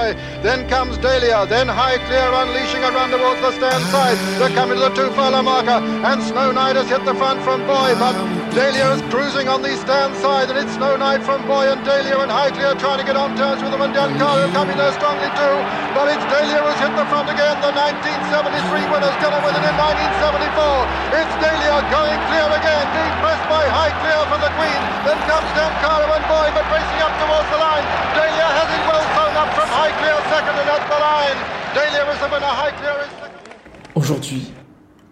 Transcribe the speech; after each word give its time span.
boy. 0.00 0.20
Then 0.42 0.68
comes 0.68 0.98
Dahlia. 0.98 1.46
Then 1.46 1.68
High 1.68 1.98
Clear 2.06 2.30
unleashing 2.42 2.82
around 2.82 3.10
towards 3.10 3.40
the 3.40 3.52
stand 3.52 3.84
side. 3.86 4.18
They're 4.38 4.54
coming 4.56 4.76
to 4.78 4.84
the 4.88 4.94
two 4.94 5.10
furlong 5.12 5.44
marker. 5.44 5.78
And 6.08 6.22
Snow 6.22 6.52
Knight 6.52 6.76
has 6.76 6.88
hit 6.88 7.04
the 7.04 7.14
front 7.14 7.42
from 7.42 7.60
Boy. 7.66 7.94
But 7.98 8.16
Dahlia 8.50 8.98
is 8.98 9.02
cruising 9.14 9.46
on 9.46 9.62
the 9.62 9.70
stand 9.78 10.10
side. 10.18 10.50
And 10.50 10.58
it's 10.58 10.74
Snow 10.74 10.98
Knight 10.98 11.22
from 11.22 11.46
Boy 11.46 11.70
and 11.70 11.78
Dahlia 11.86 12.18
and 12.18 12.30
High 12.30 12.50
Clear 12.50 12.74
trying 12.82 12.98
to 12.98 13.06
get 13.06 13.14
on 13.14 13.38
terms 13.38 13.62
with 13.62 13.70
them. 13.70 13.78
And 13.78 13.94
Giancarlo 13.94 14.50
coming 14.50 14.74
there 14.74 14.90
strongly 14.98 15.30
too. 15.38 15.56
But 15.94 16.10
it's 16.10 16.26
Dahlia 16.26 16.58
who's 16.58 16.74
hit 16.82 16.90
the 16.98 17.06
front 17.06 17.30
again. 17.30 17.54
The 17.62 17.70
1973 17.70 18.90
winners 18.90 19.14
did 19.22 19.30
it 19.30 19.42
with 19.46 19.54
it 19.54 19.62
in 19.62 19.76
1974. 19.78 21.14
It's 21.14 21.34
Dahlia 21.38 21.78
going 21.94 22.18
clear 22.26 22.48
again. 22.50 22.84
Being 22.90 23.16
pressed 23.22 23.46
by 23.46 23.62
High 23.70 23.94
for 24.26 24.38
the 24.42 24.50
Queen. 24.58 24.80
Then 25.06 25.18
comes 25.30 25.46
Giancarlo 25.54 26.10
and 26.10 26.26
Boy. 26.26 26.46
But 26.50 26.66
racing 26.74 27.00
up 27.06 27.14
towards 27.22 27.48
the 27.54 27.60
line. 27.62 27.86
Dahlia 28.18 28.48
has 28.50 28.68
it 28.74 28.82
well 28.82 29.04
thrown 29.14 29.34
up 29.38 29.50
from 29.54 29.68
High 29.70 29.94
Clear 29.94 30.18
second 30.26 30.58
and 30.58 30.66
at 30.74 30.82
the 30.90 30.98
line. 30.98 31.38
Dahlia 31.70 32.02
is 32.02 32.18
the 32.18 32.28
winner. 32.34 32.50
High 32.50 32.74
Clear 32.74 32.98
is 33.06 33.12
second. 33.14 33.46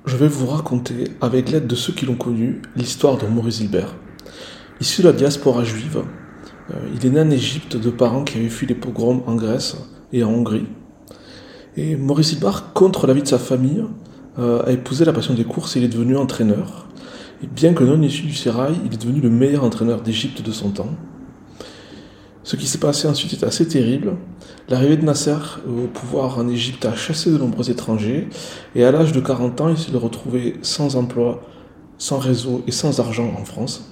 Je 0.09 0.17
vais 0.17 0.29
vous 0.29 0.47
raconter, 0.47 1.05
avec 1.21 1.51
l'aide 1.51 1.67
de 1.67 1.75
ceux 1.75 1.93
qui 1.93 2.07
l'ont 2.07 2.17
connu, 2.17 2.63
l'histoire 2.77 3.19
de 3.19 3.27
Maurice 3.27 3.61
Hilbert. 3.61 3.95
Issu 4.81 5.03
de 5.03 5.09
la 5.09 5.13
diaspora 5.13 5.65
juive, 5.65 6.03
euh, 6.71 6.75
il 6.95 7.07
est 7.07 7.11
né 7.11 7.21
en 7.21 7.31
Égypte 7.31 7.77
de 7.77 7.91
parents 7.91 8.25
qui 8.25 8.39
avaient 8.39 8.49
fui 8.49 8.67
les 8.67 8.75
pogroms 8.75 9.23
en 9.27 9.35
Grèce 9.35 9.77
et 10.13 10.25
en 10.25 10.31
Hongrie. 10.31 10.67
Et 11.77 11.95
Maurice 11.95 12.33
Hilbert, 12.33 12.73
contre 12.73 13.07
l'avis 13.07 13.23
de 13.23 13.29
sa 13.29 13.39
famille, 13.39 13.85
euh, 14.39 14.63
a 14.65 14.73
épousé 14.73 15.05
la 15.05 15.13
passion 15.13 15.35
des 15.35 15.45
courses 15.45 15.77
et 15.77 15.81
il 15.81 15.85
est 15.85 15.89
devenu 15.89 16.17
entraîneur. 16.17 16.89
Et 17.43 17.47
bien 17.47 17.75
que 17.75 17.85
non 17.85 18.01
issu 18.01 18.23
du 18.23 18.35
sérail, 18.35 18.77
il 18.87 18.95
est 18.95 19.01
devenu 19.01 19.21
le 19.21 19.31
meilleur 19.31 19.63
entraîneur 19.63 20.01
d'Égypte 20.01 20.43
de 20.43 20.53
son 20.53 20.71
temps. 20.71 20.95
Ce 22.45 22.57
qui 22.57 22.67
s'est 22.67 22.79
passé 22.79 23.07
ensuite 23.07 23.35
est 23.35 23.45
assez 23.45 23.69
terrible. 23.69 24.17
L'arrivée 24.69 24.99
de 24.99 25.05
Nasser 25.05 25.35
au 25.67 25.87
pouvoir 25.87 26.39
en 26.39 26.47
Égypte 26.47 26.85
a 26.85 26.95
chassé 26.95 27.31
de 27.31 27.39
nombreux 27.39 27.71
étrangers 27.71 28.29
et 28.75 28.85
à 28.85 28.93
l'âge 28.93 29.13
de 29.13 29.21
40 29.21 29.61
ans, 29.63 29.69
il 29.71 29.79
s'est 29.79 29.97
retrouvé 29.97 30.57
sans 30.61 30.97
emploi, 30.97 31.41
sans 31.97 32.19
réseau 32.19 32.63
et 32.67 32.71
sans 32.71 33.01
argent 33.01 33.33
en 33.41 33.47
France. 33.47 33.91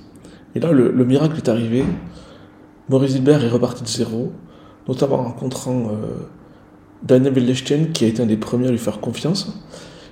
Et 0.55 0.61
là, 0.61 0.73
le, 0.73 0.91
le 0.91 1.05
miracle 1.07 1.39
est 1.39 1.49
arrivé. 1.49 1.83
Maurice 2.91 3.15
Hilbert 3.15 3.43
est 3.43 3.49
reparti 3.49 3.85
de 3.85 3.89
zéro, 3.89 4.33
notamment 4.87 5.21
en 5.21 5.25
rencontrant 5.25 5.89
euh, 5.89 6.29
Daniel 7.03 7.33
Wellestein, 7.33 7.87
qui 7.95 8.05
a 8.05 8.09
été 8.09 8.23
un 8.23 8.27
des 8.27 8.37
premiers 8.37 8.69
à 8.69 8.71
lui 8.71 8.79
faire 8.79 9.01
confiance. 9.01 9.59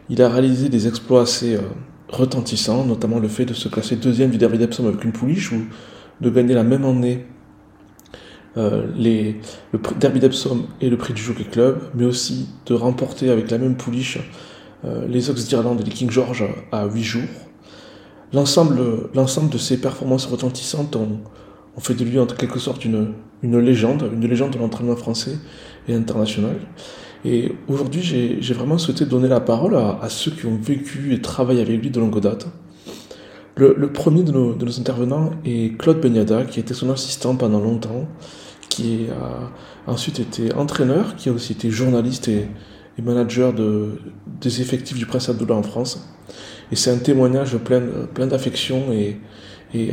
Il 0.09 0.23
a 0.23 0.31
réalisé 0.31 0.71
des 0.71 0.89
exploits 0.89 1.23
assez 1.23 1.57
euh, 1.57 1.61
retentissants, 2.09 2.87
notamment 2.87 3.19
le 3.19 3.29
fait 3.29 3.45
de 3.45 3.53
se 3.53 3.69
classer 3.69 3.97
deuxième 3.97 4.31
du 4.31 4.39
Derby 4.39 4.57
d'Epsom 4.57 4.87
avec 4.87 5.05
une 5.05 5.13
pouliche 5.13 5.53
ou 5.53 5.61
de 6.23 6.31
gagner 6.31 6.55
la 6.55 6.65
même 6.65 6.87
année 6.87 7.27
euh, 8.57 8.87
les, 8.97 9.41
le 9.73 9.81
Derby 9.99 10.21
d'Epsom 10.21 10.67
et 10.81 10.89
le 10.89 10.97
prix 10.97 11.13
du 11.13 11.21
Jockey 11.21 11.45
Club, 11.45 11.81
mais 11.95 12.05
aussi 12.05 12.49
de 12.67 12.75
remporter 12.75 13.31
avec 13.31 13.51
la 13.51 13.59
même 13.59 13.77
pouliche 13.77 14.19
euh, 14.85 15.07
les 15.09 15.31
Ox 15.31 15.47
d'Irlande 15.49 15.81
et 15.81 15.85
les 15.85 15.91
King 15.91 16.11
George 16.11 16.45
à 16.71 16.87
8 16.87 17.03
jours. 17.03 17.23
L'ensemble, 18.33 18.81
l'ensemble 19.15 19.51
de 19.51 19.59
ces 19.59 19.81
performances 19.81 20.27
retentissantes 20.27 20.95
ont, 20.97 21.21
ont, 21.77 21.81
fait 21.81 21.95
de 21.95 22.05
lui 22.05 22.19
en 22.19 22.27
quelque 22.27 22.59
sorte 22.59 22.85
une, 22.85 23.13
une 23.43 23.59
légende, 23.59 24.11
une 24.13 24.29
légende 24.29 24.53
de 24.53 24.59
l'entraînement 24.59 24.97
français 24.97 25.39
et 25.89 25.95
international. 25.95 26.57
Et 27.25 27.53
aujourd'hui, 27.69 28.03
j'ai, 28.03 28.55
vraiment 28.55 28.77
souhaité 28.77 29.07
donner 29.07 29.29
la 29.29 29.41
parole 29.41 29.77
à, 29.77 29.99
à, 30.03 30.09
ceux 30.09 30.31
qui 30.31 30.47
ont 30.47 30.59
vécu 30.61 31.15
et 31.15 31.23
travaillé 31.23 31.63
avec 31.63 31.81
lui 31.81 31.91
de 31.91 31.99
longue 31.99 32.21
date. 32.21 32.47
Le, 33.57 33.93
premier 33.93 34.25
de 34.25 34.33
nos, 34.33 34.81
intervenants 34.81 35.31
est 35.45 35.79
Claude 35.79 36.01
Benyada, 36.01 36.45
qui 36.45 36.59
était 36.59 36.75
son 36.75 36.91
assistant 36.91 37.37
pendant 37.37 37.61
longtemps, 37.61 38.09
qui 38.69 39.07
a 39.11 39.53
ensuite 39.91 40.19
été 40.19 40.53
entraîneur, 40.55 41.15
qui 41.15 41.29
a 41.29 41.33
aussi 41.33 41.53
été 41.53 41.71
journaliste 41.71 42.27
et, 42.27 42.49
manager 43.01 43.53
de, 43.53 44.01
des 44.41 44.61
effectifs 44.61 44.97
du 44.97 45.07
Prince 45.07 45.29
Abdullah 45.29 45.55
en 45.55 45.63
France. 45.63 46.09
Et 46.73 46.77
c'est 46.77 46.91
un 46.91 46.99
témoignage 46.99 47.57
plein, 47.59 48.27
d'affection 48.27 48.93
et, 48.93 49.21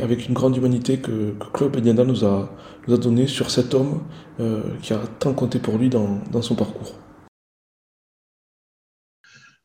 avec 0.00 0.28
une 0.28 0.34
grande 0.34 0.56
humanité 0.56 0.98
que, 0.98 1.34
Claude 1.52 1.70
Benyada 1.70 2.04
nous 2.04 2.24
a, 2.24 2.52
nous 2.88 2.94
a 2.94 2.98
donné 2.98 3.28
sur 3.28 3.50
cet 3.52 3.74
homme 3.74 4.00
euh, 4.40 4.62
qui 4.82 4.92
a 4.92 5.00
tant 5.20 5.34
compté 5.34 5.60
pour 5.60 5.78
lui 5.78 5.88
dans 5.88 6.42
son 6.42 6.56
parcours. 6.56 7.01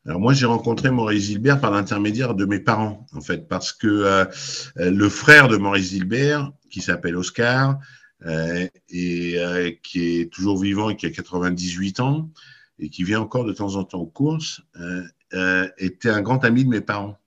Alors 0.08 0.20
moi, 0.20 0.32
j'ai 0.32 0.46
rencontré 0.46 0.90
Maurice 0.90 1.24
Gilbert 1.24 1.60
par 1.60 1.70
l'intermédiaire 1.70 2.34
de 2.34 2.46
mes 2.46 2.60
parents, 2.60 3.06
en 3.12 3.20
fait, 3.20 3.46
parce 3.46 3.74
que 3.74 3.86
euh, 3.86 4.24
le 4.78 5.08
frère 5.10 5.48
de 5.48 5.58
Maurice 5.58 5.90
Gilbert, 5.90 6.50
qui 6.70 6.80
s'appelle 6.80 7.14
Oscar, 7.14 7.78
euh, 8.24 8.66
et 8.88 9.34
euh, 9.36 9.70
qui 9.82 10.20
est 10.20 10.32
toujours 10.32 10.58
vivant 10.58 10.88
et 10.88 10.96
qui 10.96 11.04
a 11.04 11.10
98 11.10 12.00
ans, 12.00 12.30
et 12.78 12.88
qui 12.88 13.04
vient 13.04 13.20
encore 13.20 13.44
de 13.44 13.52
temps 13.52 13.76
en 13.76 13.84
temps 13.84 13.98
aux 13.98 14.06
courses, 14.06 14.62
euh, 15.34 15.68
était 15.76 16.08
un 16.08 16.22
grand 16.22 16.42
ami 16.42 16.64
de 16.64 16.70
mes 16.70 16.80
parents. 16.80 17.18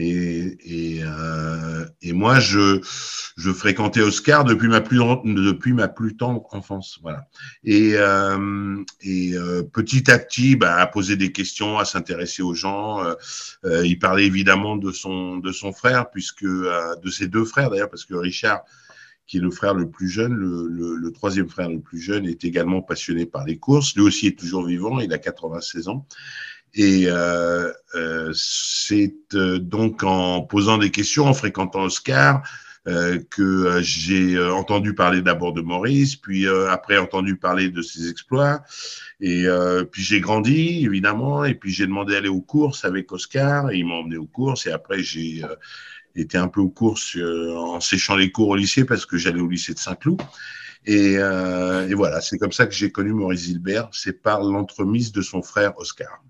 Et, 0.00 0.56
et, 0.64 1.00
euh, 1.02 1.84
et, 2.02 2.12
moi, 2.12 2.38
je, 2.38 2.80
je 3.36 3.50
fréquentais 3.50 4.00
Oscar 4.00 4.44
depuis 4.44 4.68
ma 4.68 4.80
plus 4.80 5.00
depuis 5.24 5.72
ma 5.72 5.88
plus 5.88 6.16
tendre 6.16 6.46
enfance, 6.52 7.00
voilà. 7.02 7.26
Et, 7.64 7.94
euh, 7.96 8.76
et 9.00 9.34
euh, 9.34 9.64
petit 9.64 10.08
à 10.08 10.20
petit, 10.20 10.54
bah, 10.54 10.76
à 10.76 10.86
poser 10.86 11.16
des 11.16 11.32
questions, 11.32 11.78
à 11.78 11.84
s'intéresser 11.84 12.42
aux 12.42 12.54
gens. 12.54 13.02
Euh, 13.64 13.84
il 13.84 13.98
parlait 13.98 14.26
évidemment 14.26 14.76
de 14.76 14.92
son 14.92 15.38
de 15.38 15.50
son 15.50 15.72
frère, 15.72 16.10
puisque 16.10 16.44
de 16.44 17.10
ses 17.10 17.26
deux 17.26 17.44
frères 17.44 17.68
d'ailleurs, 17.68 17.90
parce 17.90 18.04
que 18.04 18.14
Richard 18.14 18.62
qui 19.26 19.36
est 19.36 19.40
le 19.40 19.50
frère 19.50 19.74
le 19.74 19.90
plus 19.90 20.08
jeune, 20.08 20.32
le, 20.32 20.66
le, 20.68 20.94
le, 20.94 21.12
troisième 21.12 21.50
frère 21.50 21.68
le 21.68 21.80
plus 21.80 22.00
jeune, 22.00 22.24
est 22.24 22.44
également 22.44 22.80
passionné 22.80 23.26
par 23.26 23.44
les 23.44 23.58
courses. 23.58 23.94
Lui 23.94 24.00
aussi 24.02 24.26
est 24.28 24.38
toujours 24.38 24.64
vivant, 24.64 25.00
il 25.00 25.12
a 25.12 25.18
96 25.18 25.88
ans. 25.88 26.06
Et 26.74 27.04
euh, 27.06 27.72
euh, 27.94 28.32
c'est 28.34 29.14
euh, 29.34 29.58
donc 29.58 30.02
en 30.04 30.42
posant 30.42 30.78
des 30.78 30.90
questions, 30.90 31.26
en 31.26 31.34
fréquentant 31.34 31.84
Oscar, 31.84 32.42
euh, 32.86 33.18
que 33.30 33.80
j'ai 33.82 34.38
entendu 34.40 34.94
parler 34.94 35.22
d'abord 35.22 35.52
de 35.52 35.60
Maurice, 35.60 36.16
puis 36.16 36.46
après 36.46 36.98
entendu 36.98 37.36
parler 37.36 37.70
de 37.70 37.82
ses 37.82 38.08
exploits. 38.08 38.62
Et 39.20 39.46
puis 39.90 40.02
j'ai 40.02 40.20
grandi, 40.20 40.84
évidemment, 40.84 41.44
et 41.44 41.54
puis 41.54 41.72
j'ai 41.72 41.86
demandé 41.86 42.12
d'aller 42.14 42.28
aux 42.28 42.40
courses 42.40 42.84
avec 42.84 43.10
Oscar, 43.12 43.70
et 43.70 43.78
il 43.78 43.86
m'a 43.86 43.94
emmené 43.94 44.16
aux 44.16 44.26
courses, 44.26 44.66
et 44.66 44.70
après 44.70 45.02
j'ai 45.02 45.42
été 46.14 46.38
un 46.38 46.48
peu 46.48 46.60
aux 46.60 46.70
courses 46.70 47.16
en 47.16 47.80
séchant 47.80 48.16
les 48.16 48.30
cours 48.30 48.48
au 48.48 48.56
lycée, 48.56 48.84
parce 48.84 49.04
que 49.04 49.18
j'allais 49.18 49.40
au 49.40 49.48
lycée 49.48 49.74
de 49.74 49.78
Saint-Cloud. 49.78 50.22
Et, 50.86 51.14
et 51.14 51.94
voilà, 51.94 52.20
c'est 52.20 52.38
comme 52.38 52.52
ça 52.52 52.66
que 52.66 52.74
j'ai 52.74 52.90
connu 52.92 53.12
Maurice 53.12 53.44
Gilbert, 53.46 53.88
c'est 53.92 54.22
par 54.22 54.42
l'entremise 54.42 55.12
de 55.12 55.20
son 55.20 55.42
frère 55.42 55.76
Oscar. 55.78 56.22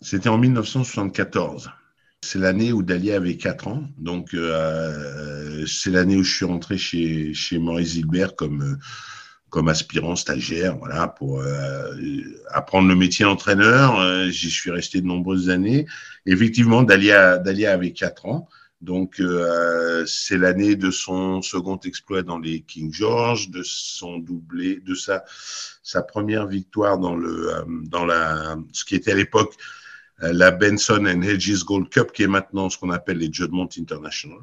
C'était 0.00 0.28
en 0.28 0.38
1974. 0.38 1.70
C'est 2.22 2.38
l'année 2.38 2.72
où 2.72 2.82
Dahlia 2.82 3.16
avait 3.16 3.36
4 3.36 3.68
ans. 3.68 3.84
Donc, 3.98 4.34
euh, 4.34 5.66
c'est 5.66 5.90
l'année 5.90 6.16
où 6.16 6.22
je 6.22 6.34
suis 6.34 6.44
rentré 6.44 6.78
chez, 6.78 7.34
chez 7.34 7.58
Maurice 7.58 7.96
Hilbert 7.96 8.34
comme, 8.34 8.78
comme 9.50 9.68
aspirant 9.68 10.16
stagiaire, 10.16 10.76
voilà, 10.78 11.06
pour 11.06 11.40
euh, 11.40 11.94
apprendre 12.50 12.88
le 12.88 12.96
métier 12.96 13.24
d'entraîneur. 13.24 14.00
Euh, 14.00 14.28
J'y 14.28 14.50
suis 14.50 14.70
resté 14.70 15.00
de 15.00 15.06
nombreuses 15.06 15.50
années. 15.50 15.86
Effectivement, 16.26 16.82
Dahlia, 16.82 17.38
Dahlia 17.38 17.72
avait 17.72 17.92
4 17.92 18.26
ans. 18.26 18.48
Donc, 18.80 19.20
euh, 19.20 20.04
c'est 20.06 20.38
l'année 20.38 20.76
de 20.76 20.90
son 20.90 21.40
second 21.40 21.78
exploit 21.84 22.22
dans 22.22 22.38
les 22.38 22.62
King 22.62 22.92
George, 22.92 23.50
de 23.50 23.62
son 23.62 24.18
doublé, 24.18 24.80
de 24.80 24.94
sa, 24.94 25.24
sa 25.82 26.02
première 26.02 26.46
victoire 26.46 26.98
dans, 26.98 27.14
le, 27.14 27.64
dans 27.84 28.04
la, 28.04 28.56
ce 28.72 28.84
qui 28.84 28.94
était 28.94 29.12
à 29.12 29.14
l'époque 29.14 29.54
la 30.32 30.50
Benson 30.50 31.06
and 31.06 31.22
Hedges 31.22 31.64
Gold 31.64 31.88
Cup, 31.88 32.12
qui 32.12 32.22
est 32.22 32.28
maintenant 32.28 32.70
ce 32.70 32.78
qu'on 32.78 32.90
appelle 32.90 33.18
les 33.18 33.32
Judgment 33.32 33.68
International. 33.78 34.40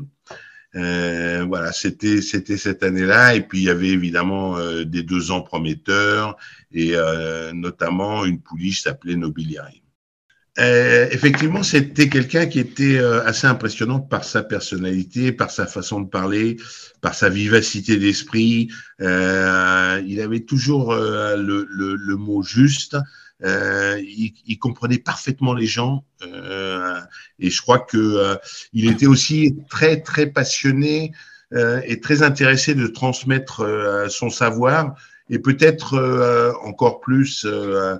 Euh, 0.75 1.43
voilà, 1.47 1.73
c'était 1.73 2.21
c'était 2.21 2.57
cette 2.57 2.83
année-là, 2.83 3.35
et 3.35 3.41
puis 3.41 3.59
il 3.59 3.65
y 3.65 3.69
avait 3.69 3.89
évidemment 3.89 4.57
euh, 4.57 4.85
des 4.85 5.03
deux 5.03 5.31
ans 5.31 5.41
prometteurs, 5.41 6.37
et 6.71 6.91
euh, 6.95 7.51
notamment 7.51 8.23
une 8.25 8.39
pouliche 8.39 8.83
s'appelait 8.83 9.17
Nobiliari. 9.17 9.81
Euh, 10.59 11.07
effectivement, 11.11 11.63
c'était 11.63 12.09
quelqu'un 12.09 12.45
qui 12.45 12.59
était 12.59 12.97
euh, 12.97 13.25
assez 13.25 13.47
impressionnant 13.47 13.99
par 14.01 14.25
sa 14.25 14.43
personnalité, 14.43 15.31
par 15.31 15.49
sa 15.49 15.65
façon 15.65 16.01
de 16.01 16.09
parler, 16.09 16.57
par 16.99 17.15
sa 17.15 17.29
vivacité 17.29 17.97
d'esprit. 17.97 18.69
Euh, 18.99 20.01
il 20.05 20.19
avait 20.19 20.41
toujours 20.41 20.93
le, 20.93 21.65
le, 21.69 22.15
mot 22.17 22.43
juste. 22.43 22.97
Euh, 23.43 23.99
il, 24.01 24.33
il, 24.45 24.59
comprenait 24.59 24.99
parfaitement 24.99 25.55
les 25.55 25.65
gens 25.65 26.03
euh, 26.21 26.99
et 27.39 27.49
je 27.49 27.59
crois 27.61 27.79
que 27.79 27.97
euh, 27.97 28.35
il 28.71 28.87
était 28.87 29.07
aussi 29.07 29.57
très 29.67 29.99
très 30.01 30.27
passionné 30.27 31.11
et 31.85 31.99
très 31.99 32.23
intéressé 32.23 32.75
de 32.75 32.87
transmettre 32.87 34.07
son 34.09 34.29
savoir 34.29 34.95
et 35.31 35.39
peut-être 35.39 35.93
euh, 35.93 36.51
encore 36.63 36.99
plus 36.99 37.45
euh, 37.45 37.95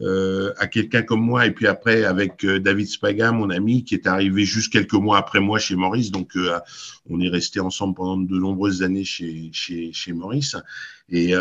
euh, 0.00 0.52
à 0.56 0.66
quelqu'un 0.66 1.02
comme 1.02 1.20
moi, 1.20 1.46
et 1.46 1.50
puis 1.50 1.66
après 1.66 2.04
avec 2.04 2.44
David 2.44 2.88
Spaga, 2.88 3.32
mon 3.32 3.50
ami, 3.50 3.84
qui 3.84 3.94
est 3.94 4.06
arrivé 4.06 4.44
juste 4.44 4.72
quelques 4.72 4.94
mois 4.94 5.18
après 5.18 5.40
moi 5.40 5.58
chez 5.58 5.76
Maurice, 5.76 6.10
donc 6.10 6.32
on 7.08 7.20
est 7.20 7.28
resté 7.28 7.60
ensemble 7.60 7.94
pendant 7.94 8.16
de 8.16 8.38
nombreuses 8.38 8.82
années 8.82 9.04
chez, 9.04 9.50
chez, 9.52 9.92
chez 9.92 10.12
Maurice, 10.14 10.56
et 11.10 11.34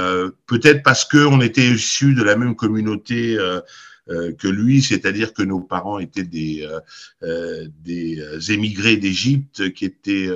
peut-être 0.48 0.84
parce 0.84 1.06
que 1.06 1.26
on 1.26 1.42
était 1.42 1.66
issus 1.66 2.16
de 2.16 2.24
la 2.24 2.36
même 2.36 2.56
communauté 2.56 3.38
euh, 4.10 4.34
que 4.34 4.48
lui, 4.48 4.82
c'est-à-dire 4.82 5.34
que 5.34 5.44
nos 5.44 5.60
parents 5.60 6.00
étaient 6.00 6.24
des, 6.24 6.64
euh, 6.64 6.80
euh, 7.22 7.68
des 7.84 8.52
émigrés 8.52 8.98
d'Égypte 8.98 9.72
qui 9.74 9.86
étaient 9.86 10.28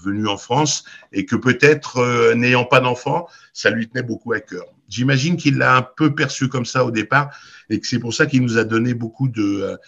venus 0.00 0.28
en 0.28 0.36
France 0.36 0.84
et 1.12 1.24
que 1.24 1.36
peut-être, 1.36 2.34
n'ayant 2.34 2.64
pas 2.64 2.80
d'enfants, 2.80 3.26
ça 3.52 3.70
lui 3.70 3.88
tenait 3.88 4.02
beaucoup 4.02 4.32
à 4.32 4.40
cœur. 4.40 4.66
J'imagine 4.88 5.36
qu'il 5.36 5.56
l'a 5.56 5.76
un 5.76 5.82
peu 5.82 6.14
perçu 6.14 6.48
comme 6.48 6.66
ça 6.66 6.84
au 6.84 6.90
départ 6.90 7.34
et 7.70 7.80
que 7.80 7.86
c'est 7.86 7.98
pour 7.98 8.12
ça 8.12 8.26
qu'il 8.26 8.42
nous 8.42 8.58
a 8.58 8.64
donné 8.64 8.92
beaucoup 8.92 9.28
de, 9.28 9.78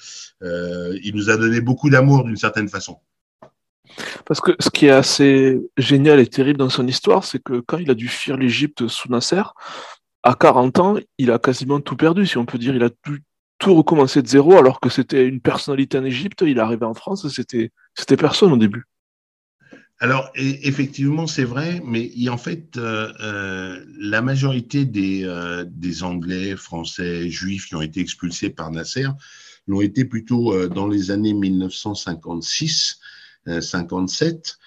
il 0.42 1.12
nous 1.14 1.28
a 1.28 1.36
donné 1.36 1.60
beaucoup 1.60 1.90
d'amour 1.90 2.24
d'une 2.24 2.36
certaine 2.36 2.68
façon. 2.68 2.98
Parce 4.26 4.40
que 4.40 4.52
ce 4.58 4.70
qui 4.70 4.86
est 4.86 4.90
assez 4.90 5.60
génial 5.76 6.20
et 6.20 6.26
terrible 6.26 6.58
dans 6.58 6.70
son 6.70 6.86
histoire, 6.86 7.24
c'est 7.24 7.42
que 7.42 7.60
quand 7.60 7.78
il 7.78 7.90
a 7.90 7.94
dû 7.94 8.08
fuir 8.08 8.36
l'Égypte 8.36 8.88
sous 8.88 9.10
Nasser, 9.10 9.42
à 10.22 10.34
40 10.34 10.78
ans, 10.78 10.96
il 11.18 11.30
a 11.30 11.38
quasiment 11.38 11.80
tout 11.80 11.96
perdu, 11.96 12.26
si 12.26 12.38
on 12.38 12.46
peut 12.46 12.58
dire. 12.58 12.74
Il 12.74 12.82
a 12.82 12.90
tout, 12.90 13.18
tout 13.58 13.74
recommencé 13.74 14.22
de 14.22 14.26
zéro, 14.26 14.56
alors 14.56 14.80
que 14.80 14.88
c'était 14.88 15.26
une 15.26 15.40
personnalité 15.40 15.98
en 15.98 16.04
Égypte. 16.04 16.42
Il 16.46 16.58
est 16.58 16.60
arrivé 16.60 16.84
en 16.84 16.94
France, 16.94 17.26
c'était, 17.28 17.70
personne 18.16 18.52
au 18.52 18.56
début. 18.56 18.84
Alors, 20.00 20.30
effectivement, 20.34 21.26
c'est 21.26 21.44
vrai, 21.44 21.80
mais 21.84 22.10
en 22.28 22.36
fait, 22.36 22.76
euh, 22.76 23.12
euh, 23.20 23.84
la 23.98 24.22
majorité 24.22 24.84
des, 24.84 25.24
euh, 25.24 25.64
des, 25.66 26.02
Anglais, 26.02 26.56
Français, 26.56 27.30
Juifs 27.30 27.66
qui 27.66 27.76
ont 27.76 27.80
été 27.80 28.00
expulsés 28.00 28.50
par 28.50 28.70
Nasser 28.70 29.06
l'ont 29.66 29.80
été 29.80 30.04
plutôt 30.04 30.68
dans 30.68 30.88
les 30.88 31.10
années 31.10 31.32
1956, 31.32 32.98
57, 33.46 34.58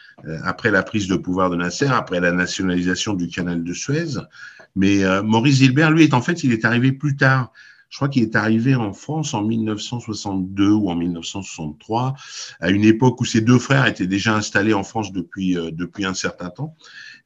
après 0.44 0.71
la 0.71 0.83
prise 0.83 1.07
de 1.07 1.15
pouvoir 1.15 1.50
de 1.50 1.56
Nasser, 1.56 1.88
après 1.88 2.19
la 2.19 2.31
nationalisation 2.31 3.13
du 3.13 3.27
canal 3.27 3.63
de 3.63 3.74
Suez. 3.74 4.19
Mais 4.75 5.03
euh, 5.03 5.24
Maurice 5.24 5.57
Gilbert, 5.57 5.91
lui, 5.91 6.03
est 6.03 6.13
en 6.13 6.21
fait, 6.21 6.44
il 6.44 6.53
est 6.53 6.63
arrivé 6.63 6.91
plus 6.91 7.15
tard. 7.15 7.51
Je 7.89 7.97
crois 7.97 8.09
qu'il 8.09 8.24
est 8.24 8.35
arrivé 8.35 8.75
en 8.75 8.94
France 8.94 9.33
en 9.33 9.44
1962 9.44 10.69
ou 10.69 10.89
en 10.89 10.95
1963, 10.95 12.15
à 12.59 12.69
une 12.69 12.83
époque 12.83 13.21
où 13.21 13.25
ses 13.25 13.41
deux 13.41 13.59
frères 13.59 13.85
étaient 13.85 14.07
déjà 14.07 14.35
installés 14.35 14.74
en 14.74 14.83
France 14.83 15.12
depuis, 15.12 15.57
euh, 15.57 15.71
depuis 15.71 16.06
un 16.06 16.13
certain 16.13 16.50
temps. 16.50 16.75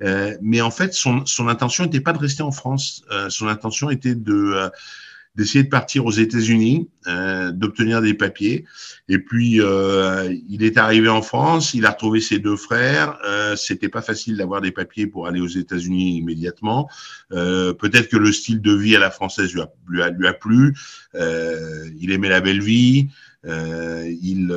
Euh, 0.04 0.38
mais 0.42 0.62
en 0.62 0.72
fait, 0.72 0.94
son, 0.94 1.26
son 1.26 1.48
intention 1.48 1.84
n'était 1.84 2.00
pas 2.00 2.14
de 2.14 2.20
rester 2.20 2.44
en 2.44 2.52
France. 2.52 3.04
Euh, 3.12 3.30
son 3.30 3.48
intention 3.48 3.90
était 3.90 4.16
de 4.16 4.70
d'essayer 5.36 5.64
de 5.64 5.70
partir 5.70 6.06
aux 6.06 6.12
États-Unis, 6.12 6.90
euh, 7.08 7.52
d'obtenir 7.52 8.02
des 8.02 8.14
papiers. 8.14 8.66
Et 9.08 9.20
puis, 9.20 9.62
euh, 9.62 10.34
il 10.50 10.64
est 10.64 10.78
arrivé 10.78 11.08
en 11.08 11.22
France, 11.22 11.74
il 11.74 11.86
a 11.86 11.92
retrouvé 11.92 12.20
ses 12.20 12.40
deux 12.40 12.58
frères. 12.58 13.18
Euh, 13.26 13.56
C'était 13.56 13.90
pas 13.90 14.02
facile 14.02 14.36
d'avoir 14.38 14.60
des 14.62 14.72
papiers 14.72 15.08
pour 15.08 15.28
aller 15.28 15.40
aux 15.40 15.48
États-Unis 15.48 16.18
immédiatement. 16.18 16.90
Euh, 17.32 17.74
Peut-être 17.74 18.10
que 18.10 18.18
le 18.18 18.32
style 18.34 18.62
de 18.62 18.74
vie 18.74 18.96
à 18.96 19.00
la 19.00 19.10
française 19.10 19.54
lui 19.54 19.62
a, 19.62 19.72
lui 19.88 20.02
a, 20.02 20.10
lui 20.10 20.28
a 20.28 20.34
plu. 20.34 20.76
Euh, 21.16 21.90
il 21.98 22.12
aimait 22.12 22.30
la 22.30 22.42
belle 22.42 22.62
vie. 22.62 23.08
Euh, 23.46 24.14
il 24.22 24.54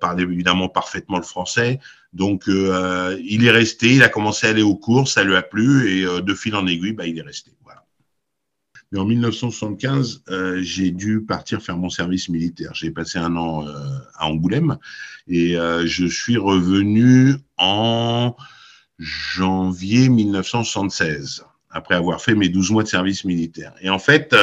parlait 0.00 0.22
évidemment 0.22 0.68
parfaitement 0.68 1.18
le 1.18 1.24
français. 1.24 1.80
Donc, 2.12 2.44
il 2.46 3.44
est 3.44 3.50
resté, 3.50 3.96
il 3.96 4.02
a 4.02 4.08
commencé 4.08 4.46
à 4.46 4.50
aller 4.50 4.62
aux 4.62 4.76
cours, 4.76 5.06
ça 5.06 5.22
lui 5.22 5.36
a 5.36 5.42
plu, 5.42 5.90
et 5.90 6.22
de 6.22 6.34
fil 6.34 6.54
en 6.54 6.66
aiguille, 6.66 6.92
bah, 6.92 7.06
il 7.06 7.18
est 7.18 7.22
resté. 7.22 7.50
Mais 8.92 8.98
en 9.00 9.04
1975, 9.04 10.22
euh, 10.28 10.60
j'ai 10.62 10.90
dû 10.90 11.22
partir 11.22 11.62
faire 11.62 11.76
mon 11.76 11.90
service 11.90 12.28
militaire. 12.28 12.72
J'ai 12.74 12.90
passé 12.90 13.18
un 13.18 13.36
an 13.36 13.66
euh, 13.66 13.72
à 14.14 14.28
Angoulême 14.28 14.78
et 15.26 15.56
euh, 15.56 15.86
je 15.86 16.06
suis 16.06 16.36
revenu 16.36 17.34
en 17.56 18.36
janvier 18.98 20.08
1976 20.08 21.44
après 21.70 21.94
avoir 21.94 22.22
fait 22.22 22.34
mes 22.34 22.48
12 22.48 22.70
mois 22.70 22.82
de 22.84 22.88
service 22.88 23.24
militaire. 23.24 23.74
Et 23.82 23.90
en 23.90 23.98
fait, 23.98 24.34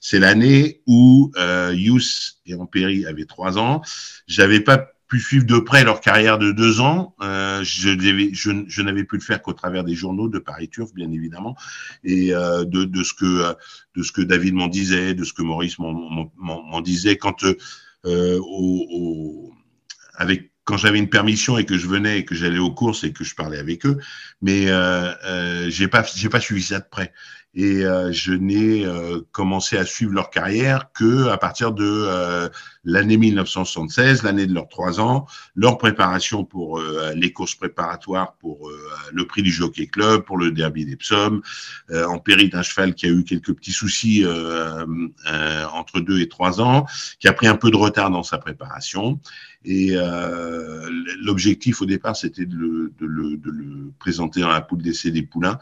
c'est 0.00 0.20
l'année 0.20 0.82
où 0.86 1.32
euh, 1.36 1.72
Yous 1.74 2.36
et 2.46 2.54
Ampéry 2.54 3.06
avaient 3.06 3.24
trois 3.24 3.58
ans. 3.58 3.82
J'avais 4.28 4.60
pas 4.60 4.92
pu 5.08 5.20
suivre 5.20 5.46
de 5.46 5.58
près 5.58 5.84
leur 5.84 6.00
carrière 6.00 6.38
de 6.38 6.52
deux 6.52 6.80
ans. 6.80 7.14
Euh, 7.22 7.62
je, 7.62 8.80
n'avais 8.82 9.04
pu 9.04 9.16
le 9.16 9.22
faire 9.22 9.42
qu'au 9.42 9.52
travers 9.52 9.84
des 9.84 9.94
journaux 9.94 10.28
de 10.28 10.38
Paris 10.38 10.68
Turf, 10.68 10.92
bien 10.94 11.10
évidemment, 11.10 11.56
et 12.04 12.34
euh, 12.34 12.64
de, 12.64 13.02
ce 13.02 13.14
que 13.14 14.22
David 14.22 14.54
m'en 14.54 14.68
disait, 14.68 15.14
de 15.14 15.24
ce 15.24 15.32
que 15.32 15.42
Maurice 15.42 15.78
m'en 15.78 16.80
disait 16.80 17.16
quand 17.16 17.44
euh, 18.06 18.40
avec 20.14 20.52
quand 20.66 20.76
j'avais 20.76 20.98
une 20.98 21.08
permission 21.08 21.56
et 21.58 21.64
que 21.64 21.78
je 21.78 21.86
venais 21.86 22.18
et 22.18 22.24
que 22.24 22.34
j'allais 22.34 22.58
aux 22.58 22.72
courses 22.72 23.04
et 23.04 23.12
que 23.12 23.22
je 23.22 23.36
parlais 23.36 23.58
avec 23.58 23.86
eux, 23.86 23.98
mais 24.42 24.68
euh, 24.68 25.12
euh, 25.24 25.70
j'ai 25.70 25.86
pas 25.86 26.04
j'ai 26.14 26.28
pas 26.28 26.40
suivi 26.40 26.62
ça 26.62 26.80
de 26.80 26.86
près 26.90 27.12
et 27.56 27.86
euh, 27.86 28.12
je 28.12 28.32
n'ai 28.32 28.84
euh, 28.84 29.22
commencé 29.32 29.78
à 29.78 29.86
suivre 29.86 30.12
leur 30.12 30.28
carrière 30.28 30.92
que 30.92 31.28
à 31.28 31.38
partir 31.38 31.72
de 31.72 31.86
euh, 31.86 32.50
l'année 32.84 33.16
1976, 33.16 34.22
l'année 34.24 34.46
de 34.46 34.52
leurs 34.52 34.68
trois 34.68 35.00
ans, 35.00 35.26
leur 35.54 35.78
préparation 35.78 36.44
pour 36.44 36.80
les 37.14 37.32
courses 37.32 37.54
préparatoires 37.54 38.34
pour 38.34 38.70
le 39.12 39.26
prix 39.26 39.42
du 39.42 39.50
Jockey 39.50 39.86
Club, 39.86 40.22
pour 40.22 40.36
le 40.36 40.52
Derby 40.52 40.84
d'Epsom, 40.84 41.40
en 41.92 42.18
péri 42.18 42.48
d'un 42.48 42.62
cheval 42.62 42.94
qui 42.94 43.06
a 43.06 43.08
eu 43.08 43.24
quelques 43.24 43.52
petits 43.54 43.72
soucis 43.72 44.24
entre 45.72 45.98
deux 45.98 46.20
et 46.20 46.28
trois 46.28 46.60
ans, 46.60 46.86
qui 47.18 47.26
a 47.26 47.32
pris 47.32 47.48
un 47.48 47.56
peu 47.56 47.72
de 47.72 47.76
retard 47.76 48.10
dans 48.10 48.22
sa 48.22 48.38
préparation. 48.38 49.18
Et 49.64 49.96
l'objectif 51.22 51.82
au 51.82 51.86
départ, 51.86 52.14
c'était 52.14 52.46
de 52.46 52.56
le, 53.00 53.90
présenter 53.98 54.40
dans 54.42 54.48
la 54.48 54.60
poule 54.60 54.82
d'essai 54.82 55.10
des 55.10 55.22
poulains. 55.22 55.58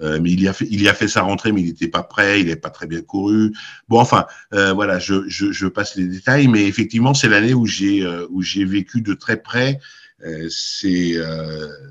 Mais 0.00 0.30
il 0.30 0.40
y, 0.40 0.48
a 0.48 0.54
fait, 0.54 0.66
il 0.70 0.80
y 0.80 0.88
a 0.88 0.94
fait 0.94 1.08
sa 1.08 1.22
mais 1.52 1.60
il 1.60 1.66
n'était 1.66 1.88
pas 1.88 2.02
prêt, 2.02 2.40
il 2.40 2.46
n'est 2.46 2.56
pas 2.56 2.70
très 2.70 2.86
bien 2.86 3.02
couru. 3.02 3.52
Bon, 3.88 4.00
enfin, 4.00 4.26
euh, 4.54 4.72
voilà, 4.72 4.98
je, 4.98 5.28
je, 5.28 5.66
passe 5.66 5.96
les 5.96 6.06
détails, 6.06 6.48
mais 6.48 6.66
effectivement, 6.66 7.14
c'est 7.14 7.28
l'année 7.28 7.54
où 7.54 7.66
j'ai 7.66 8.02
euh, 8.02 8.26
où 8.30 8.42
j'ai 8.42 8.64
vécu 8.64 9.00
de 9.00 9.14
très 9.14 9.36
près 9.36 9.78
euh, 10.24 10.48
c'est, 10.50 11.16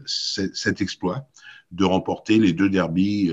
cet 0.05 0.81
exploit 0.81 1.27
de 1.71 1.85
remporter 1.85 2.37
les 2.37 2.53
deux 2.53 2.69
derbies 2.69 3.31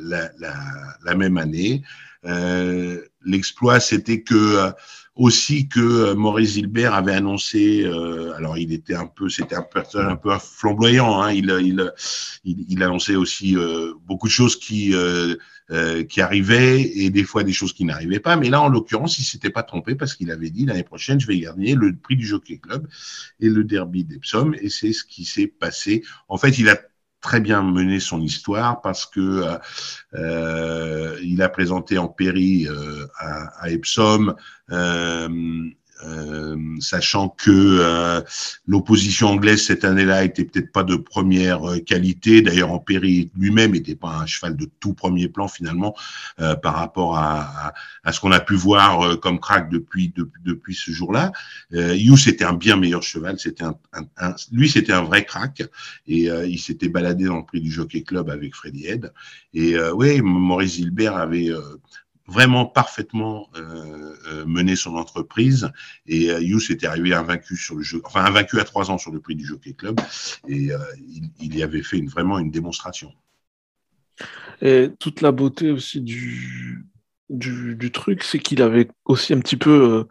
la, 0.00 1.14
même 1.14 1.38
année. 1.38 1.82
L'exploit, 2.24 3.80
c'était 3.80 4.22
que 4.22 4.72
aussi 5.18 5.68
que 5.68 5.80
euh, 5.80 6.14
Maurice 6.14 6.52
Gilbert 6.52 6.94
avait 6.94 7.12
annoncé, 7.12 7.82
euh, 7.84 8.32
alors 8.36 8.56
il 8.56 8.72
était 8.72 8.94
un 8.94 9.06
peu, 9.06 9.28
c'était 9.28 9.56
un 9.56 9.62
personnage 9.62 10.12
un 10.12 10.16
peu 10.16 10.30
flamboyant, 10.38 11.20
hein, 11.20 11.32
il, 11.32 11.50
il, 11.60 11.92
il, 12.44 12.82
annonçait 12.84 13.16
aussi 13.16 13.56
euh, 13.56 13.94
beaucoup 14.06 14.28
de 14.28 14.32
choses 14.32 14.54
qui 14.54 14.94
euh, 14.94 15.34
euh, 15.72 16.04
qui 16.04 16.20
arrivaient 16.20 16.80
et 16.80 17.10
des 17.10 17.24
fois 17.24 17.42
des 17.42 17.52
choses 17.52 17.72
qui 17.72 17.84
n'arrivaient 17.84 18.20
pas, 18.20 18.36
mais 18.36 18.48
là 18.48 18.62
en 18.62 18.68
l'occurrence 18.68 19.18
il 19.18 19.24
s'était 19.24 19.50
pas 19.50 19.64
trompé 19.64 19.96
parce 19.96 20.14
qu'il 20.14 20.30
avait 20.30 20.50
dit 20.50 20.64
l'année 20.64 20.84
prochaine 20.84 21.18
je 21.18 21.26
vais 21.26 21.40
gagner 21.40 21.74
le 21.74 21.96
prix 21.96 22.14
du 22.14 22.24
Jockey 22.24 22.58
Club 22.58 22.86
et 23.40 23.48
le 23.48 23.64
Derby 23.64 24.04
d'Epsom. 24.04 24.54
Et 24.62 24.70
c'est 24.70 24.92
ce 24.92 25.04
qui 25.04 25.24
s'est 25.24 25.48
passé. 25.48 26.04
En 26.28 26.38
fait 26.38 26.58
il 26.58 26.68
a 26.68 26.78
très 27.20 27.40
bien 27.40 27.62
mené 27.62 28.00
son 28.00 28.20
histoire 28.20 28.80
parce 28.80 29.06
que 29.06 29.20
euh, 29.20 29.58
euh 30.14 31.18
il 31.22 31.42
a 31.42 31.48
présenté 31.48 31.98
en 31.98 32.08
péri 32.08 32.66
euh, 32.68 33.06
à, 33.18 33.70
Epsom 33.70 34.34
euh, 36.04 36.56
sachant 36.80 37.28
que 37.28 37.50
euh, 37.50 38.20
l'opposition 38.66 39.28
anglaise 39.28 39.64
cette 39.64 39.84
année-là 39.84 40.24
était 40.24 40.44
peut-être 40.44 40.72
pas 40.72 40.84
de 40.84 40.96
première 40.96 41.68
euh, 41.68 41.78
qualité. 41.80 42.42
D'ailleurs, 42.42 42.70
Ampéry 42.70 43.30
lui-même 43.36 43.72
n'était 43.72 43.94
pas 43.94 44.10
un 44.10 44.26
cheval 44.26 44.56
de 44.56 44.68
tout 44.80 44.94
premier 44.94 45.28
plan 45.28 45.48
finalement 45.48 45.96
euh, 46.40 46.54
par 46.54 46.74
rapport 46.74 47.16
à, 47.16 47.40
à, 47.68 47.74
à 48.04 48.12
ce 48.12 48.20
qu'on 48.20 48.32
a 48.32 48.40
pu 48.40 48.54
voir 48.54 49.18
comme 49.20 49.40
crack 49.40 49.70
depuis 49.70 50.12
depuis, 50.44 50.74
ce 50.74 50.90
jour-là. 50.90 51.32
Euh, 51.74 51.94
Hughes 51.96 52.28
était 52.28 52.44
un 52.44 52.54
bien 52.54 52.76
meilleur 52.76 53.02
cheval. 53.02 53.38
C'était 53.38 53.64
un, 53.64 53.74
un, 53.92 54.04
un, 54.18 54.34
lui, 54.52 54.68
c'était 54.68 54.92
un 54.92 55.02
vrai 55.02 55.24
crack 55.24 55.62
et 56.06 56.28
il 56.46 56.58
s'était 56.58 56.88
baladé 56.88 57.24
dans 57.24 57.38
le 57.38 57.44
prix 57.44 57.60
du 57.60 57.70
Jockey 57.70 58.02
Club 58.02 58.30
avec 58.30 58.54
Freddy 58.54 58.86
Head. 58.86 59.12
Et 59.54 59.76
oui, 59.94 60.20
Maurice 60.22 60.74
Gilbert 60.74 61.16
avait 61.16 61.50
vraiment 62.28 62.66
parfaitement 62.66 63.48
euh, 63.56 64.14
euh, 64.28 64.44
mené 64.44 64.76
son 64.76 64.96
entreprise 64.96 65.72
et 66.06 66.30
euh, 66.30 66.40
Hughes 66.40 66.70
était 66.70 66.86
arrivé 66.86 67.14
invaincu 67.14 67.56
sur 67.56 67.74
le 67.74 67.82
jeu, 67.82 68.02
enfin 68.04 68.24
invaincu 68.24 68.60
à 68.60 68.64
trois 68.64 68.90
ans 68.90 68.98
sur 68.98 69.10
le 69.10 69.18
prix 69.18 69.34
du 69.34 69.46
Jockey 69.46 69.72
Club 69.72 69.98
et 70.46 70.70
euh, 70.70 70.78
il, 71.40 71.56
y 71.56 71.62
avait 71.62 71.82
fait 71.82 72.00
vraiment 72.02 72.38
une 72.38 72.50
démonstration. 72.50 73.12
Et 74.60 74.90
toute 74.98 75.22
la 75.22 75.32
beauté 75.32 75.70
aussi 75.70 76.02
du, 76.02 76.84
du, 77.30 77.90
truc, 77.92 78.22
c'est 78.22 78.38
qu'il 78.38 78.60
avait 78.60 78.88
aussi 79.06 79.32
un 79.32 79.40
petit 79.40 79.56
peu 79.56 80.06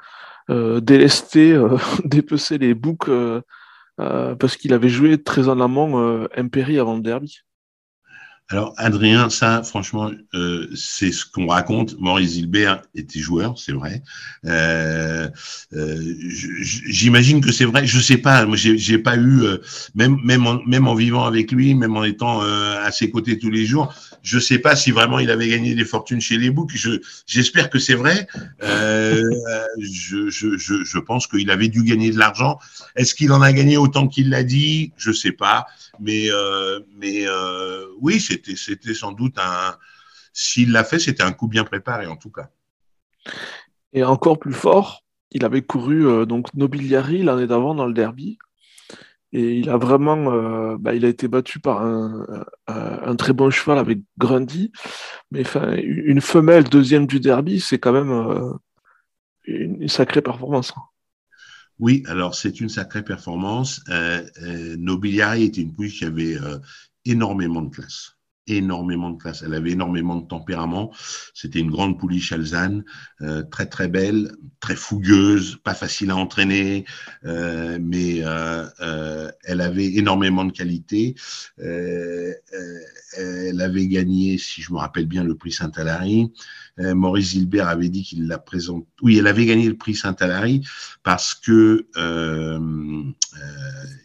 délesté, 0.50 1.62
dépecé 2.06 2.58
les 2.58 2.74
boucs 2.74 3.10
parce 3.98 4.56
qu'il 4.56 4.74
avait 4.74 4.90
joué 4.90 5.22
très 5.22 5.50
en 5.50 5.60
amont 5.60 6.28
Imperi 6.36 6.80
avant 6.80 6.96
le 6.96 7.02
derby. 7.02 7.42
Alors, 8.50 8.74
Adrien, 8.78 9.30
ça, 9.30 9.62
franchement, 9.62 10.10
euh, 10.34 10.70
c'est 10.74 11.12
ce 11.12 11.26
qu'on 11.26 11.48
raconte. 11.48 12.00
Maurice 12.00 12.32
Gilbert 12.36 12.82
était 12.96 13.20
joueur, 13.20 13.60
c'est 13.60 13.74
vrai. 13.74 14.04
Euh, 14.46 15.28
euh, 15.74 16.14
J'imagine 16.62 17.42
que 17.42 17.52
c'est 17.52 17.66
vrai. 17.66 17.86
Je 17.86 18.00
sais 18.00 18.18
pas. 18.18 18.46
Moi, 18.46 18.56
j'ai 18.56 18.98
pas 19.00 19.18
eu, 19.18 19.42
même 19.96 20.48
en, 20.48 20.62
même 20.66 20.88
en 20.88 20.96
vivant 20.96 21.26
avec 21.26 21.52
lui, 21.52 21.76
même 21.76 21.98
en 21.98 22.06
étant 22.06 22.40
à 22.40 22.90
ses 22.92 23.12
côtés 23.12 23.38
tous 23.38 23.50
les 23.50 23.66
jours, 23.66 23.94
je 24.24 24.40
sais 24.40 24.60
pas 24.60 24.78
si 24.78 24.92
vraiment 24.92 25.20
il 25.20 25.30
avait 25.30 25.50
gagné 25.50 25.76
des 25.76 25.86
fortunes 25.86 26.22
chez 26.22 26.38
les 26.38 26.50
boucs. 26.50 26.72
Je 26.74 27.02
j'espère 27.26 27.70
que 27.70 27.80
c'est 27.80 27.96
vrai. 27.96 28.28
je, 28.62 30.30
je, 30.30 30.58
je, 30.58 30.84
je 30.86 31.00
pense 31.00 31.28
qu'il 31.28 31.52
avait 31.52 31.68
dû 31.68 31.84
gagner 31.84 32.12
de 32.12 32.18
l'argent. 32.18 32.60
Est-ce 32.96 33.14
qu'il 33.14 33.34
en 33.34 33.42
a 33.42 33.52
gagné 33.52 33.76
autant 33.76 34.08
qu'il 34.08 34.30
l'a 34.30 34.44
dit? 34.44 34.94
Je 34.96 35.12
sais 35.12 35.34
pas. 35.34 35.66
Mais 36.00 36.30
mais 36.98 37.26
oui, 38.00 38.22
c'est 38.22 38.37
c'était, 38.56 38.94
sans 38.94 39.12
doute 39.12 39.38
un. 39.38 39.78
S'il 40.34 40.72
l'a 40.72 40.84
fait, 40.84 41.00
c'était 41.00 41.24
un 41.24 41.32
coup 41.32 41.48
bien 41.48 41.64
préparé, 41.64 42.06
en 42.06 42.16
tout 42.16 42.30
cas. 42.30 42.50
Et 43.94 44.04
encore 44.04 44.40
plus 44.40 44.54
fort, 44.54 45.04
il 45.32 45.46
avait 45.46 45.62
couru 45.62 46.08
euh, 46.08 46.26
donc 46.26 46.54
Nobiliari 46.54 47.24
l'année 47.24 47.48
d'avant 47.48 47.76
dans 47.76 47.88
le 47.88 47.94
derby. 47.94 48.38
Et 49.34 49.56
il 49.58 49.70
a 49.70 49.78
vraiment, 49.78 50.32
euh, 50.32 50.78
bah, 50.80 50.94
il 50.94 51.04
a 51.04 51.10
été 51.10 51.28
battu 51.28 51.60
par 51.60 51.84
un, 51.84 53.16
très 53.18 53.34
bon 53.34 53.50
cheval 53.50 53.78
avec 53.78 54.00
Grundy. 54.18 54.72
Mais 55.32 55.44
une 55.84 56.22
femelle 56.22 56.64
deuxième 56.64 57.08
du 57.08 57.20
derby, 57.20 57.60
c'est 57.60 57.78
quand 57.78 57.92
même 57.92 58.12
euh, 58.12 58.54
une, 59.46 59.88
sacrée 59.90 60.22
performance. 60.22 60.74
Oui, 61.80 62.04
alors 62.08 62.36
c'est 62.36 62.62
une 62.62 62.70
sacrée 62.70 63.04
performance. 63.04 63.84
Nobiliari 64.78 65.44
était 65.44 65.62
une 65.62 65.74
pouliche 65.74 66.00
qui 66.00 66.06
avait 66.06 66.38
énormément 67.06 67.62
de 67.62 67.70
classe 67.70 68.17
énormément 68.48 69.12
de 69.12 69.18
classe. 69.18 69.44
Elle 69.46 69.54
avait 69.54 69.72
énormément 69.72 70.16
de 70.16 70.26
tempérament. 70.26 70.92
C'était 71.34 71.60
une 71.60 71.72
grande 71.72 72.00
pouliche 72.00 72.32
alzane, 72.32 72.84
euh, 73.22 73.44
très 73.44 73.66
très 73.66 73.88
belle, 73.88 74.32
très 74.60 74.76
fougueuse, 74.76 75.58
pas 75.64 75.74
facile 75.74 76.12
à 76.12 76.16
entraîner, 76.16 76.86
euh, 77.26 77.80
mais 77.82 78.22
euh, 78.22 79.32
elle 79.44 79.62
avait 79.62 79.96
énormément 79.96 80.46
de 80.46 80.52
qualité. 80.52 81.16
elle 81.58 83.62
avait 83.62 83.88
gagné, 83.88 84.38
si 84.38 84.62
je 84.62 84.72
me 84.72 84.78
rappelle 84.78 85.08
bien, 85.08 85.24
le 85.24 85.36
prix 85.36 85.52
Saint-Alary. 85.52 86.32
Maurice 86.80 87.32
Gilbert 87.32 87.68
avait 87.68 87.90
dit 87.90 88.04
qu'il 88.04 88.28
la 88.28 88.38
présente. 88.38 88.86
Oui, 89.02 89.18
elle 89.18 89.26
avait 89.26 89.48
gagné 89.48 89.68
le 89.68 89.76
prix 89.76 89.96
Saint-Alary 89.96 90.62
parce 91.02 91.34
que 91.34 91.88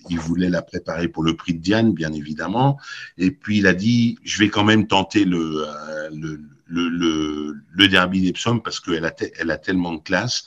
il 0.09 0.19
voulait 0.19 0.49
la 0.49 0.63
préparer 0.63 1.09
pour 1.09 1.23
le 1.23 1.37
prix 1.37 1.55
de 1.55 1.61
Diane, 1.61 1.93
bien 1.93 2.13
évidemment. 2.13 2.79
Et 3.19 3.31
puis 3.31 3.59
il 3.59 3.67
a 3.67 3.75
dit 3.75 4.19
je 4.33 4.39
vais 4.39 4.49
quand 4.49 4.65
même 4.65 4.87
tenter 4.87 5.27
le, 5.27 5.67
euh, 5.67 6.09
le, 6.11 6.41
le, 6.67 7.55
le, 7.71 7.89
derby 7.89 8.23
d'Epsom 8.23 8.61
parce 8.61 8.81
qu'elle 8.81 9.05
a, 9.05 9.15
elle 9.39 9.51
a 9.51 9.59
tellement 9.59 9.93
de 9.93 10.01
classe. 10.01 10.45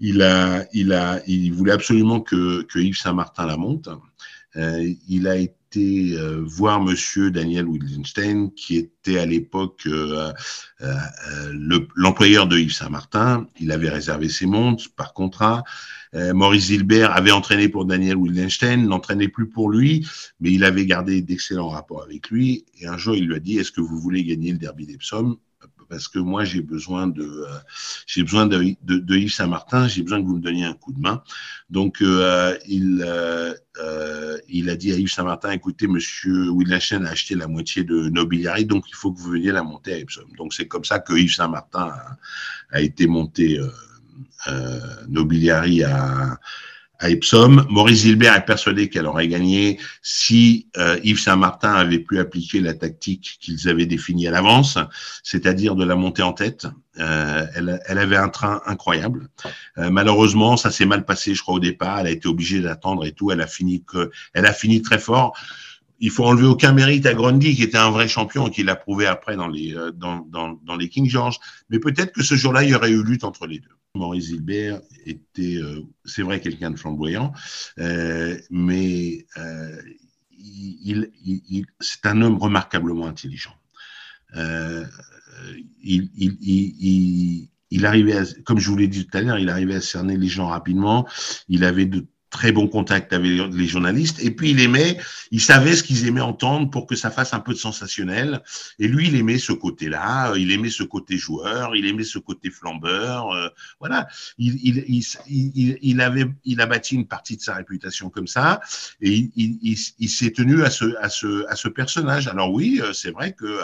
Il, 0.00 0.20
a, 0.22 0.64
il, 0.72 0.92
a, 0.92 1.22
il 1.28 1.52
voulait 1.52 1.72
absolument 1.72 2.20
que, 2.20 2.62
que 2.62 2.80
Yves 2.80 2.96
Saint-Martin 2.98 3.46
la 3.46 3.56
monte. 3.56 3.88
Euh, 4.56 4.92
il 5.08 5.28
a 5.28 5.36
été 5.36 5.54
euh, 5.80 6.42
voir 6.44 6.80
Monsieur 6.80 7.30
Daniel 7.30 7.66
Wittgenstein, 7.66 8.52
qui 8.52 8.76
était 8.76 9.18
à 9.18 9.26
l'époque 9.26 9.82
euh, 9.86 10.32
euh 10.80 11.84
l'employeur 11.96 12.46
de 12.46 12.58
Yves 12.58 12.72
Saint-Martin. 12.72 13.46
Il 13.60 13.72
avait 13.72 13.88
réservé 13.88 14.28
ses 14.28 14.46
montres 14.46 14.90
par 14.94 15.12
contrat. 15.12 15.64
Maurice 16.32 16.66
Gilbert 16.66 17.10
avait 17.10 17.32
entraîné 17.32 17.68
pour 17.68 17.86
Daniel 17.86 18.16
Wildenstein, 18.16 18.86
n'entraînait 18.86 19.26
plus 19.26 19.48
pour 19.48 19.68
lui, 19.68 20.06
mais 20.38 20.52
il 20.52 20.62
avait 20.62 20.86
gardé 20.86 21.22
d'excellents 21.22 21.70
rapports 21.70 22.04
avec 22.04 22.30
lui. 22.30 22.66
Et 22.78 22.86
un 22.86 22.96
jour, 22.96 23.16
il 23.16 23.26
lui 23.26 23.34
a 23.34 23.40
dit, 23.40 23.58
est-ce 23.58 23.72
que 23.72 23.80
vous 23.80 23.98
voulez 23.98 24.22
gagner 24.22 24.52
le 24.52 24.58
derby 24.58 24.86
d'Epsom? 24.86 25.36
Parce 25.88 26.08
que 26.08 26.18
moi 26.18 26.44
j'ai 26.44 26.60
besoin 26.60 27.06
de 27.06 27.22
euh, 27.22 27.46
j'ai 28.06 28.22
besoin 28.22 28.46
de, 28.46 28.62
Yves 29.16 29.32
Saint-Martin, 29.32 29.88
j'ai 29.88 30.02
besoin 30.02 30.20
que 30.20 30.26
vous 30.26 30.36
me 30.36 30.42
donniez 30.42 30.64
un 30.64 30.74
coup 30.74 30.92
de 30.92 31.00
main. 31.00 31.22
Donc 31.70 32.02
euh, 32.02 32.56
il 32.66 33.04
il 34.48 34.70
a 34.70 34.76
dit 34.76 34.92
à 34.92 34.96
Yves 34.96 35.10
Saint-Martin, 35.10 35.50
écoutez, 35.50 35.86
Monsieur 35.86 36.48
Wildenstein 36.50 37.04
a 37.06 37.10
acheté 37.10 37.34
la 37.34 37.48
moitié 37.48 37.84
de 37.84 38.08
Nobiliari, 38.08 38.64
donc 38.66 38.88
il 38.88 38.94
faut 38.94 39.12
que 39.12 39.18
vous 39.18 39.30
veniez 39.30 39.52
la 39.52 39.62
monter 39.62 39.94
à 39.94 39.98
Epsom. 39.98 40.26
Donc 40.36 40.54
c'est 40.54 40.68
comme 40.68 40.84
ça 40.84 40.98
que 40.98 41.12
Yves 41.14 41.34
Saint-Martin 41.34 41.92
a, 42.70 42.80
été 42.80 43.06
monté 43.06 43.60
euh, 44.48 44.80
Nobiliari 45.08 45.82
à, 45.82 46.38
à 47.04 47.10
Epsom. 47.10 47.66
Maurice 47.68 48.00
Gilbert 48.00 48.34
est 48.34 48.46
persuadé 48.46 48.88
qu'elle 48.88 49.06
aurait 49.06 49.28
gagné 49.28 49.78
si 50.00 50.68
euh, 50.78 50.98
Yves 51.04 51.20
Saint-Martin 51.20 51.74
avait 51.74 51.98
pu 51.98 52.18
appliquer 52.18 52.60
la 52.60 52.72
tactique 52.72 53.36
qu'ils 53.42 53.68
avaient 53.68 53.84
définie 53.84 54.26
à 54.26 54.30
l'avance, 54.30 54.78
c'est-à-dire 55.22 55.74
de 55.74 55.84
la 55.84 55.96
montée 55.96 56.22
en 56.22 56.32
tête. 56.32 56.66
Euh, 56.98 57.46
elle, 57.54 57.98
avait 57.98 58.16
un 58.16 58.30
train 58.30 58.62
incroyable. 58.64 59.28
Euh, 59.76 59.90
malheureusement, 59.90 60.56
ça 60.56 60.70
s'est 60.70 60.86
mal 60.86 61.04
passé, 61.04 61.34
je 61.34 61.42
crois, 61.42 61.56
au 61.56 61.60
départ. 61.60 62.00
Elle 62.00 62.06
a 62.06 62.10
été 62.10 62.26
obligée 62.26 62.62
d'attendre 62.62 63.04
et 63.04 63.12
tout. 63.12 63.30
Elle 63.30 63.42
a 63.42 63.46
fini 63.46 63.84
que, 63.84 64.10
elle 64.32 64.46
a 64.46 64.54
fini 64.54 64.80
très 64.80 64.98
fort. 64.98 65.36
Il 66.00 66.10
faut 66.10 66.24
enlever 66.24 66.46
aucun 66.46 66.72
mérite 66.72 67.04
à 67.04 67.12
Grundy, 67.12 67.54
qui 67.54 67.64
était 67.64 67.76
un 67.76 67.90
vrai 67.90 68.08
champion 68.08 68.48
et 68.48 68.50
qui 68.50 68.62
l'a 68.62 68.76
prouvé 68.76 69.06
après 69.06 69.36
dans 69.36 69.48
les, 69.48 69.76
dans 69.94 70.76
les 70.78 70.88
King 70.88 71.08
George. 71.08 71.38
Mais 71.68 71.78
peut-être 71.78 72.12
que 72.12 72.22
ce 72.22 72.34
jour-là, 72.34 72.64
il 72.64 72.70
y 72.70 72.74
aurait 72.74 72.90
eu 72.90 73.04
lutte 73.04 73.24
entre 73.24 73.46
les 73.46 73.58
deux. 73.58 73.76
Maurice 73.94 74.26
Gilbert 74.26 74.80
était, 75.06 75.56
euh, 75.56 75.82
c'est 76.04 76.22
vrai, 76.22 76.40
quelqu'un 76.40 76.72
de 76.72 76.76
flamboyant, 76.76 77.32
euh, 77.78 78.36
mais 78.50 79.24
euh, 79.36 79.80
il, 80.36 81.10
c'est 81.80 82.04
un 82.06 82.20
homme 82.20 82.38
remarquablement 82.38 83.06
intelligent. 83.06 83.54
il, 84.34 86.10
il, 87.70 87.86
arrivait, 87.86 88.16
à, 88.16 88.24
comme 88.44 88.58
je 88.58 88.68
vous 88.68 88.76
l'ai 88.76 88.88
dit 88.88 89.06
tout 89.06 89.16
à 89.16 89.22
l'heure, 89.22 89.38
il 89.38 89.48
arrivait 89.48 89.76
à 89.76 89.80
cerner 89.80 90.16
les 90.16 90.28
gens 90.28 90.48
rapidement. 90.48 91.06
Il 91.48 91.64
avait 91.64 91.86
de 91.86 92.06
très 92.34 92.50
bon 92.50 92.66
contact 92.66 93.12
avec 93.12 93.30
les 93.52 93.68
journalistes. 93.68 94.18
Et 94.20 94.32
puis 94.32 94.50
il 94.50 94.60
aimait, 94.60 94.98
il 95.30 95.40
savait 95.40 95.76
ce 95.76 95.84
qu'ils 95.84 96.08
aimaient 96.08 96.20
entendre 96.20 96.68
pour 96.68 96.84
que 96.88 96.96
ça 96.96 97.10
fasse 97.12 97.32
un 97.32 97.38
peu 97.38 97.52
de 97.52 97.58
sensationnel. 97.58 98.42
Et 98.80 98.88
lui, 98.88 99.06
il 99.06 99.14
aimait 99.14 99.38
ce 99.38 99.52
côté-là, 99.52 100.34
il 100.36 100.50
aimait 100.50 100.68
ce 100.68 100.82
côté 100.82 101.16
joueur, 101.16 101.76
il 101.76 101.86
aimait 101.86 102.02
ce 102.02 102.18
côté 102.18 102.50
flambeur. 102.50 103.30
Euh, 103.30 103.48
voilà, 103.78 104.08
il, 104.36 104.58
il, 104.64 105.04
il, 105.28 105.78
il, 105.80 106.00
avait, 106.00 106.26
il 106.44 106.60
a 106.60 106.66
bâti 106.66 106.96
une 106.96 107.06
partie 107.06 107.36
de 107.36 107.42
sa 107.42 107.54
réputation 107.54 108.10
comme 108.10 108.26
ça, 108.26 108.60
et 109.00 109.30
il, 109.36 110.08
s'est 110.08 110.32
tenu 110.32 110.64
à 110.64 110.70
ce, 110.70 110.86
à 111.00 111.08
ce, 111.08 111.46
à 111.48 111.54
ce 111.54 111.68
personnage. 111.68 112.26
Alors 112.26 112.52
oui, 112.52 112.80
euh, 112.82 112.92
c'est 112.92 113.12
vrai 113.12 113.32
que 113.32 113.60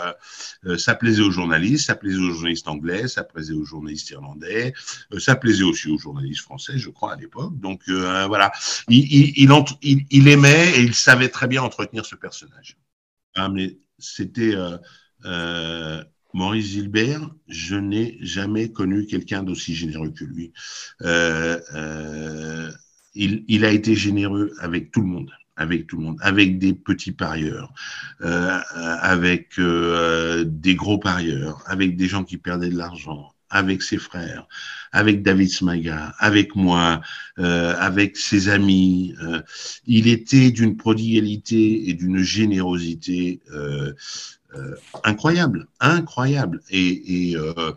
euh, 0.65 0.77
ça 0.77 0.95
plaisait 0.95 1.23
aux 1.23 1.31
journalistes, 1.31 1.87
ça 1.87 1.95
plaisait 1.95 2.19
aux 2.19 2.31
journalistes 2.31 2.69
anglais, 2.69 3.09
ça 3.09 3.25
plaisait 3.25 3.53
aux 3.53 3.65
journalistes 3.65 4.09
irlandais, 4.11 4.73
ça 5.17 5.35
plaisait 5.35 5.63
aussi 5.63 5.89
aux 5.89 5.97
journalistes 5.97 6.41
français, 6.41 6.77
je 6.77 6.89
crois 6.89 7.13
à 7.13 7.17
l'époque. 7.17 7.59
Donc 7.59 7.81
voilà 7.89 8.53
il, 8.87 10.27
aimait 10.27 10.71
et 10.77 10.81
il 10.81 10.93
savait 10.93 11.29
très 11.29 11.47
bien 11.47 11.61
entretenir 11.61 12.05
ce 12.05 12.15
personnage. 12.15 12.77
Ah, 13.35 13.49
mais 13.49 13.77
c'était 13.97 14.55
euh, 14.55 14.77
euh, 15.25 16.03
Maurice 16.33 16.71
Gilbert, 16.71 17.29
je 17.47 17.75
n'ai 17.75 18.17
jamais 18.21 18.71
connu 18.71 19.05
quelqu'un 19.05 19.43
d'aussi 19.43 19.75
généreux 19.75 20.11
que 20.11 20.25
lui. 20.25 20.51
Euh, 21.01 22.71
il, 23.13 23.65
a 23.65 23.71
été 23.71 23.95
généreux 23.95 24.53
avec 24.59 24.91
tout 24.91 25.01
le 25.01 25.07
monde, 25.07 25.31
avec 25.57 26.57
des 26.59 26.73
petits 26.73 27.11
parieurs, 27.11 27.73
avec 28.21 29.59
des 29.59 30.75
gros 30.75 30.97
parieurs, 30.97 31.61
avec 31.65 31.97
des 31.97 32.07
gens 32.07 32.23
qui 32.23 32.37
perdaient 32.37 32.69
de 32.69 32.77
l'argent, 32.77 33.33
avec 33.51 33.83
ses 33.83 33.97
frères, 33.97 34.47
avec 34.91 35.21
David 35.21 35.49
Smaga, 35.49 36.15
avec 36.17 36.55
moi, 36.55 37.01
euh, 37.37 37.75
avec 37.77 38.17
ses 38.17 38.49
amis. 38.49 39.13
Euh, 39.21 39.41
il 39.85 40.07
était 40.07 40.51
d'une 40.51 40.77
prodigalité 40.77 41.89
et 41.89 41.93
d'une 41.93 42.19
générosité 42.19 43.41
euh, 43.51 43.93
euh 44.55 44.75
incroyable, 45.03 45.67
incroyable. 45.79 46.61
Et, 46.69 47.31
et 47.31 47.37
euh, 47.37 47.73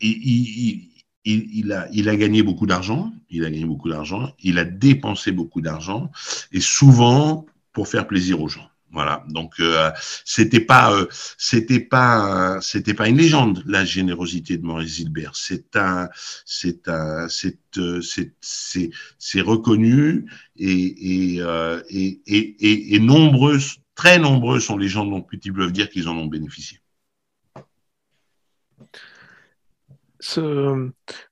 il, 0.00 0.90
il, 1.24 1.48
il, 1.52 1.72
a, 1.72 1.88
il 1.92 2.08
a 2.08 2.16
gagné 2.16 2.42
beaucoup 2.42 2.66
d'argent, 2.66 3.12
il 3.30 3.44
a 3.44 3.50
gagné 3.50 3.64
beaucoup 3.64 3.88
d'argent, 3.88 4.32
il 4.42 4.58
a 4.58 4.64
dépensé 4.64 5.32
beaucoup 5.32 5.60
d'argent, 5.60 6.10
et 6.52 6.60
souvent 6.60 7.46
pour 7.72 7.88
faire 7.88 8.06
plaisir 8.06 8.40
aux 8.40 8.48
gens. 8.48 8.68
Voilà. 8.96 9.24
Donc 9.28 9.60
euh, 9.60 9.90
c'était 10.24 10.58
pas 10.58 10.90
euh, 10.90 11.04
c'était 11.36 11.80
pas 11.80 12.58
c'était 12.62 12.94
pas 12.94 13.08
une 13.08 13.18
légende 13.18 13.62
la 13.66 13.84
générosité 13.84 14.56
de 14.56 14.64
Maurice 14.64 14.94
Gilbert. 14.94 15.32
C'est 15.34 15.76
un 15.76 16.08
c'est 16.46 16.88
un 16.88 17.28
c'est 17.28 17.58
euh, 17.76 18.00
c'est 18.00 19.40
reconnu 19.42 20.24
et 20.56 21.34
et, 21.34 21.42
euh, 21.42 21.82
et 21.90 22.22
et, 22.26 22.94
et 22.94 22.98
nombreux 22.98 23.58
très 23.94 24.18
nombreux 24.18 24.60
sont 24.60 24.78
les 24.78 24.88
gens 24.88 25.04
dont 25.04 25.20
peuvent 25.20 25.72
dire 25.72 25.90
qu'ils 25.90 26.08
en 26.08 26.16
ont 26.16 26.24
bénéficié. 26.24 26.80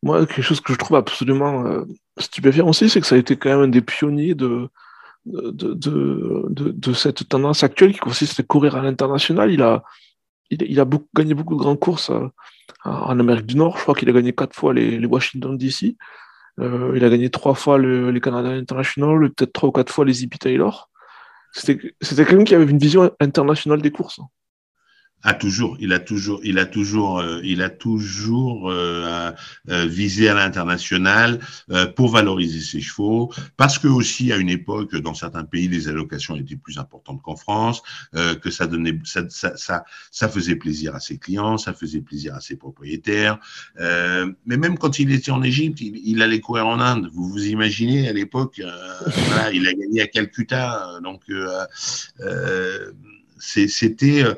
Moi, 0.03 0.27
quelque 0.27 0.43
chose 0.43 0.61
que 0.61 0.75
je 0.75 0.79
trouve 0.79 0.99
absolument 0.99 1.65
stupéfiant 2.19 2.69
aussi, 2.69 2.91
c'est 2.91 3.01
que 3.01 3.07
ça 3.07 3.15
a 3.15 3.19
été 3.19 3.39
quand 3.39 3.49
même 3.49 3.61
un 3.61 3.69
des 3.69 3.81
pionniers 3.81 4.35
de, 4.35 4.69
de, 5.27 5.75
de, 5.75 6.93
cette 6.93 7.29
tendance 7.29 7.63
actuelle 7.65 7.93
qui 7.93 7.99
consiste 7.99 8.41
à 8.41 8.43
courir 8.43 8.77
à 8.77 8.83
l'international. 8.83 9.51
Il 9.51 9.63
a, 9.63 9.83
il, 10.51 10.81
a 10.81 10.87
gagné 11.15 11.35
beaucoup 11.35 11.55
de 11.55 11.61
grandes 11.61 11.81
courses 11.81 12.11
en 12.85 13.19
Amérique 13.19 13.47
du 13.47 13.57
Nord. 13.57 13.77
Je 13.79 13.83
crois 13.83 13.95
qu'il 13.95 14.09
a 14.09 14.13
gagné 14.13 14.33
quatre 14.33 14.55
fois 14.55 14.75
les, 14.75 15.05
Washington 15.07 15.57
DC. 15.57 15.97
il 16.59 17.05
a 17.05 17.11
gagné 17.11 17.31
trois 17.31 17.55
fois 17.55 17.79
les 17.79 18.21
Canada 18.21 18.51
International, 18.51 19.31
peut-être 19.31 19.53
trois 19.53 19.69
ou 19.71 19.73
quatre 19.73 19.93
fois 19.93 20.05
les 20.05 20.25
EP 20.25 20.37
Taylor. 20.39 20.91
C'était 21.53 21.95
quelqu'un 22.01 22.45
qui 22.45 22.55
avait 22.55 22.71
une 22.71 22.79
vision 22.79 23.11
internationale 23.21 23.81
des 23.81 23.93
courses. 23.93 24.21
Ah, 25.27 25.33
toujours, 25.33 25.79
il 25.81 25.95
a 25.95 26.01
toujours, 26.01 26.41
il 26.45 26.59
a 26.59 26.67
toujours, 26.67 27.19
euh, 27.19 27.41
il 27.43 27.63
a 27.63 27.71
toujours 27.71 28.71
euh, 28.71 29.33
euh, 29.71 29.87
visé 29.87 30.29
à 30.29 30.35
l'international 30.35 31.41
pour 31.97 32.11
valoriser 32.11 32.61
ses 32.61 32.83
chevaux, 32.83 33.33
parce 33.57 33.79
que 33.79 33.89
aussi 33.89 34.33
à 34.33 34.37
une 34.37 34.51
époque, 34.51 34.95
dans 34.97 35.15
certains 35.15 35.45
pays, 35.45 35.67
les 35.67 35.89
allocations 35.89 36.37
étaient 36.37 36.57
plus 36.57 36.79
importantes 36.79 37.23
qu'en 37.23 37.37
France, 37.37 37.83
que 38.13 38.51
ça 38.51 38.67
donnait, 38.67 38.99
ça, 39.05 39.23
ça, 39.31 39.85
ça, 40.11 40.29
faisait 40.29 40.57
plaisir 40.57 40.95
à 40.95 41.01
ses 41.01 41.17
clients, 41.17 41.57
ça 41.57 41.73
faisait 41.73 42.03
plaisir 42.03 42.35
à 42.35 42.41
ses 42.41 42.57
propriétaires. 42.57 43.39
mais 43.79 44.57
même 44.57 44.77
quand 44.77 44.99
il 44.99 45.11
était 45.13 45.31
en 45.31 45.43
Égypte, 45.43 45.81
il, 45.81 45.97
il, 46.05 46.23
allait 46.23 46.41
courir 46.41 46.67
en 46.67 46.81
Inde. 46.81 47.09
Vous 47.13 47.29
vous 47.29 47.47
imaginez 47.47 48.09
à 48.09 48.13
l'époque, 48.13 48.61
voilà, 49.29 49.53
il 49.53 49.67
a 49.67 49.73
gagné 49.73 50.03
à 50.03 50.07
Calcutta, 50.07 51.01
donc 51.03 51.23
c'était 53.45 54.25
euh, 54.25 54.35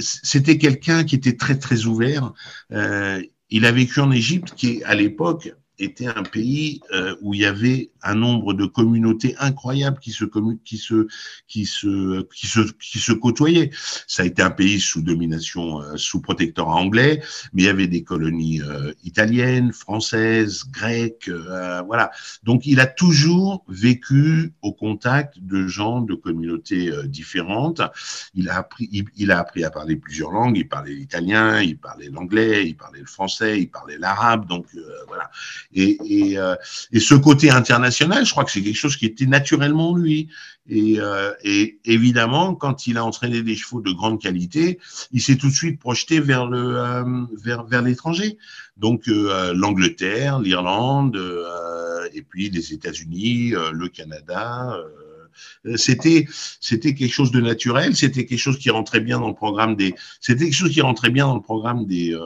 c'était 0.00 0.58
quelqu'un 0.58 1.04
qui 1.04 1.14
était 1.16 1.36
très 1.36 1.58
très 1.58 1.84
ouvert. 1.84 2.32
Euh, 2.72 3.22
il 3.50 3.66
a 3.66 3.72
vécu 3.72 4.00
en 4.00 4.10
Égypte, 4.10 4.54
qui 4.56 4.82
à 4.84 4.94
l'époque 4.94 5.52
était 5.78 6.06
un 6.06 6.22
pays 6.22 6.80
euh, 6.92 7.16
où 7.20 7.34
il 7.34 7.40
y 7.40 7.44
avait 7.44 7.90
un 8.02 8.14
nombre 8.14 8.54
de 8.54 8.64
communautés 8.64 9.34
incroyables 9.38 9.98
qui 9.98 10.12
se, 10.12 10.24
qui 10.64 10.76
se, 10.76 11.06
qui 11.48 11.66
se, 11.66 12.22
qui 12.32 12.46
se, 12.46 12.60
qui 12.60 12.98
se 12.98 13.12
côtoyaient. 13.12 13.70
Ça 14.06 14.22
a 14.22 14.26
été 14.26 14.42
un 14.42 14.50
pays 14.50 14.78
sous 14.78 15.02
domination, 15.02 15.80
euh, 15.80 15.96
sous 15.96 16.20
protectorat 16.20 16.74
anglais, 16.74 17.22
mais 17.52 17.62
il 17.62 17.66
y 17.66 17.68
avait 17.68 17.88
des 17.88 18.04
colonies 18.04 18.60
euh, 18.62 18.92
italiennes, 19.02 19.72
françaises, 19.72 20.64
grecques, 20.70 21.30
voilà. 21.86 22.10
Donc 22.42 22.66
il 22.66 22.80
a 22.80 22.86
toujours 22.86 23.64
vécu 23.68 24.52
au 24.62 24.72
contact 24.72 25.38
de 25.40 25.66
gens 25.66 26.00
de 26.00 26.14
communautés 26.14 26.90
différentes. 27.06 27.80
Il 28.34 28.48
a 28.48 28.58
appris, 28.58 28.88
il, 29.16 29.30
a 29.30 29.38
appris 29.38 29.64
à 29.64 29.70
parler 29.70 29.96
plusieurs 29.96 30.30
langues. 30.30 30.56
Il 30.56 30.68
parlait 30.68 30.94
l'italien, 30.94 31.60
il 31.60 31.78
parlait 31.78 32.08
l'anglais, 32.08 32.66
il 32.66 32.76
parlait 32.76 33.00
le 33.00 33.06
français, 33.06 33.60
il 33.60 33.70
parlait 33.70 33.98
l'arabe. 33.98 34.46
Donc 34.46 34.66
voilà. 35.08 35.30
Et, 35.74 35.98
et, 36.06 36.38
et 36.92 37.00
ce 37.00 37.14
côté 37.14 37.50
international 37.50 38.24
je 38.24 38.30
crois 38.30 38.44
que 38.44 38.50
c'est 38.50 38.62
quelque 38.62 38.76
chose 38.76 38.96
qui 38.96 39.06
était 39.06 39.26
naturellement 39.26 39.96
lui. 39.96 40.28
Et, 40.68 40.98
euh, 40.98 41.32
et, 41.42 41.78
évidemment, 41.84 42.54
quand 42.54 42.86
il 42.86 42.96
a 42.96 43.04
entraîné 43.04 43.42
des 43.42 43.54
chevaux 43.54 43.82
de 43.82 43.92
grande 43.92 44.20
qualité, 44.20 44.78
il 45.12 45.20
s'est 45.20 45.36
tout 45.36 45.48
de 45.48 45.54
suite 45.54 45.78
projeté 45.78 46.20
vers 46.20 46.46
le 46.46 46.76
euh, 46.78 47.24
vers, 47.42 47.64
vers 47.64 47.82
l'étranger. 47.82 48.38
Donc 48.78 49.08
euh, 49.08 49.52
l'Angleterre, 49.54 50.40
l'Irlande, 50.40 51.20
et 52.14 52.22
puis 52.22 52.50
les 52.50 52.72
États-Unis, 52.72 53.50
le 53.50 53.88
Canada. 53.88 54.76
c'était 55.76 56.26
c'était 56.60 56.94
quelque 56.94 57.12
chose 57.12 57.30
de 57.30 57.40
naturel. 57.40 57.94
C'était 57.94 58.24
quelque 58.24 58.38
chose 58.38 58.58
qui 58.58 58.70
rentrait 58.70 59.00
bien 59.00 59.20
dans 59.20 59.28
le 59.28 59.34
programme 59.34 59.76
des. 59.76 59.94
C'était 60.20 60.44
quelque 60.44 60.54
chose 60.54 60.70
qui 60.70 60.80
rentrait 60.80 61.10
bien 61.10 61.26
dans 61.26 61.34
le 61.34 61.42
programme 61.42 61.86
des 61.86 62.16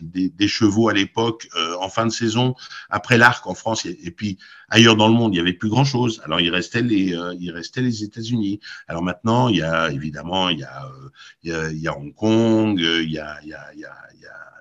des, 0.00 0.48
chevaux 0.48 0.88
à 0.88 0.92
l'époque 0.92 1.48
euh, 1.56 1.76
en 1.80 1.88
fin 1.88 2.06
de 2.06 2.10
saison 2.10 2.54
après 2.90 3.18
l'arc 3.18 3.46
en 3.46 3.54
France 3.54 3.86
et, 3.86 4.10
puis 4.10 4.38
ailleurs 4.68 4.96
dans 4.96 5.08
le 5.08 5.14
monde 5.14 5.34
il 5.34 5.38
y 5.38 5.40
avait 5.40 5.52
plus 5.52 5.68
grand 5.68 5.84
chose 5.84 6.20
alors 6.24 6.40
il 6.40 6.50
restait 6.50 6.82
les 6.82 7.14
euh, 7.14 7.34
il 7.38 7.50
restait 7.50 7.80
les 7.82 8.02
États-Unis. 8.02 8.60
Alors 8.88 9.02
maintenant 9.02 9.48
il 9.48 9.56
y 9.56 9.62
a 9.62 9.90
évidemment 9.90 10.48
il 10.48 10.60
y 10.60 10.64
a 10.64 10.84
euh, 10.86 11.08
il 11.42 11.50
y 11.50 11.54
a, 11.54 11.70
il 11.70 11.80
y 11.80 11.88
a 11.88 11.96
Hong 11.96 12.14
Kong 12.14 12.78
il 12.78 13.10
y 13.10 13.18
a 13.18 13.38
il 13.42 13.48
y 13.48 13.54
a, 13.54 13.72
il 13.74 13.80
y 13.80 13.84
a 13.84 14.51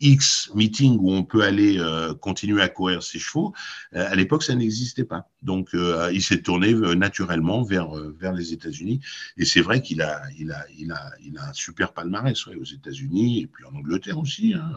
X 0.00 0.50
meeting 0.54 0.98
où 1.00 1.12
on 1.12 1.24
peut 1.24 1.42
aller 1.42 1.78
euh, 1.78 2.14
continuer 2.14 2.62
à 2.62 2.68
courir 2.68 3.02
ses 3.02 3.18
chevaux, 3.18 3.52
euh, 3.94 4.06
à 4.10 4.14
l'époque, 4.14 4.42
ça 4.42 4.54
n'existait 4.54 5.04
pas. 5.04 5.28
Donc, 5.42 5.74
euh, 5.74 6.10
il 6.12 6.22
s'est 6.22 6.42
tourné 6.42 6.74
naturellement 6.96 7.62
vers, 7.62 7.90
vers 8.18 8.32
les 8.32 8.52
États-Unis. 8.52 9.00
Et 9.36 9.44
c'est 9.44 9.60
vrai 9.60 9.82
qu'il 9.82 10.02
a, 10.02 10.22
il 10.38 10.50
a, 10.52 10.64
il 10.76 10.92
a, 10.92 11.12
il 11.24 11.38
a 11.38 11.48
un 11.48 11.52
super 11.52 11.92
palmarès 11.92 12.46
ouais, 12.46 12.56
aux 12.56 12.64
États-Unis 12.64 13.42
et 13.42 13.46
puis 13.46 13.64
en 13.64 13.74
Angleterre 13.74 14.18
aussi. 14.18 14.54
Hein. 14.54 14.72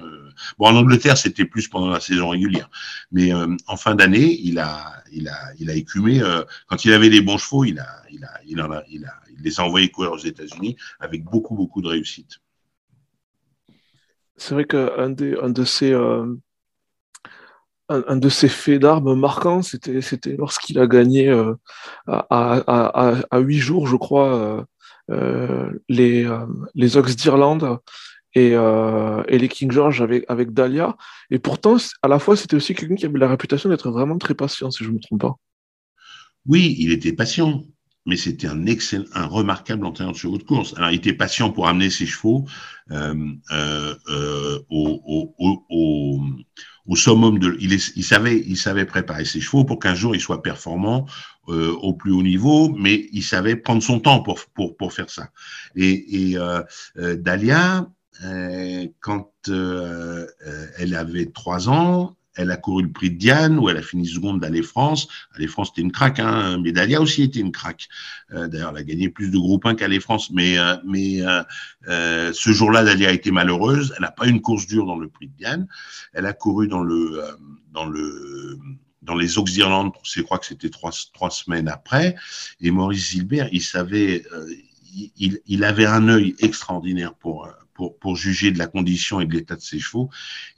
Bon, 0.58 0.68
en 0.68 0.76
Angleterre, 0.76 1.18
c'était 1.18 1.46
plus 1.46 1.68
pendant 1.68 1.90
la 1.90 2.00
saison 2.00 2.30
régulière. 2.30 2.70
Mais 3.12 3.34
en 3.34 3.78
fin 3.78 3.96
d'année, 3.96 4.40
il 4.42 4.60
a, 4.60 5.04
il, 5.12 5.28
a, 5.28 5.54
il 5.60 5.70
a 5.70 5.74
écumé. 5.74 6.22
quand 6.68 6.86
il 6.86 6.94
avait 6.94 7.10
des 7.10 7.22
bons 7.22 7.38
chevaux, 7.38 7.66
il, 7.66 7.80
a, 7.80 8.04
il, 8.12 8.24
a, 8.24 8.42
il, 8.46 8.60
a, 8.60 8.84
il, 8.90 9.06
a, 9.06 9.14
il 9.36 9.44
les 9.44 9.60
a 9.60 9.64
envoyés 9.64 9.90
courir 9.90 10.12
aux 10.12 10.18
États-Unis 10.18 10.76
avec 11.00 11.24
beaucoup, 11.24 11.56
beaucoup 11.56 11.82
de 11.82 11.88
réussite 11.88 12.40
c'est 14.40 14.54
vrai 14.54 14.66
qu'un 14.66 14.90
un 14.98 15.10
de 15.50 15.64
ces 15.64 15.92
euh, 15.92 16.36
un, 17.90 18.18
de 18.18 18.30
ces 18.30 18.50
faits 18.50 18.82
d'armes 18.82 19.16
marquants, 19.16 19.62
c'était, 19.62 20.02
c'était 20.02 20.36
lorsqu'il 20.38 20.78
a 20.80 20.88
gagné 20.88 21.28
euh, 21.28 21.56
à, 22.08 23.24
à, 23.32 23.40
8 23.40 23.58
jours, 23.58 23.88
je 23.88 23.96
crois, 23.96 24.66
euh, 25.10 25.72
les, 25.90 26.30
les 26.76 26.98
Ox 26.98 27.16
d'Irlande 27.16 27.80
et, 28.36 28.52
et, 28.52 29.38
les 29.40 29.48
King 29.50 29.72
George 29.72 30.04
avec, 30.04 30.24
avec 30.28 30.54
Dahlia. 30.54 30.96
Et 31.32 31.40
pourtant, 31.40 31.78
à 32.04 32.08
la 32.08 32.20
fois, 32.20 32.36
c'était 32.36 32.56
aussi 32.56 32.76
quelqu'un 32.76 32.94
qui 32.94 33.08
avait 33.08 33.18
la 33.18 33.28
réputation 33.28 33.70
d'être 33.70 33.90
vraiment 33.90 34.20
très 34.20 34.36
patient, 34.36 34.70
si 34.70 34.84
je 34.84 34.90
ne 34.90 34.96
me 34.96 35.00
trompe 35.00 35.22
pas. 35.22 35.36
Oui, 36.46 36.76
il 36.78 36.92
était 36.92 37.14
patient 37.14 37.64
mais 38.10 38.18
c'était 38.18 38.48
un 38.48 38.66
excellent, 38.66 39.06
un 39.14 39.28
remarquable 39.28 39.86
entraîneur 39.86 40.14
de 40.14 40.18
chevaux 40.18 40.40
de 40.40 40.44
course. 40.44 40.74
Alors, 40.76 40.90
il 40.90 40.96
était 40.96 41.14
patient 41.14 41.52
pour 41.52 41.68
amener 41.68 41.90
ses 41.92 42.08
chevaux 42.08 42.46
euh, 42.92 43.14
euh, 43.52 43.96
euh 44.10 44.60
au, 44.70 45.34
au, 45.38 45.66
au, 45.70 46.22
au, 46.88 46.96
summum 46.96 47.38
de. 47.38 47.56
Il, 47.60 47.72
il, 47.74 48.04
savait, 48.04 48.44
il 48.46 48.58
savait 48.58 48.86
préparer 48.86 49.26
ses 49.26 49.40
chevaux 49.40 49.64
pour 49.64 49.80
qu'un 49.80 49.94
jour 49.94 50.16
il 50.16 50.20
soit 50.20 50.42
performant 50.42 51.06
euh, 51.48 51.72
au 51.82 51.94
plus 51.94 52.12
haut 52.12 52.24
niveau, 52.24 52.70
mais 52.70 53.08
il 53.14 53.24
savait 53.24 53.56
prendre 53.56 53.84
son 53.84 54.00
temps 54.00 54.22
pour 54.22 54.40
pour 54.56 54.76
pour 54.76 54.92
faire 54.92 55.10
ça. 55.10 55.30
Et, 55.76 56.32
et 56.32 56.38
euh, 56.38 56.62
euh, 56.98 57.16
Dahlia, 57.16 57.88
quand 59.00 59.32
elle 59.48 60.96
avait 60.96 61.28
trois 61.28 61.70
ans, 61.70 62.18
elle 62.36 62.52
a 62.52 62.58
couru 62.58 62.84
le 62.84 62.92
prix 62.92 63.10
de 63.10 63.18
Diane, 63.18 63.58
où 63.60 63.70
elle 63.70 63.78
a 63.78 63.82
fini 63.82 64.08
seconde 64.08 64.40
d'Aller 64.40 64.62
France. 64.62 65.08
Aller 65.36 65.48
France, 65.48 65.70
c'était 65.70 65.82
une 65.82 65.92
craque, 65.92 66.20
hein, 66.20 66.60
mais 66.64 66.72
Dalia 66.72 67.02
aussi 67.02 67.24
était 67.24 67.40
une 67.40 67.52
craque. 67.52 67.90
Euh, 68.32 68.48
d'ailleurs, 68.48 68.72
elle 68.72 68.82
a 68.82 68.84
gagné 68.84 69.10
plus 69.10 69.30
de 69.32 69.38
groupe 69.38 69.66
1 69.66 69.76
qu'Aller 69.76 70.00
France. 70.00 70.32
Mais, 70.32 70.58
euh, 70.58 70.76
mais 70.86 71.22
euh, 71.22 72.32
ce 72.34 72.52
jour-là, 72.52 72.84
Dalia 72.84 73.10
a 73.10 73.12
été 73.12 73.32
malheureuse. 73.32 73.94
Elle 73.98 74.04
n'a 74.04 74.12
pas 74.12 74.28
eu 74.28 74.30
une 74.30 74.42
course 74.42 74.68
dure 74.68 74.86
dans 74.86 74.98
le 74.98 75.10
prix 75.10 75.28
de 75.28 75.34
Diane. 75.38 75.68
Elle 76.14 76.26
a 76.26 76.34
couru 76.34 76.68
dans 76.68 76.84
le, 76.84 77.22
dans 77.72 77.86
le, 77.86 78.58
dans 79.02 79.16
les 79.16 79.38
Oaks 79.38 79.52
d'Irlande, 79.52 79.92
je 80.04 80.22
crois 80.22 80.38
que 80.38 80.46
c'était 80.46 80.70
trois, 80.70 80.92
trois 81.14 81.32
semaines 81.32 81.68
après. 81.68 82.16
Et 82.62 82.70
Maurice 82.72 83.10
Gilbert, 83.10 83.50
il 83.52 83.62
savait, 83.62 84.24
il, 85.18 85.40
il, 85.48 85.64
avait 85.64 85.86
un 85.86 86.08
œil 86.10 86.36
extraordinaire 86.40 87.16
pour, 87.16 87.50
pour, 88.00 88.16
juger 88.16 88.52
de 88.52 88.60
la 88.60 88.68
condition 88.68 89.22
et 89.22 89.26
de 89.26 89.34
l'état 89.34 89.56
de 89.56 89.62
ses 89.62 89.80
chevaux. 89.80 90.10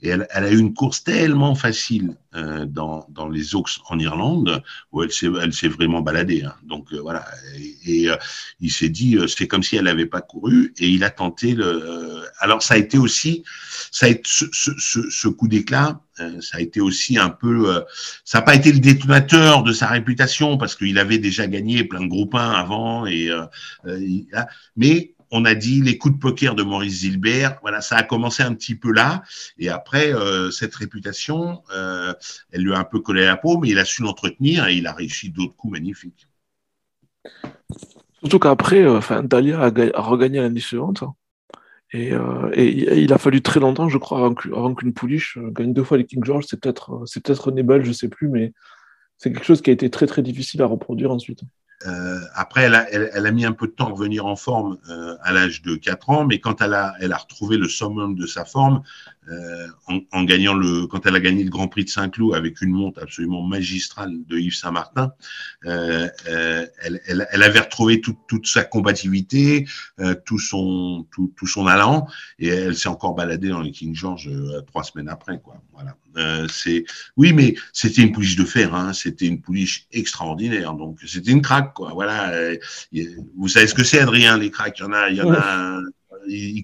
Et 0.02 0.08
elle, 0.08 0.26
a 0.30 0.50
eu 0.50 0.58
une 0.58 0.74
course 0.74 1.04
tellement 1.04 1.54
facile 1.54 2.16
euh, 2.34 2.66
dans, 2.66 3.06
les 3.30 3.54
Oaks 3.54 3.78
en 3.88 3.98
Irlande 3.98 4.62
où 4.90 5.02
elle 5.02 5.12
s'est, 5.12 5.68
vraiment 5.68 6.00
baladée. 6.00 6.42
Hein. 6.44 6.54
Donc 6.64 6.92
euh, 6.92 7.00
voilà. 7.00 7.24
Et, 7.86 8.08
euh, 8.10 8.16
il 8.60 8.70
s'est 8.70 8.88
dit, 8.88 9.16
c'est 9.28 9.46
comme 9.46 9.62
si 9.62 9.76
elle 9.76 9.84
n'avait 9.84 10.06
pas 10.06 10.20
couru. 10.20 10.72
Et 10.78 10.88
il 10.88 11.04
a 11.04 11.10
tenté 11.10 11.54
le. 11.54 12.22
alors 12.38 12.62
ça 12.62 12.74
a 12.74 12.76
été 12.78 12.98
aussi, 12.98 13.44
ça 13.90 14.06
ce, 14.24 15.28
coup 15.28 15.48
d'éclat. 15.48 16.00
ça 16.40 16.58
a 16.58 16.60
été 16.60 16.80
aussi 16.80 17.18
un 17.18 17.30
peu, 17.30 17.82
ça 18.24 18.38
n'a 18.38 18.42
pas 18.42 18.54
été 18.54 18.72
le 18.72 18.78
détonateur 18.78 19.62
de 19.62 19.72
sa 19.72 19.88
réputation 19.88 20.58
parce 20.58 20.74
qu'il 20.74 20.98
avait 20.98 21.18
déjà 21.18 21.46
gagné 21.46 21.84
plein 21.84 22.00
de 22.00 22.08
groupes 22.08 22.34
1 22.34 22.50
avant 22.50 23.06
et, 23.06 23.30
mais 24.76 25.14
on 25.32 25.46
a 25.46 25.54
dit 25.54 25.80
les 25.80 25.98
coups 25.98 26.14
de 26.14 26.20
poker 26.20 26.54
de 26.54 26.62
Maurice 26.62 27.00
Gilbert. 27.00 27.58
Voilà, 27.62 27.80
ça 27.80 27.96
a 27.96 28.02
commencé 28.02 28.42
un 28.42 28.54
petit 28.54 28.74
peu 28.76 28.92
là. 28.92 29.22
Et 29.58 29.70
après, 29.70 30.14
euh, 30.14 30.50
cette 30.50 30.74
réputation, 30.74 31.62
euh, 31.74 32.12
elle 32.52 32.62
lui 32.62 32.74
a 32.74 32.78
un 32.78 32.84
peu 32.84 33.00
collé 33.00 33.24
à 33.24 33.28
la 33.28 33.36
peau, 33.36 33.58
mais 33.58 33.70
il 33.70 33.78
a 33.78 33.84
su 33.86 34.02
l'entretenir 34.02 34.68
et 34.68 34.74
il 34.74 34.86
a 34.86 34.92
réussi 34.92 35.30
d'autres 35.30 35.56
coups 35.56 35.72
magnifiques. 35.72 36.28
Surtout 38.20 38.38
qu'après, 38.38 38.82
euh, 38.82 38.98
enfin, 38.98 39.22
Dalia 39.22 39.58
a, 39.62 40.00
regagné 40.02 40.38
l'année 40.38 40.60
suivante. 40.60 41.02
Et, 41.94 42.12
il 42.56 43.12
a 43.12 43.18
fallu 43.18 43.42
très 43.42 43.60
longtemps, 43.60 43.88
je 43.90 43.98
crois, 43.98 44.32
avant 44.54 44.74
qu'une 44.74 44.94
pouliche 44.94 45.38
gagne 45.38 45.74
deux 45.74 45.84
fois 45.84 45.98
les 45.98 46.06
King 46.06 46.24
George. 46.24 46.44
C'est 46.48 46.58
peut-être 46.58 47.04
peut-être 47.14 47.50
Nebel, 47.50 47.82
je 47.82 47.88
ne 47.88 47.94
sais 47.94 48.08
plus, 48.08 48.28
mais 48.28 48.52
c'est 49.18 49.30
quelque 49.30 49.44
chose 49.44 49.60
qui 49.60 49.68
a 49.68 49.74
été 49.74 49.90
très 49.90 50.06
très 50.06 50.22
difficile 50.22 50.62
à 50.62 50.66
reproduire 50.66 51.10
ensuite. 51.10 51.42
Euh, 51.86 52.20
après, 52.34 52.62
elle 52.62 53.26
a, 53.26 53.30
mis 53.30 53.44
un 53.44 53.52
peu 53.52 53.66
de 53.66 53.72
temps 53.72 53.88
à 53.88 53.90
revenir 53.90 54.26
en 54.26 54.36
forme 54.36 54.78
euh, 54.88 55.16
à 55.22 55.32
l'âge 55.32 55.62
de 55.62 55.76
4 55.76 56.10
ans, 56.10 56.24
mais 56.24 56.38
quand 56.40 56.60
elle 56.60 56.74
a, 56.74 56.94
elle 57.00 57.12
a 57.12 57.16
retrouvé 57.16 57.56
le 57.56 57.68
summum 57.68 58.14
de 58.14 58.26
sa 58.26 58.44
forme, 58.44 58.82
euh, 59.28 59.68
en, 60.10 60.24
gagnant 60.24 60.54
le, 60.54 60.88
quand 60.88 61.06
elle 61.06 61.14
a 61.14 61.20
gagné 61.20 61.44
le 61.44 61.50
Grand 61.50 61.68
Prix 61.68 61.84
de 61.84 61.88
Saint-Cloud 61.88 62.34
avec 62.34 62.60
une 62.60 62.72
monte 62.72 62.98
absolument 62.98 63.42
magistrale 63.42 64.10
de 64.26 64.36
Yves 64.36 64.56
Saint-Martin, 64.56 65.12
euh, 65.64 66.08
euh, 66.28 66.66
elle, 66.82 67.00
elle, 67.06 67.28
elle, 67.30 67.42
avait 67.44 67.60
retrouvé 67.60 68.00
toute, 68.00 68.18
toute 68.26 68.48
sa 68.48 68.64
combativité, 68.64 69.66
tout 70.24 70.40
son 70.40 71.06
tout, 71.12 71.32
tout, 71.36 71.46
son 71.46 71.68
allant, 71.68 72.08
et 72.40 72.48
elle 72.48 72.76
s'est 72.76 72.88
encore 72.88 73.14
baladée 73.14 73.48
dans 73.48 73.60
les 73.60 73.70
King 73.70 73.94
George 73.94 74.28
trois 74.66 74.82
semaines 74.82 75.08
après, 75.08 75.40
quoi. 75.40 75.62
Voilà. 75.72 75.96
c'est 76.48 76.84
oui, 77.16 77.32
mais 77.32 77.54
c'était 77.72 78.02
une 78.02 78.10
pouliche 78.10 78.34
de 78.34 78.44
fer, 78.44 78.74
hein, 78.74 78.92
c'était 78.92 79.26
une 79.26 79.40
pouliche 79.40 79.86
extraordinaire, 79.92 80.74
donc 80.74 80.98
c'était 81.06 81.30
une 81.30 81.42
craque, 81.42 81.74
quoi. 81.74 81.92
Voilà. 81.94 82.32
vous 83.36 83.48
savez 83.48 83.68
ce 83.68 83.74
que 83.74 83.84
c'est, 83.84 84.00
Adrien, 84.00 84.36
les 84.36 84.50
craques, 84.50 84.80
il 84.80 84.82
y 84.82 84.86
en 84.86 84.92
a, 84.92 85.10
il 85.10 85.16
y 85.16 85.22
en 85.22 85.32
a, 85.32 85.80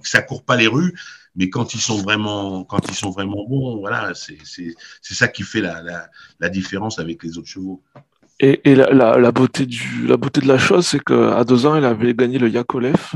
ça 0.03 0.23
court 0.23 0.45
pas 0.45 0.57
les 0.57 0.67
rues 0.67 0.93
mais 1.39 1.49
quand 1.51 1.73
ils 1.73 1.81
sont 1.81 2.03
vraiment, 2.03 2.65
quand 2.65 2.81
ils 2.89 2.95
sont 2.95 3.11
vraiment 3.11 3.47
bons, 3.49 3.79
voilà, 3.79 4.13
c'est 4.15 4.75
ça 5.03 5.29
qui 5.29 5.45
fait 5.45 5.61
la, 5.61 5.81
la, 5.83 6.11
la, 6.41 6.49
différence 6.49 6.99
avec 6.99 7.23
les 7.23 7.39
autres 7.39 7.47
chevaux. 7.47 7.81
Et, 8.41 8.61
et 8.69 8.75
la, 8.75 8.93
la, 8.93 9.33
beauté 9.33 9.65
du, 9.65 10.05
la 10.07 10.17
beauté 10.17 10.41
de 10.41 10.49
la 10.49 10.59
chose, 10.59 10.85
c'est 10.85 11.03
qu'à 11.03 11.45
deux 11.45 11.65
ans, 11.65 11.77
elle 11.77 11.85
avait 11.85 12.13
gagné 12.13 12.39
le 12.39 12.51
Yakolev. 12.51 13.15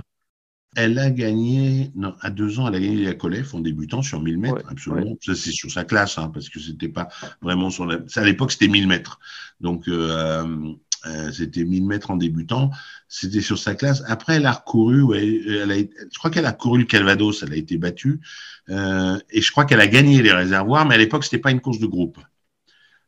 Elle 0.76 0.98
a 1.00 1.10
gagné, 1.10 1.90
non, 1.96 2.14
à 2.20 2.30
deux 2.30 2.60
ans, 2.60 2.68
elle 2.68 2.76
a 2.76 2.80
gagné 2.80 2.96
le 2.96 3.02
Yakolev 3.02 3.54
en 3.54 3.60
débutant 3.60 4.02
sur 4.02 4.20
1000 4.22 4.38
mètres, 4.38 4.62
absolument. 4.68 5.16
Ça, 5.20 5.34
c'est 5.34 5.50
sur 5.50 5.70
sa 5.70 5.84
classe, 5.84 6.16
hein, 6.16 6.30
parce 6.32 6.48
que 6.48 6.60
c'était 6.60 6.88
pas 6.88 7.08
vraiment 7.42 7.70
son. 7.70 7.88
À 7.88 8.24
l'époque, 8.24 8.52
c'était 8.52 8.68
1000 8.68 8.86
mètres. 8.86 9.18
Donc, 9.60 9.88
euh, 9.88 10.72
euh, 11.06 11.32
c'était 11.32 11.64
1000 11.64 11.86
mètres 11.86 12.10
en 12.10 12.16
débutant. 12.16 12.70
C'était 13.08 13.40
sur 13.40 13.58
sa 13.58 13.74
classe. 13.74 14.02
Après, 14.06 14.36
elle 14.36 14.46
a 14.46 14.52
recouru. 14.52 15.00
Je 15.14 16.18
crois 16.18 16.30
qu'elle 16.30 16.46
a 16.46 16.52
couru 16.52 16.80
le 16.80 16.84
Calvados. 16.84 17.42
Elle 17.42 17.52
a 17.52 17.56
été 17.56 17.76
battue. 17.78 18.20
Euh, 18.68 19.18
et 19.30 19.40
je 19.40 19.50
crois 19.50 19.64
qu'elle 19.64 19.80
a 19.80 19.88
gagné 19.88 20.22
les 20.22 20.32
réservoirs. 20.32 20.86
Mais 20.86 20.94
à 20.94 20.98
l'époque, 20.98 21.24
c'était 21.24 21.38
pas 21.38 21.50
une 21.50 21.60
course 21.60 21.78
de 21.78 21.86
groupe. 21.86 22.18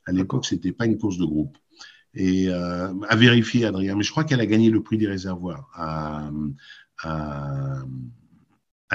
À 0.07 0.13
l'époque, 0.13 0.45
c'était 0.45 0.73
pas 0.73 0.87
une 0.87 0.99
course 0.99 1.19
de 1.19 1.25
groupe. 1.25 1.57
Et 2.15 2.49
euh, 2.49 2.93
à 3.09 3.17
vérifier, 3.17 3.65
Adrien. 3.65 3.97
Mais 3.97 4.05
je 4.05 4.11
crois 4.11 4.25
qu'elle 4.25 4.41
a 4.41 4.47
gagné 4.47 4.71
le 4.71 4.83
prix 4.83 4.99
des 4.99 5.09
réservoirs 5.09 5.69
à, 5.75 6.31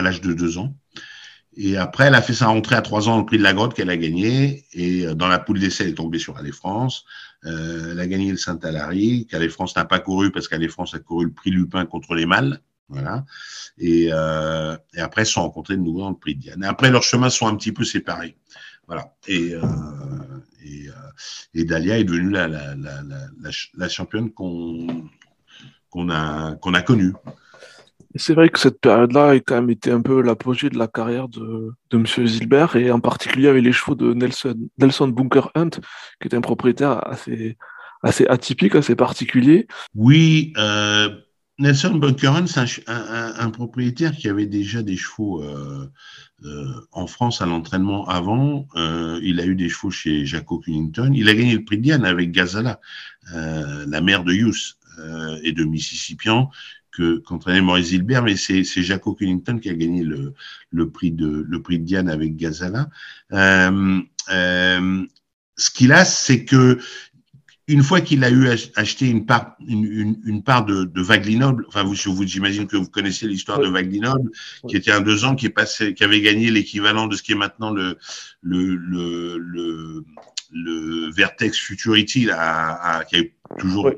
l'âge 0.01 0.21
de 0.21 0.33
deux 0.33 0.57
ans. 0.57 0.75
Et 1.57 1.75
après, 1.75 2.05
elle 2.05 2.15
a 2.15 2.21
fait 2.21 2.33
sa 2.33 2.47
rentrée 2.47 2.75
à 2.75 2.81
trois 2.81 3.09
ans 3.09 3.19
au 3.19 3.25
prix 3.25 3.37
de 3.37 3.43
la 3.43 3.53
grotte 3.53 3.73
qu'elle 3.73 3.89
a 3.89 3.97
gagné. 3.97 4.65
Et 4.71 5.13
dans 5.15 5.27
la 5.27 5.39
poule 5.39 5.59
d'essai, 5.59 5.83
elle 5.83 5.89
est 5.89 5.95
tombée 5.95 6.19
sur 6.19 6.37
Allez 6.37 6.53
France. 6.53 7.05
Euh, 7.45 7.91
elle 7.91 7.99
a 7.99 8.07
gagné 8.07 8.31
le 8.31 8.37
Saint-Alary, 8.37 9.27
qu'Allez 9.29 9.49
France 9.49 9.75
n'a 9.75 9.85
pas 9.85 9.99
couru 9.99 10.31
parce 10.31 10.47
qu'Allez 10.47 10.67
France 10.67 10.93
a 10.93 10.99
couru 10.99 11.25
le 11.25 11.31
prix 11.31 11.51
Lupin 11.51 11.85
contre 11.85 12.15
les 12.15 12.25
mâles. 12.25 12.61
Voilà. 12.89 13.23
Et, 13.77 14.09
euh, 14.11 14.75
après, 14.97 15.23
ils 15.23 15.27
sont 15.27 15.43
rencontrés 15.43 15.77
de 15.77 15.81
nouveau 15.81 16.01
dans 16.01 16.09
le 16.09 16.15
prix 16.15 16.35
Diane. 16.35 16.63
Et 16.63 16.67
après, 16.67 16.89
leurs 16.89 17.03
chemins 17.03 17.29
sont 17.29 17.47
un 17.47 17.55
petit 17.55 17.71
peu 17.71 17.83
séparés. 17.83 18.35
Voilà. 18.87 19.13
Et, 19.27 19.53
euh, 19.53 19.61
et, 20.65 20.89
euh, 20.89 20.93
et, 21.53 21.63
Dalia 21.65 21.99
est 21.99 22.03
devenue 22.03 22.31
la, 22.31 22.47
la, 22.47 22.75
la, 22.75 23.03
la 23.77 23.89
championne 23.89 24.31
qu'on 24.31 24.89
a, 26.09 26.55
qu'on 26.55 26.73
a 26.73 26.81
connue. 26.81 27.13
C'est 28.15 28.33
vrai 28.33 28.49
que 28.49 28.59
cette 28.59 28.81
période-là 28.81 29.29
a 29.29 29.35
quand 29.35 29.55
même 29.55 29.69
été 29.69 29.91
un 29.91 30.01
peu 30.01 30.21
l'apogée 30.21 30.69
de 30.69 30.77
la 30.77 30.87
carrière 30.87 31.27
de, 31.27 31.73
M. 31.91 32.05
Zilbert, 32.05 32.75
et 32.75 32.91
en 32.91 32.99
particulier 32.99 33.47
avec 33.47 33.63
les 33.63 33.71
chevaux 33.71 33.95
de 33.95 34.13
Nelson, 34.13 34.55
Nelson 34.79 35.09
Bunker 35.09 35.51
Hunt, 35.55 35.69
qui 36.19 36.27
est 36.27 36.33
un 36.33 36.41
propriétaire 36.41 37.07
assez, 37.07 37.57
assez 38.01 38.25
atypique, 38.27 38.75
assez 38.75 38.95
particulier. 38.95 39.67
Oui, 39.93 40.53
euh, 40.57 41.09
Nelson 41.59 41.95
Bunker 41.95 42.35
Hunt, 42.35 42.47
c'est 42.47 42.83
un, 42.87 43.49
propriétaire 43.51 44.15
qui 44.15 44.27
avait 44.27 44.47
déjà 44.47 44.81
des 44.81 44.97
chevaux 44.97 45.43
euh, 45.43 45.87
euh, 46.45 46.65
en 46.91 47.05
France 47.05 47.43
à 47.43 47.45
l'entraînement 47.45 48.07
avant. 48.07 48.67
Il 49.21 49.39
a 49.39 49.45
eu 49.45 49.53
des 49.53 49.69
chevaux 49.69 49.91
chez 49.91 50.25
Jaco 50.25 50.59
Cunnington. 50.59 51.11
Il 51.13 51.29
a 51.29 51.35
gagné 51.35 51.53
le 51.53 51.63
prix 51.63 51.77
de 51.77 51.83
Diane 51.83 52.05
avec 52.05 52.31
Gazala, 52.31 52.79
la 53.33 54.01
mère 54.01 54.23
de 54.23 54.33
Hughes 54.33 54.77
et 55.43 55.51
de 55.51 55.63
Mississippian 55.63 56.49
que 56.91 57.19
qu'entraînait 57.19 57.61
Maurice 57.61 57.91
Hilbert, 57.91 58.23
mais 58.23 58.35
c'est 58.35 58.63
Jaco 58.63 59.13
Cunnington 59.13 59.59
qui 59.59 59.69
a 59.69 59.73
gagné 59.73 60.03
le, 60.03 60.33
le 60.71 60.89
prix 60.89 61.11
de 61.11 61.45
le 61.47 61.61
prix 61.61 61.79
de 61.79 61.85
Diane 61.85 62.09
avec 62.09 62.35
Gazala. 62.35 62.89
Euh, 63.31 63.99
euh, 64.31 65.05
ce 65.57 65.69
qu'il 65.71 65.91
a, 65.91 66.05
c'est 66.05 66.45
que 66.45 66.79
une 67.67 67.83
fois 67.83 68.01
qu'il 68.01 68.23
a 68.23 68.31
eu 68.31 68.47
acheté 68.75 69.07
une 69.07 69.27
part, 69.27 69.55
une, 69.67 69.85
une, 69.85 70.19
une 70.25 70.41
part 70.41 70.65
de, 70.65 70.85
de 70.85 71.01
Vaglinoble, 71.03 71.65
enfin 71.67 71.83
vous, 71.83 71.93
vous 72.07 72.25
j'imagine 72.25 72.65
que 72.65 72.75
vous 72.75 72.89
connaissez 72.89 73.27
l'histoire 73.27 73.59
de 73.59 73.67
Vaglinoble, 73.67 74.31
qui 74.67 74.75
était 74.75 74.91
un 74.91 75.01
deux 75.01 75.23
ans, 75.23 75.35
qui 75.35 75.45
est 75.45 75.51
passé, 75.51 75.93
qui 75.93 76.03
avait 76.03 76.21
gagné 76.21 76.49
l'équivalent 76.49 77.05
de 77.05 77.15
ce 77.15 77.21
qui 77.21 77.33
est 77.33 77.35
maintenant 77.35 77.69
le 77.69 77.99
le 78.41 78.75
le, 78.75 79.37
le, 79.37 80.03
le 80.51 81.11
Vertex 81.13 81.59
Futurity, 81.59 82.25
là, 82.25 83.03
qui 83.05 83.17
est 83.17 83.33
toujours 83.59 83.91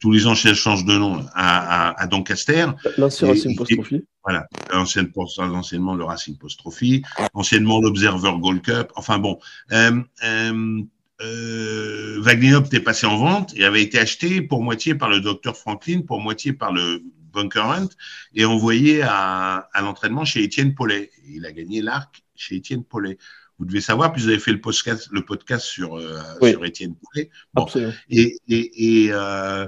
tous 0.00 0.12
les 0.12 0.26
ans, 0.26 0.34
elle 0.44 0.54
change 0.54 0.84
de 0.84 0.96
nom 0.96 1.24
à, 1.34 1.90
à, 1.90 2.02
à 2.02 2.06
Doncaster. 2.06 2.66
L'ancien 2.96 3.28
Racing 3.28 3.56
Post 3.56 3.74
Trophy. 3.74 4.04
Voilà, 4.24 4.46
anciennement 4.72 5.94
le 5.94 6.04
Racing 6.04 6.36
Post 6.36 6.58
Trophy, 6.58 7.02
anciennement 7.32 7.80
l'Observer 7.80 8.32
Gold 8.38 8.62
Cup. 8.62 8.92
Enfin 8.94 9.18
bon, 9.18 9.38
euh, 9.72 10.02
euh, 10.24 10.82
euh, 11.22 12.22
est 12.24 12.80
passé 12.80 13.06
en 13.06 13.16
vente 13.16 13.54
et 13.56 13.64
avait 13.64 13.82
été 13.82 13.98
acheté 13.98 14.42
pour 14.42 14.62
moitié 14.62 14.94
par 14.94 15.08
le 15.08 15.20
docteur 15.20 15.56
Franklin, 15.56 16.02
pour 16.02 16.20
moitié 16.20 16.52
par 16.52 16.72
le 16.72 17.02
Bunker 17.32 17.64
Hunt 17.64 17.88
et 18.34 18.44
envoyé 18.44 19.02
à, 19.02 19.68
à 19.72 19.80
l'entraînement 19.80 20.24
chez 20.24 20.42
Étienne 20.42 20.74
Paulet. 20.74 21.10
il 21.28 21.46
a 21.46 21.52
gagné 21.52 21.80
l'arc 21.82 22.22
chez 22.36 22.56
Étienne 22.56 22.84
Paulet 22.84 23.18
vous 23.58 23.64
devez 23.64 23.80
savoir, 23.80 24.12
puis 24.12 24.22
vous 24.22 24.28
avez 24.28 24.38
fait 24.38 24.52
le 24.52 24.60
podcast, 24.60 25.08
le 25.10 25.24
podcast 25.24 25.64
sur, 25.64 25.96
euh, 25.96 26.20
sur 26.42 26.64
Étienne 26.64 26.94
Poulet. 26.94 27.30
Bon. 27.54 27.66
Et, 28.08 28.36
et, 28.48 29.04
et, 29.04 29.08
euh, 29.12 29.66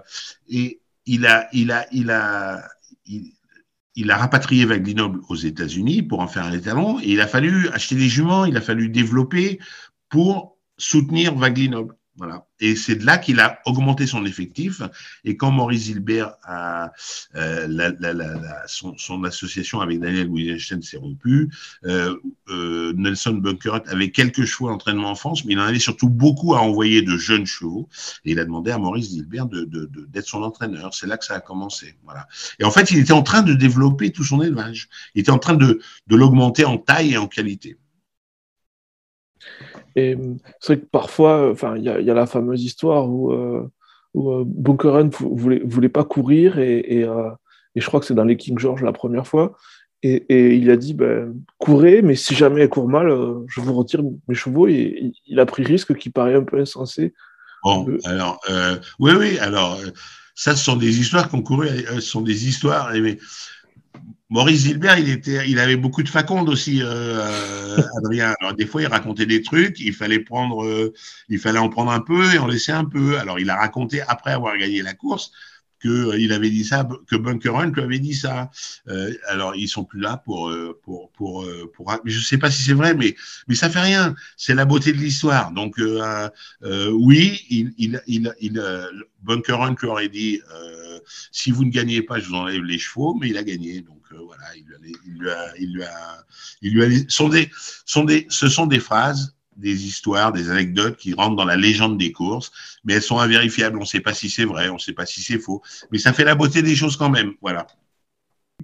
et, 0.49 0.81
il 1.07 1.27
a, 1.27 1.49
il 1.53 1.73
a, 1.73 1.87
il 1.93 2.11
a, 2.11 2.63
il, 3.07 3.33
il 3.97 4.11
a 4.11 4.17
rapatrié 4.17 4.65
Vaglinoble 4.65 5.21
aux 5.29 5.35
États-Unis 5.35 6.03
pour 6.03 6.21
en 6.21 6.29
faire 6.29 6.45
un 6.45 6.53
étalon. 6.53 7.01
Et 7.01 7.11
il 7.13 7.21
a 7.21 7.27
fallu 7.27 7.69
acheter 7.71 7.97
des 7.97 8.09
juments, 8.09 8.45
il 8.45 8.57
a 8.57 8.61
fallu 8.61 8.89
développer 8.89 9.59
pour 10.09 10.57
soutenir 10.79 11.35
Vaglinoble. 11.35 11.97
Voilà. 12.17 12.45
Et 12.59 12.77
c'est 12.77 12.97
de 12.97 13.07
là 13.07 13.19
qu'il 13.19 13.41
a 13.41 13.61
augmenté 13.65 14.07
son 14.07 14.27
effectif. 14.27 14.83
Et 15.25 15.37
quand 15.37 15.51
Maurice 15.51 15.89
Hilbert 15.89 16.35
a 16.43 16.93
euh, 17.37 17.67
la, 17.69 17.91
la, 17.99 18.13
la, 18.13 18.63
son, 18.67 18.97
son, 18.99 19.25
association 19.25 19.81
avec 19.81 20.01
Daniel 20.01 20.29
Wittgenstein 20.29 20.83
s'est 20.83 20.99
rompue, 20.99 21.49
euh, 21.85 22.17
euh, 22.49 22.93
Nelson 22.97 23.35
Bunkert 23.35 23.83
avait 23.87 24.11
quelques 24.11 24.45
chevaux 24.45 24.69
d'entraînement 24.69 25.11
en 25.11 25.15
France, 25.15 25.45
mais 25.45 25.55
il 25.55 25.61
en 25.61 25.65
avait 25.65 25.79
surtout 25.79 26.11
beaucoup 26.11 26.55
à 26.55 26.61
envoyer 26.61 27.01
de 27.01 27.17
jeunes 27.17 27.47
chevaux. 27.47 27.89
Et 28.25 28.33
il 28.33 28.41
a 28.41 28.45
demandé 28.45 28.71
à 28.71 28.79
Maurice 28.79 29.13
Hilbert 29.13 29.47
d'être 29.47 29.71
de, 29.71 29.87
de, 29.87 30.07
de 30.07 30.21
son 30.21 30.43
entraîneur. 30.43 30.93
C'est 30.93 31.07
là 31.07 31.17
que 31.17 31.25
ça 31.25 31.37
a 31.37 31.41
commencé. 31.41 31.97
Voilà. 32.05 32.27
Et 32.59 32.65
en 32.65 32.71
fait, 32.71 32.91
il 32.91 32.99
était 32.99 33.13
en 33.13 33.23
train 33.23 33.43
de 33.43 33.55
développer 33.55 34.11
tout 34.11 34.25
son 34.25 34.43
élevage. 34.43 34.89
Il 35.15 35.21
était 35.21 35.31
en 35.31 35.39
train 35.39 35.55
de 35.55 35.81
l'augmenter 36.09 36.65
en 36.65 36.77
taille 36.77 37.13
et 37.13 37.17
en 37.17 37.29
qualité. 37.29 37.79
Et 40.01 40.19
c'est 40.61 40.75
vrai 40.75 40.83
que 40.83 40.91
parfois, 40.91 41.51
enfin, 41.51 41.77
il 41.77 41.83
y, 41.83 42.05
y, 42.05 42.11
a 42.11 42.15
la 42.15 42.27
fameuse 42.27 42.65
histoire 42.65 43.09
où, 43.09 43.33
euh, 43.33 43.69
où 44.15 44.33
euh, 44.33 44.45
Bunkeren 44.47 45.11
voulait, 45.11 45.63
voulait 45.65 45.89
pas 45.89 46.05
courir 46.05 46.59
et, 46.59 46.79
et, 46.79 47.05
euh, 47.05 47.31
et 47.75 47.81
je 47.81 47.87
crois 47.87 48.01
que 48.01 48.07
c'est 48.07 48.15
dans 48.15 48.25
les 48.25 48.37
King 48.37 48.59
George 48.59 48.83
la 48.83 48.93
première 48.93 49.27
fois. 49.27 49.57
Et, 50.03 50.25
et 50.31 50.55
il 50.55 50.71
a 50.71 50.77
dit 50.77 50.95
ben, 50.95 51.35
courez, 51.59 52.01
mais 52.01 52.15
si 52.15 52.35
jamais 52.35 52.63
elle 52.63 52.71
court 52.71 52.89
mal, 52.89 53.11
euh, 53.11 53.45
je 53.49 53.61
vous 53.61 53.75
retire 53.75 54.03
mes 54.29 54.35
chevaux. 54.35 54.67
Et 54.67 55.13
il 55.27 55.41
a 55.41 55.47
pris 55.47 55.63
risque 55.63 55.95
qui 55.95 56.11
paraît 56.11 56.35
un 56.35 56.45
peu 56.45 56.59
insensé. 56.59 57.13
Bon, 57.63 57.87
alors, 58.05 58.41
euh, 58.49 58.77
oui, 58.99 59.13
oui, 59.19 59.39
alors, 59.39 59.79
ça, 60.35 60.57
ce 60.57 60.65
sont 60.65 60.77
des 60.77 60.99
histoires 60.99 61.29
qu'on 61.29 61.43
courait, 61.43 61.85
ce 61.97 62.01
sont 62.01 62.23
des 62.23 62.49
histoires, 62.49 62.91
mais 62.95 63.19
Maurice 64.31 64.63
Gilbert, 64.63 64.97
il 64.99 65.09
était, 65.09 65.49
il 65.51 65.59
avait 65.59 65.77
beaucoup 65.77 66.05
de 66.05 66.09
faconde 66.09 66.49
aussi, 66.49 66.81
euh, 66.83 67.77
Adrien. 67.99 68.35
Alors 68.41 68.55
des 68.55 68.65
fois, 68.65 68.81
il 68.83 68.87
racontait 68.87 69.27
des 69.27 69.43
trucs, 69.43 69.81
il 69.81 69.93
fallait 69.93 70.21
prendre, 70.21 70.65
euh, 70.65 70.93
il 71.29 71.39
fallait 71.41 71.59
en 71.59 71.69
prendre 71.69 71.91
un 71.91 72.01
peu 72.01 72.33
et 72.33 72.39
en 72.39 72.47
laisser 72.47 72.73
un 72.73 72.85
peu. 72.85 73.19
Alors 73.19 73.41
il 73.41 73.51
a 73.51 73.57
raconté 73.57 74.03
après 74.03 74.31
avoir 74.33 74.57
gagné 74.57 74.83
la 74.83 74.95
course 74.95 75.33
que 75.81 75.89
euh, 75.89 76.35
avait 76.35 76.51
dit 76.51 76.65
ça, 76.65 76.87
que 77.09 77.17
Bunker 77.17 77.57
Hunt 77.57 77.73
lui 77.73 77.83
avait 77.83 77.99
dit 77.99 78.15
ça. 78.15 78.51
Euh, 78.89 79.13
alors 79.27 79.57
ils 79.57 79.69
sont 79.69 79.85
plus 79.85 80.01
là 80.01 80.19
pour 80.19 80.49
euh, 80.49 80.79
pour 80.85 81.11
pour 81.13 81.43
euh, 81.43 81.71
pour. 81.75 81.93
Je 82.05 82.21
sais 82.21 82.39
pas 82.39 82.51
si 82.51 82.63
c'est 82.63 82.75
vrai, 82.75 82.95
mais 82.95 83.17
mais 83.49 83.55
ça 83.57 83.69
fait 83.69 83.81
rien. 83.81 84.15
C'est 84.37 84.55
la 84.55 84.65
beauté 84.65 84.93
de 84.93 84.99
l'histoire. 84.99 85.51
Donc 85.53 85.81
oui, 86.93 87.41
il 87.51 87.73
il 87.79 88.01
il, 88.07 88.33
il 88.41 88.63
Bunker 89.23 89.61
Hunt 89.61 89.75
lui 89.81 89.89
aurait 89.89 90.09
dit 90.09 90.41
si 91.33 91.51
vous 91.51 91.65
ne 91.65 91.71
gagnez 91.71 92.03
pas, 92.03 92.21
je 92.21 92.29
vous 92.29 92.35
enlève 92.35 92.63
les 92.63 92.79
chevaux, 92.79 93.17
mais 93.21 93.29
il 93.29 93.37
a 93.37 93.43
gagné. 93.43 93.81
Donc 93.81 94.00
voilà, 94.17 94.45
il 94.57 94.65
lui 95.19 95.31
a, 95.31 95.57
il 95.59 95.73
lui 95.73 95.83
a, 95.85 96.25
il 96.63 96.75
lui 96.75 96.83
a, 96.83 96.87
il 96.87 97.11
sont 97.11 97.29
des, 97.29 97.51
sont 97.85 98.05
des, 98.05 98.27
ce 98.29 98.49
sont 98.49 98.67
des 98.67 98.81
phrases, 98.81 99.37
des 99.57 99.87
histoires, 99.87 100.33
des 100.33 100.51
anecdotes 100.51 100.97
qui 100.97 101.13
rentrent 101.15 101.37
dans 101.37 101.45
la 101.45 101.57
légende 101.57 101.99
des 101.99 102.13
courses, 102.13 102.51
mais 102.85 102.95
elles 102.95 103.03
sont 103.03 103.19
invérifiables. 103.19 103.77
On 103.77 103.83
ne 103.83 103.87
sait 103.87 104.01
pas 104.01 104.15
si 104.15 104.31
c'est 104.31 104.45
vrai, 104.45 104.69
on 104.69 104.75
ne 104.75 104.79
sait 104.79 104.93
pas 104.93 105.07
si 105.07 105.23
c'est 105.23 105.39
faux, 105.39 105.63
mais 105.91 105.99
ça 105.99 106.13
fait 106.13 106.25
la 106.25 106.35
beauté 106.35 106.63
des 106.63 106.75
choses 106.75 106.97
quand 106.97 107.11
même. 107.11 107.35
Voilà. 107.41 107.67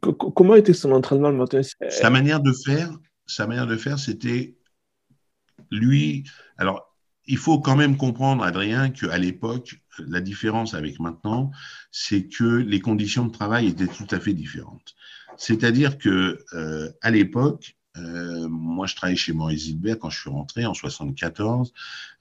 Comment 0.00 0.54
était 0.54 0.74
son 0.74 0.92
entraînement 0.92 1.30
le 1.30 1.36
matin? 1.36 1.60
Sa 1.88 2.10
manière 2.10 2.40
de 2.40 2.52
faire, 2.52 2.90
sa 3.26 3.46
manière 3.46 3.66
de 3.66 3.76
faire, 3.76 3.98
c'était 3.98 4.56
lui. 5.70 6.24
Alors, 6.58 6.94
il 7.26 7.38
faut 7.38 7.58
quand 7.58 7.76
même 7.76 7.96
comprendre, 7.96 8.44
Adrien, 8.44 8.90
qu'à 8.90 9.18
l'époque, 9.18 9.80
la 9.98 10.20
différence 10.20 10.74
avec 10.74 11.00
maintenant, 11.00 11.50
c'est 11.90 12.28
que 12.28 12.44
les 12.44 12.80
conditions 12.80 13.24
de 13.26 13.32
travail 13.32 13.66
étaient 13.68 13.86
tout 13.86 14.06
à 14.10 14.20
fait 14.20 14.34
différentes. 14.34 14.94
C'est-à-dire 15.38 15.98
que 15.98 16.44
euh, 16.54 16.90
à 17.02 17.10
l'époque, 17.10 17.76
euh, 17.96 18.48
moi, 18.48 18.86
je 18.86 18.94
travaillais 18.94 19.16
chez 19.16 19.32
Maurice 19.32 19.64
Gilbert 19.64 19.98
quand 19.98 20.10
je 20.10 20.20
suis 20.20 20.30
rentré 20.30 20.66
en 20.66 20.74
74. 20.74 21.72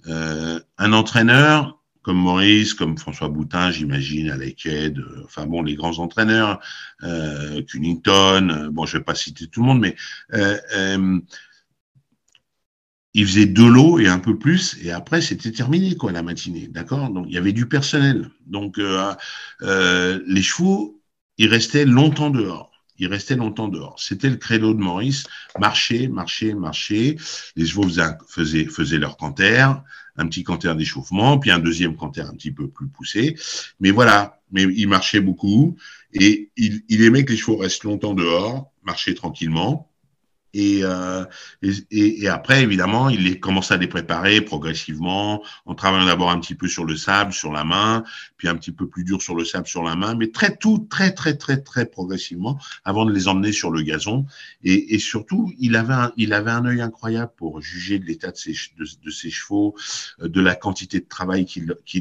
Euh, 0.07 0.59
un 0.77 0.93
entraîneur 0.93 1.81
comme 2.05 2.17
Maurice, 2.17 2.75
comme 2.75 2.99
François 2.99 3.29
Boutin, 3.29 3.71
j'imagine, 3.71 4.29
à 4.29 4.37
l'EQUED, 4.37 5.03
enfin 5.23 5.47
bon, 5.47 5.63
les 5.63 5.73
grands 5.73 5.97
entraîneurs, 5.97 6.59
euh, 7.01 7.63
Cunnington, 7.63 8.49
euh, 8.51 8.69
bon, 8.69 8.85
je 8.85 8.97
vais 8.97 9.03
pas 9.03 9.15
citer 9.15 9.47
tout 9.47 9.61
le 9.61 9.65
monde, 9.65 9.79
mais 9.79 9.95
euh, 10.35 10.55
euh, 10.75 11.19
il 13.15 13.25
faisait 13.25 13.47
de 13.47 13.63
l'eau 13.63 13.97
et 13.97 14.07
un 14.07 14.19
peu 14.19 14.37
plus, 14.37 14.77
et 14.83 14.91
après 14.91 15.19
c'était 15.19 15.51
terminé 15.51 15.95
quoi 15.95 16.11
la 16.11 16.21
matinée, 16.21 16.67
d'accord? 16.67 17.09
Donc 17.09 17.25
il 17.27 17.33
y 17.33 17.39
avait 17.39 17.53
du 17.53 17.65
personnel. 17.67 18.29
Donc 18.45 18.77
euh, 18.77 19.11
euh, 19.63 20.19
les 20.27 20.43
chevaux, 20.43 21.01
ils 21.39 21.47
restaient 21.47 21.85
longtemps 21.85 22.29
dehors. 22.29 22.74
Ils 22.97 23.07
restaient 23.07 23.35
longtemps 23.35 23.67
dehors. 23.67 23.99
C'était 23.99 24.29
le 24.29 24.37
credo 24.37 24.73
de 24.73 24.79
Maurice. 24.79 25.25
Marcher, 25.59 26.07
marcher, 26.07 26.53
marcher. 26.53 27.17
Les 27.55 27.65
chevaux 27.65 27.83
faisaient, 27.83 28.17
faisaient, 28.27 28.65
faisaient 28.65 28.97
leur 28.97 29.17
canter, 29.17 29.67
un 30.17 30.27
petit 30.27 30.43
canter 30.43 30.73
d'échauffement, 30.75 31.37
puis 31.39 31.51
un 31.51 31.59
deuxième 31.59 31.95
canter 31.95 32.21
un 32.21 32.33
petit 32.33 32.51
peu 32.51 32.67
plus 32.67 32.87
poussé. 32.87 33.35
Mais 33.79 33.91
voilà, 33.91 34.39
mais 34.51 34.63
il 34.63 34.87
marchait 34.87 35.21
beaucoup 35.21 35.75
et 36.13 36.49
il, 36.55 36.83
il 36.87 37.03
aimait 37.03 37.25
que 37.25 37.31
les 37.31 37.37
chevaux 37.37 37.57
restent 37.57 37.83
longtemps 37.83 38.13
dehors, 38.13 38.71
marcher 38.83 39.13
tranquillement. 39.13 39.89
Et, 40.57 40.79
euh, 40.83 41.25
et, 41.61 42.23
et, 42.23 42.29
après, 42.29 42.63
évidemment, 42.63 43.09
il 43.09 43.41
commence 43.41 43.71
à 43.71 43.77
les 43.77 43.87
préparer 43.87 44.39
progressivement, 44.39 45.43
en 45.65 45.75
travaillant 45.75 46.05
d'abord 46.05 46.31
un 46.31 46.39
petit 46.39 46.55
peu 46.55 46.69
sur 46.69 46.85
le 46.85 46.95
sable, 46.95 47.33
sur 47.33 47.51
la 47.51 47.65
main, 47.65 48.05
puis 48.37 48.47
un 48.47 48.55
petit 48.55 48.71
peu 48.71 48.87
plus 48.87 49.03
dur 49.03 49.21
sur 49.21 49.35
le 49.35 49.43
sable, 49.43 49.67
sur 49.67 49.83
la 49.83 49.97
main, 49.97 50.15
mais 50.15 50.31
très 50.31 50.55
tout, 50.55 50.87
très, 50.89 51.11
très, 51.11 51.35
très, 51.35 51.57
très 51.57 51.85
progressivement, 51.85 52.57
avant 52.85 53.03
de 53.03 53.11
les 53.11 53.27
emmener 53.27 53.51
sur 53.51 53.69
le 53.69 53.81
gazon. 53.81 54.25
Et, 54.63 54.95
et 54.95 54.99
surtout, 54.99 55.51
il 55.59 55.75
avait, 55.75 55.93
un, 55.93 56.13
il 56.15 56.31
avait 56.31 56.51
un 56.51 56.63
œil 56.65 56.79
incroyable 56.79 57.33
pour 57.35 57.59
juger 57.61 57.99
de 57.99 58.05
l'état 58.05 58.31
de 58.31 58.37
ses, 58.37 58.55
de, 58.77 59.11
ses 59.11 59.29
chevaux, 59.29 59.75
euh, 60.21 60.29
de 60.29 60.39
la 60.39 60.55
quantité 60.55 61.01
de 61.01 61.07
travail 61.07 61.45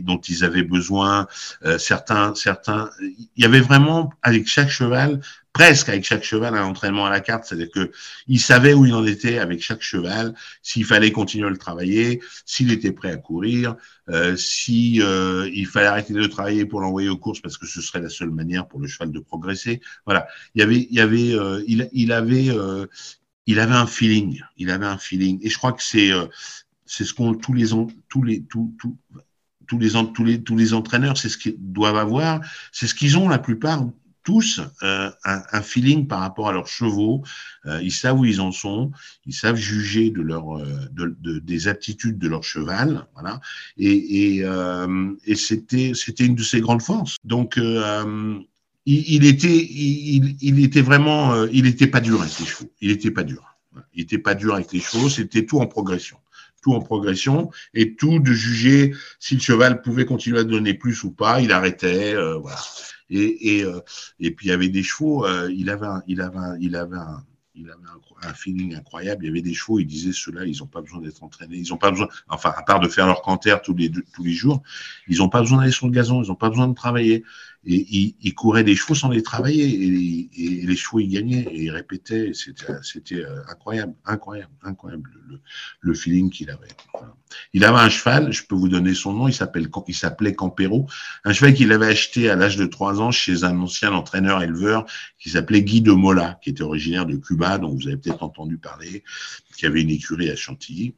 dont 0.02 0.20
ils 0.20 0.44
avaient 0.44 0.62
besoin. 0.62 1.26
Euh, 1.64 1.76
certains, 1.78 2.36
certains, 2.36 2.88
il 3.00 3.42
y 3.42 3.44
avait 3.44 3.60
vraiment, 3.60 4.12
avec 4.22 4.46
chaque 4.46 4.70
cheval, 4.70 5.20
presque 5.54 5.88
avec 5.88 6.04
chaque 6.04 6.24
cheval 6.24 6.54
un 6.56 6.64
entraînement 6.64 7.06
à 7.06 7.10
la 7.10 7.20
carte, 7.20 7.44
c'est-à-dire 7.44 7.70
que 7.70 7.92
il 8.26 8.40
savait 8.40 8.74
où 8.74 8.84
il 8.84 8.92
en 8.92 9.06
était 9.06 9.38
avec 9.38 9.62
chaque 9.62 9.82
cheval, 9.82 10.34
s'il 10.62 10.84
fallait 10.84 11.12
continuer 11.12 11.46
à 11.46 11.50
le 11.50 11.56
travailler, 11.56 12.20
s'il 12.44 12.72
était 12.72 12.90
prêt 12.90 13.12
à 13.12 13.16
courir, 13.16 13.76
euh, 14.10 14.36
si 14.36 15.00
euh, 15.00 15.48
il 15.54 15.66
fallait 15.66 15.86
arrêter 15.86 16.12
de 16.12 16.26
travailler 16.26 16.66
pour 16.66 16.80
l'envoyer 16.80 17.08
aux 17.08 17.16
courses 17.16 17.40
parce 17.40 17.56
que 17.56 17.66
ce 17.66 17.80
serait 17.80 18.00
la 18.00 18.10
seule 18.10 18.32
manière 18.32 18.66
pour 18.66 18.80
le 18.80 18.88
cheval 18.88 19.12
de 19.12 19.20
progresser. 19.20 19.80
Voilà, 20.04 20.26
il 20.56 20.60
y 20.60 20.62
avait, 20.64 20.88
il 20.90 20.96
y 20.96 21.00
avait, 21.00 21.32
euh, 21.32 21.62
il, 21.68 21.88
il, 21.92 22.10
avait, 22.10 22.50
euh, 22.50 22.86
il 23.46 23.60
avait 23.60 23.74
un 23.74 23.86
feeling, 23.86 24.42
il 24.56 24.70
avait 24.70 24.86
un 24.86 24.98
feeling, 24.98 25.38
et 25.40 25.50
je 25.50 25.56
crois 25.56 25.72
que 25.72 25.84
c'est, 25.84 26.10
euh, 26.10 26.26
c'est 26.84 27.04
ce 27.04 27.14
qu'on 27.14 27.32
tous 27.32 27.54
les 27.54 27.68
tous 28.08 28.22
les 28.24 28.42
tous 28.42 28.74
tous 28.80 28.96
tous 29.68 29.78
les, 29.78 29.90
tous 30.12 30.24
les, 30.24 30.42
tous 30.42 30.56
les 30.56 30.74
entraîneurs, 30.74 31.16
c'est 31.16 31.28
ce 31.28 31.38
qu'ils 31.38 31.56
doivent 31.58 31.96
avoir, 31.96 32.40
c'est 32.72 32.88
ce 32.88 32.94
qu'ils 32.94 33.16
ont 33.16 33.28
la 33.28 33.38
plupart 33.38 33.86
tous 34.24 34.60
euh, 34.82 35.10
un, 35.24 35.42
un, 35.52 35.62
feeling 35.62 36.08
par 36.08 36.20
rapport 36.20 36.48
à 36.48 36.52
leurs 36.52 36.66
chevaux. 36.66 37.22
Euh, 37.66 37.80
ils 37.82 37.92
savent 37.92 38.18
où 38.18 38.24
ils 38.24 38.40
en 38.40 38.50
sont. 38.50 38.90
Ils 39.26 39.34
savent 39.34 39.56
juger 39.56 40.10
de 40.10 40.22
leur, 40.22 40.58
euh, 40.58 40.88
de, 40.90 41.14
de, 41.20 41.38
des 41.38 41.68
aptitudes 41.68 42.18
de 42.18 42.26
leur 42.26 42.42
cheval. 42.42 43.06
Voilà. 43.14 43.40
Et, 43.76 44.36
et, 44.36 44.44
euh, 44.44 45.12
et 45.26 45.36
c'était, 45.36 45.92
c'était 45.94 46.26
une 46.26 46.34
de 46.34 46.42
ses 46.42 46.60
grandes 46.60 46.82
forces. 46.82 47.18
Donc, 47.22 47.58
euh, 47.58 48.38
il, 48.86 49.14
il, 49.14 49.26
était, 49.26 49.68
il, 49.70 50.36
il, 50.40 50.64
était 50.64 50.82
vraiment, 50.82 51.44
il 51.46 51.64
n'était 51.64 51.86
pas 51.86 52.00
dur 52.00 52.20
avec 52.20 52.38
les 52.40 52.46
chevaux. 52.46 52.70
Il 52.80 52.88
n'était 52.88 53.10
pas 53.10 53.22
dur. 53.22 53.56
Il 53.94 54.00
n'était 54.00 54.18
pas 54.18 54.34
dur 54.34 54.54
avec 54.54 54.72
les 54.72 54.80
chevaux. 54.80 55.08
C'était 55.08 55.46
tout 55.46 55.60
en 55.60 55.66
progression 55.66 56.18
tout 56.64 56.72
en 56.72 56.80
progression 56.80 57.50
et 57.74 57.94
tout 57.94 58.18
de 58.20 58.32
juger 58.32 58.94
si 59.20 59.34
le 59.34 59.40
cheval 59.40 59.82
pouvait 59.82 60.06
continuer 60.06 60.38
à 60.38 60.44
donner 60.44 60.72
plus 60.72 61.04
ou 61.04 61.10
pas. 61.10 61.42
Il 61.42 61.52
arrêtait, 61.52 62.14
euh, 62.14 62.38
voilà. 62.38 62.58
Euh, 63.14 63.80
et 64.20 64.30
puis 64.30 64.46
il 64.46 64.50
y 64.50 64.52
avait 64.52 64.68
des 64.68 64.82
chevaux, 64.82 65.26
euh, 65.26 65.50
il 65.52 65.70
avait 65.70 65.86
un, 65.86 66.02
il 66.06 66.20
avait 66.20 66.58
il 66.60 66.76
avait 66.76 66.96
il 67.54 67.70
avait 67.70 68.34
feeling 68.34 68.74
incroyable. 68.74 69.24
Il 69.24 69.28
y 69.28 69.30
avait 69.30 69.42
des 69.42 69.54
chevaux, 69.54 69.78
il 69.78 69.86
disait 69.86 70.12
ceux-là, 70.12 70.44
ils 70.44 70.58
n'ont 70.58 70.66
pas 70.66 70.80
besoin 70.80 71.00
d'être 71.00 71.22
entraînés, 71.22 71.56
ils 71.56 71.68
n'ont 71.70 71.76
pas 71.76 71.90
besoin, 71.90 72.08
enfin, 72.28 72.52
à 72.56 72.62
part 72.62 72.80
de 72.80 72.88
faire 72.88 73.06
leur 73.06 73.22
canter 73.22 73.56
tous 73.62 73.74
les, 73.74 73.90
tous 73.90 74.24
les 74.24 74.32
jours, 74.32 74.62
ils 75.08 75.18
n'ont 75.18 75.28
pas 75.28 75.40
besoin 75.40 75.58
d'aller 75.58 75.70
sur 75.70 75.86
le 75.86 75.92
gazon, 75.92 76.22
ils 76.22 76.28
n'ont 76.28 76.34
pas 76.34 76.48
besoin 76.48 76.68
de 76.68 76.74
travailler. 76.74 77.22
Et 77.66 78.16
ils, 78.20 78.34
couraient 78.34 78.64
des 78.64 78.76
chevaux 78.76 78.94
sans 78.94 79.08
les 79.08 79.22
travailler, 79.22 79.64
et, 79.64 80.66
les 80.66 80.76
chevaux, 80.76 81.00
ils 81.00 81.08
gagnaient, 81.08 81.46
et 81.50 81.64
ils 81.64 81.70
répétaient, 81.70 82.32
c'était, 82.34 82.74
c'était 82.82 83.24
incroyable, 83.48 83.94
incroyable, 84.04 84.52
incroyable, 84.62 85.10
le, 85.28 85.40
le 85.80 85.94
feeling 85.94 86.30
qu'il 86.30 86.50
avait. 86.50 86.68
Il 87.52 87.64
avait 87.64 87.78
un 87.78 87.88
cheval, 87.88 88.32
je 88.32 88.44
peux 88.44 88.54
vous 88.54 88.68
donner 88.68 88.94
son 88.94 89.12
nom, 89.12 89.28
il 89.28 89.34
il 89.88 89.94
s'appelait 89.94 90.34
Campero, 90.34 90.86
un 91.24 91.32
cheval 91.32 91.54
qu'il 91.54 91.72
avait 91.72 91.86
acheté 91.86 92.30
à 92.30 92.36
l'âge 92.36 92.56
de 92.56 92.66
trois 92.66 93.00
ans 93.00 93.10
chez 93.10 93.44
un 93.44 93.58
ancien 93.60 93.92
entraîneur 93.92 94.42
éleveur 94.42 94.86
qui 95.18 95.30
s'appelait 95.30 95.62
Guy 95.62 95.80
de 95.80 95.92
Mola, 95.92 96.38
qui 96.42 96.50
était 96.50 96.62
originaire 96.62 97.06
de 97.06 97.16
Cuba, 97.16 97.58
dont 97.58 97.74
vous 97.74 97.86
avez 97.86 97.96
peut-être 97.96 98.22
entendu 98.22 98.58
parler, 98.58 99.04
qui 99.56 99.66
avait 99.66 99.82
une 99.82 99.90
écurie 99.90 100.30
à 100.30 100.36
Chantilly. 100.36 100.94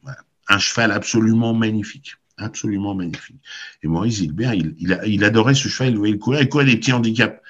Un 0.49 0.59
cheval 0.59 0.91
absolument 0.91 1.53
magnifique 1.53 2.15
absolument 2.37 2.95
magnifique. 2.95 3.37
Et 3.83 3.87
Maurice 3.87 4.17
Gilbert, 4.17 4.53
il, 4.53 4.75
il, 4.79 4.99
il, 5.05 5.23
adorait 5.23 5.55
ce 5.55 5.67
cheval, 5.67 5.93
il 5.93 5.97
voulait 5.97 6.17
courir, 6.17 6.41
il 6.41 6.49
courait 6.49 6.65
des 6.65 6.77
petits 6.77 6.93
handicaps. 6.93 7.41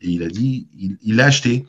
Et 0.00 0.10
il 0.10 0.22
a 0.22 0.28
dit, 0.28 0.68
il, 0.78 0.96
il 1.02 1.16
l'a 1.16 1.26
acheté. 1.26 1.66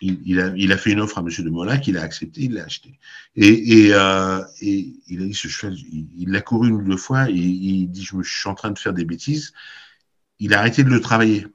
Il, 0.00 0.20
il, 0.24 0.40
a, 0.40 0.52
il 0.56 0.76
fait 0.78 0.92
une 0.92 1.00
offre 1.00 1.18
à 1.18 1.22
Monsieur 1.22 1.42
de 1.42 1.50
Mola 1.50 1.78
qu'il 1.78 1.96
a 1.98 2.02
accepté, 2.02 2.42
il 2.42 2.54
l'a 2.54 2.64
acheté. 2.64 2.98
Et, 3.36 3.86
et, 3.86 3.94
euh, 3.94 4.42
et 4.60 4.94
il 5.08 5.22
a 5.22 5.24
dit 5.24 5.34
ce 5.34 5.48
cheval, 5.48 5.76
il 5.76 6.30
l'a 6.30 6.40
couru 6.40 6.68
une 6.68 6.76
ou 6.76 6.82
deux 6.82 6.96
fois, 6.96 7.28
et 7.28 7.34
il 7.34 7.88
dit 7.88 8.04
je, 8.04 8.20
je 8.22 8.38
suis 8.38 8.48
en 8.48 8.54
train 8.54 8.70
de 8.70 8.78
faire 8.78 8.92
des 8.92 9.04
bêtises. 9.04 9.52
Il 10.38 10.54
a 10.54 10.60
arrêté 10.60 10.84
de 10.84 10.90
le 10.90 11.00
travailler. 11.00 11.46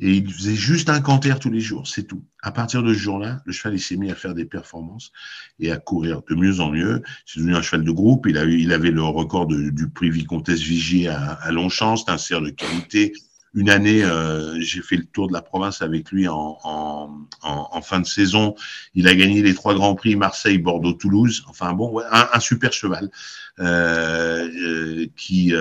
Et 0.00 0.14
il 0.14 0.32
faisait 0.32 0.54
juste 0.54 0.90
un 0.90 1.00
canter 1.00 1.34
tous 1.40 1.50
les 1.50 1.60
jours, 1.60 1.86
c'est 1.88 2.04
tout. 2.04 2.22
À 2.42 2.52
partir 2.52 2.84
de 2.84 2.94
ce 2.94 2.98
jour-là, 2.98 3.42
le 3.44 3.52
cheval 3.52 3.74
il 3.74 3.80
s'est 3.80 3.96
mis 3.96 4.10
à 4.10 4.14
faire 4.14 4.34
des 4.34 4.44
performances 4.44 5.10
et 5.58 5.72
à 5.72 5.76
courir 5.76 6.22
de 6.28 6.36
mieux 6.36 6.60
en 6.60 6.70
mieux. 6.70 7.02
C'est 7.26 7.40
devenu 7.40 7.56
un 7.56 7.62
cheval 7.62 7.84
de 7.84 7.90
groupe. 7.90 8.26
Il, 8.28 8.38
a 8.38 8.44
il 8.44 8.72
avait 8.72 8.92
le 8.92 9.02
record 9.02 9.46
du 9.46 9.88
prix 9.88 10.10
Vicomtesse 10.10 10.60
Vigier 10.60 11.08
à, 11.08 11.32
à 11.32 11.50
Longchamp. 11.50 11.96
C'est 11.96 12.10
un 12.10 12.18
cerf 12.18 12.42
de 12.42 12.50
qualité. 12.50 13.12
Une 13.54 13.70
année, 13.70 14.04
euh, 14.04 14.60
j'ai 14.60 14.82
fait 14.82 14.96
le 14.96 15.04
tour 15.04 15.28
de 15.28 15.32
la 15.32 15.40
province 15.40 15.80
avec 15.80 16.10
lui 16.10 16.28
en, 16.28 16.58
en, 16.62 17.26
en, 17.42 17.80
fin 17.80 18.00
de 18.00 18.06
saison. 18.06 18.54
Il 18.94 19.08
a 19.08 19.14
gagné 19.14 19.42
les 19.42 19.54
trois 19.54 19.74
grands 19.74 19.94
prix 19.94 20.16
Marseille, 20.16 20.58
Bordeaux, 20.58 20.92
Toulouse. 20.92 21.44
Enfin 21.48 21.72
bon, 21.72 21.98
un, 22.10 22.28
un, 22.32 22.40
super 22.40 22.72
cheval 22.72 23.10
euh, 23.58 24.48
euh, 24.48 25.06
qui, 25.16 25.52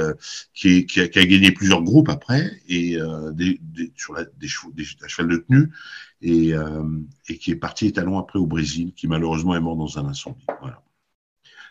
qui, 0.53 0.85
qui, 0.85 1.01
a, 1.01 1.07
qui, 1.07 1.19
a, 1.19 1.25
gagné 1.25 1.51
plusieurs 1.51 1.81
groupes 1.81 2.09
après 2.09 2.51
et 2.67 2.97
euh, 2.97 3.31
des, 3.31 3.59
des, 3.61 3.91
sur 3.95 4.13
la, 4.13 4.25
des, 4.25 4.47
chevaux, 4.47 4.71
des, 4.73 4.83
des 4.83 5.07
cheval 5.07 5.31
de 5.31 5.37
tenue 5.37 5.71
et, 6.21 6.53
et 7.29 7.37
qui 7.37 7.51
est 7.51 7.55
parti 7.55 7.87
étalon 7.87 8.17
après 8.17 8.39
au 8.39 8.47
Brésil, 8.47 8.91
qui 8.95 9.07
malheureusement 9.07 9.55
est 9.55 9.59
mort 9.59 9.77
dans 9.77 9.97
un 9.97 10.07
incendie. 10.07 10.45
Voilà. 10.61 10.81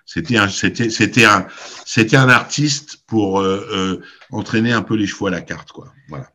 C'était 0.06 0.36
un, 0.36 0.48
c'était, 0.48 0.88
c'était 0.88 1.24
un, 1.24 1.48
c'était 1.84 2.16
un 2.16 2.28
artiste 2.28 3.04
pour 3.08 3.40
euh, 3.40 3.66
euh, 3.72 4.02
entraîner 4.30 4.70
un 4.72 4.82
peu 4.82 4.94
les 4.94 5.06
chevaux 5.06 5.26
à 5.26 5.30
la 5.30 5.40
carte, 5.40 5.72
quoi. 5.72 5.92
Voilà. 6.08 6.30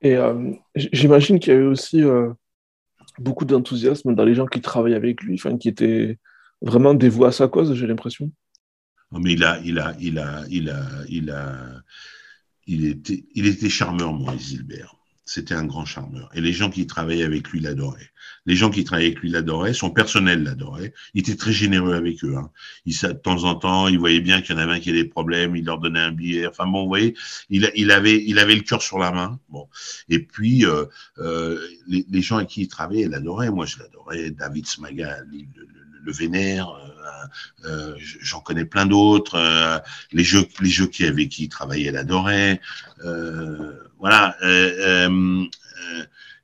Et 0.00 0.16
euh, 0.16 0.52
j'imagine 0.74 1.38
qu'il 1.38 1.52
y 1.52 1.56
avait 1.56 1.66
aussi 1.66 2.02
beaucoup 3.18 3.44
d'enthousiasme 3.44 4.14
dans 4.14 4.24
les 4.24 4.34
gens 4.34 4.46
qui 4.46 4.62
travaillaient 4.62 4.96
avec 4.96 5.22
lui, 5.22 5.34
enfin, 5.34 5.56
qui 5.58 5.68
étaient 5.68 6.18
vraiment 6.62 6.94
dévoués 6.94 7.28
à 7.28 7.32
sa 7.32 7.48
cause, 7.48 7.74
j'ai 7.74 7.86
l'impression. 7.86 8.32
Mais 9.12 9.34
il 9.34 9.44
a, 9.44 9.60
il 9.60 9.78
a, 9.78 9.94
il 10.00 10.18
a, 10.18 10.42
il 10.48 10.70
a, 10.70 10.82
il 11.08 11.30
a, 11.30 11.82
il 12.66 12.86
était, 12.86 13.24
il 13.34 13.46
était 13.46 13.68
charmeur, 13.68 14.12
Maurice 14.12 14.48
Gilbert 14.48 14.96
c'était 15.24 15.54
un 15.54 15.64
grand 15.64 15.84
charmeur. 15.84 16.30
Et 16.34 16.40
les 16.40 16.52
gens 16.52 16.70
qui 16.70 16.86
travaillaient 16.86 17.24
avec 17.24 17.48
lui 17.48 17.60
l'adoraient. 17.60 18.10
Les 18.46 18.56
gens 18.56 18.70
qui 18.70 18.84
travaillaient 18.84 19.08
avec 19.08 19.20
lui 19.20 19.30
l'adoraient, 19.30 19.72
son 19.72 19.90
personnel 19.90 20.42
l'adorait. 20.42 20.92
Il 21.14 21.20
était 21.20 21.36
très 21.36 21.52
généreux 21.52 21.94
avec 21.94 22.22
eux. 22.24 22.36
Hein. 22.36 22.50
Il, 22.84 22.94
de 22.94 23.12
temps 23.12 23.44
en 23.44 23.54
temps, 23.54 23.88
il 23.88 23.98
voyait 23.98 24.20
bien 24.20 24.42
qu'il 24.42 24.54
y 24.54 24.58
en 24.58 24.62
avait 24.62 24.74
un 24.74 24.80
qui 24.80 24.90
avait 24.90 25.02
des 25.02 25.08
problèmes, 25.08 25.56
il 25.56 25.64
leur 25.64 25.78
donnait 25.78 26.00
un 26.00 26.12
billet. 26.12 26.46
Enfin 26.46 26.66
bon, 26.66 26.82
vous 26.82 26.88
voyez, 26.88 27.14
il, 27.48 27.70
il 27.74 27.90
avait, 27.90 28.22
il 28.26 28.38
avait 28.38 28.54
le 28.54 28.62
cœur 28.62 28.82
sur 28.82 28.98
la 28.98 29.12
main. 29.12 29.40
Bon. 29.48 29.68
Et 30.08 30.18
puis, 30.18 30.66
euh, 30.66 30.84
euh, 31.18 31.58
les, 31.86 32.04
les, 32.08 32.22
gens 32.22 32.36
avec 32.36 32.48
qui 32.48 32.62
il 32.62 32.68
travaillait 32.68 33.08
l'adoraient. 33.08 33.50
Moi, 33.50 33.64
je 33.64 33.78
l'adorais. 33.78 34.30
David 34.30 34.66
Smaga, 34.66 35.18
le 36.04 36.12
vénère. 36.12 36.68
Euh, 36.68 37.26
euh, 37.64 37.94
J'en 37.98 38.40
connais 38.40 38.64
plein 38.64 38.86
d'autres. 38.86 39.36
Euh, 39.36 39.78
les 40.12 40.24
jeux, 40.24 40.46
les 40.60 40.70
jeux 40.70 40.86
qui 40.86 41.04
avec 41.04 41.30
qui 41.30 41.44
il 41.44 41.48
travaillait 41.48 41.90
l'adoraient. 41.90 42.60
voilà. 43.98 44.36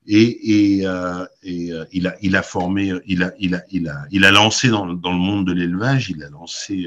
et, 0.06 0.38
il, 0.42 0.86
a, 0.86 2.42
formé, 2.42 2.92
il 3.06 3.22
a, 3.22 3.32
il 3.38 3.54
a, 3.54 3.62
il 3.70 3.88
a, 3.88 4.06
il 4.10 4.24
a 4.24 4.30
lancé 4.30 4.68
dans 4.68 4.86
le 4.86 4.94
monde 4.94 5.46
de 5.46 5.52
l'élevage, 5.52 6.10
il 6.10 6.22
a 6.24 6.30
lancé 6.30 6.86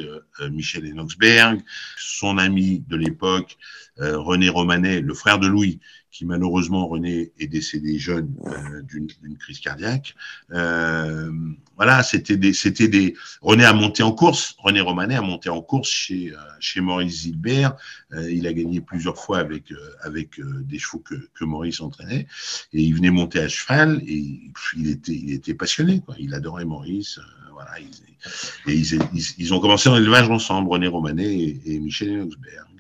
Michel 0.51 0.85
Enoxberg, 0.91 1.61
son 1.97 2.37
ami 2.37 2.83
de 2.87 2.97
l'époque, 2.97 3.57
René 3.97 4.49
Romanet, 4.49 5.01
le 5.01 5.13
frère 5.13 5.39
de 5.39 5.47
Louis, 5.47 5.79
qui 6.13 6.25
malheureusement, 6.25 6.87
René, 6.87 7.31
est 7.39 7.47
décédé 7.47 7.97
jeune 7.97 8.35
euh, 8.45 8.83
d'une 8.83 9.37
crise 9.37 9.59
cardiaque. 9.59 10.15
Euh, 10.51 11.31
voilà, 11.75 12.03
c'était 12.03 12.37
des, 12.37 12.53
c'était 12.53 12.87
des. 12.87 13.15
René 13.41 13.65
a 13.65 13.73
monté 13.73 14.03
en 14.03 14.11
course. 14.11 14.55
René 14.59 14.79
Romanet 14.79 15.15
a 15.15 15.21
monté 15.23 15.49
en 15.49 15.61
course 15.61 15.89
chez 15.89 16.31
euh, 16.31 16.37
chez 16.59 16.81
Maurice 16.81 17.23
Gilbert. 17.23 17.75
Euh, 18.13 18.31
il 18.31 18.45
a 18.45 18.53
gagné 18.53 18.79
plusieurs 18.79 19.17
fois 19.17 19.39
avec 19.39 19.71
euh, 19.71 19.77
avec 20.01 20.39
des 20.39 20.77
chevaux 20.77 20.99
que, 20.99 21.15
que 21.33 21.43
Maurice 21.45 21.81
entraînait. 21.81 22.27
Et 22.73 22.83
il 22.83 22.93
venait 22.93 23.09
monter 23.09 23.39
à 23.39 23.47
cheval 23.47 24.03
et 24.05 24.39
il 24.77 24.89
était 24.89 25.13
il 25.15 25.33
était 25.33 25.55
passionné. 25.55 26.01
Quoi. 26.01 26.15
Il 26.19 26.35
adorait 26.35 26.65
Maurice. 26.65 27.19
voilà. 27.53 27.79
et 27.79 28.73
ils, 28.73 29.33
ils, 29.39 29.53
ont 29.53 29.59
commencé 29.59 29.89
dans 29.89 29.97
l'élevage 29.97 30.29
ensemble, 30.29 30.69
René 30.69 30.87
Romanet 30.87 31.59
et, 31.65 31.79
Michel 31.79 32.11
Enoxberg. 32.11 32.72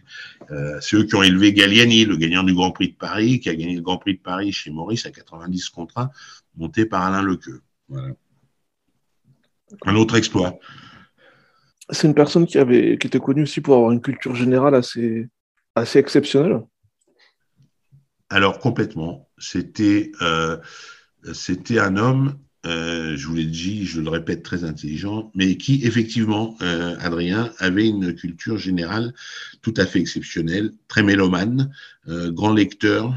Euh, 0.51 0.79
c'est 0.81 0.95
eux 0.95 1.03
qui 1.03 1.15
ont 1.15 1.23
élevé 1.23 1.53
Galliani, 1.53 2.05
le 2.05 2.17
gagnant 2.17 2.43
du 2.43 2.53
Grand 2.53 2.71
Prix 2.71 2.89
de 2.89 2.95
Paris, 2.95 3.39
qui 3.39 3.49
a 3.49 3.55
gagné 3.55 3.75
le 3.75 3.81
Grand 3.81 3.97
Prix 3.97 4.15
de 4.15 4.21
Paris 4.21 4.51
chez 4.51 4.71
Maurice 4.71 5.05
à 5.05 5.11
90 5.11 5.69
contrats, 5.69 6.11
monté 6.55 6.85
par 6.85 7.03
Alain 7.03 7.21
Lequeux. 7.21 7.61
Voilà. 7.87 8.13
Un 9.85 9.95
autre 9.95 10.15
exploit. 10.15 10.59
C'est 11.89 12.07
une 12.07 12.13
personne 12.13 12.45
qui, 12.45 12.57
avait, 12.57 12.97
qui 12.97 13.07
était 13.07 13.19
connue 13.19 13.43
aussi 13.43 13.61
pour 13.61 13.75
avoir 13.75 13.91
une 13.91 14.01
culture 14.01 14.35
générale 14.35 14.75
assez, 14.75 15.27
assez 15.75 15.99
exceptionnelle. 15.99 16.61
Alors 18.29 18.59
complètement. 18.59 19.29
C'était 19.37 20.11
euh, 20.21 20.57
c'était 21.33 21.79
un 21.79 21.97
homme 21.97 22.39
euh, 22.65 23.17
je 23.17 23.27
vous 23.27 23.35
l'ai 23.35 23.45
dit, 23.45 23.85
je 23.85 23.99
le 23.99 24.09
répète, 24.09 24.41
très 24.41 24.63
intelligent, 24.63 25.31
mais 25.35 25.57
qui 25.57 25.81
effectivement, 25.83 26.55
euh, 26.61 26.95
Adrien, 26.99 27.51
avait 27.57 27.87
une 27.87 28.13
culture 28.13 28.57
générale 28.57 29.13
tout 29.61 29.73
à 29.75 29.85
fait 29.85 29.99
exceptionnelle, 29.99 30.71
très 30.87 31.03
mélomane, 31.03 31.73
euh, 32.07 32.31
grand 32.31 32.53
lecteur. 32.53 33.13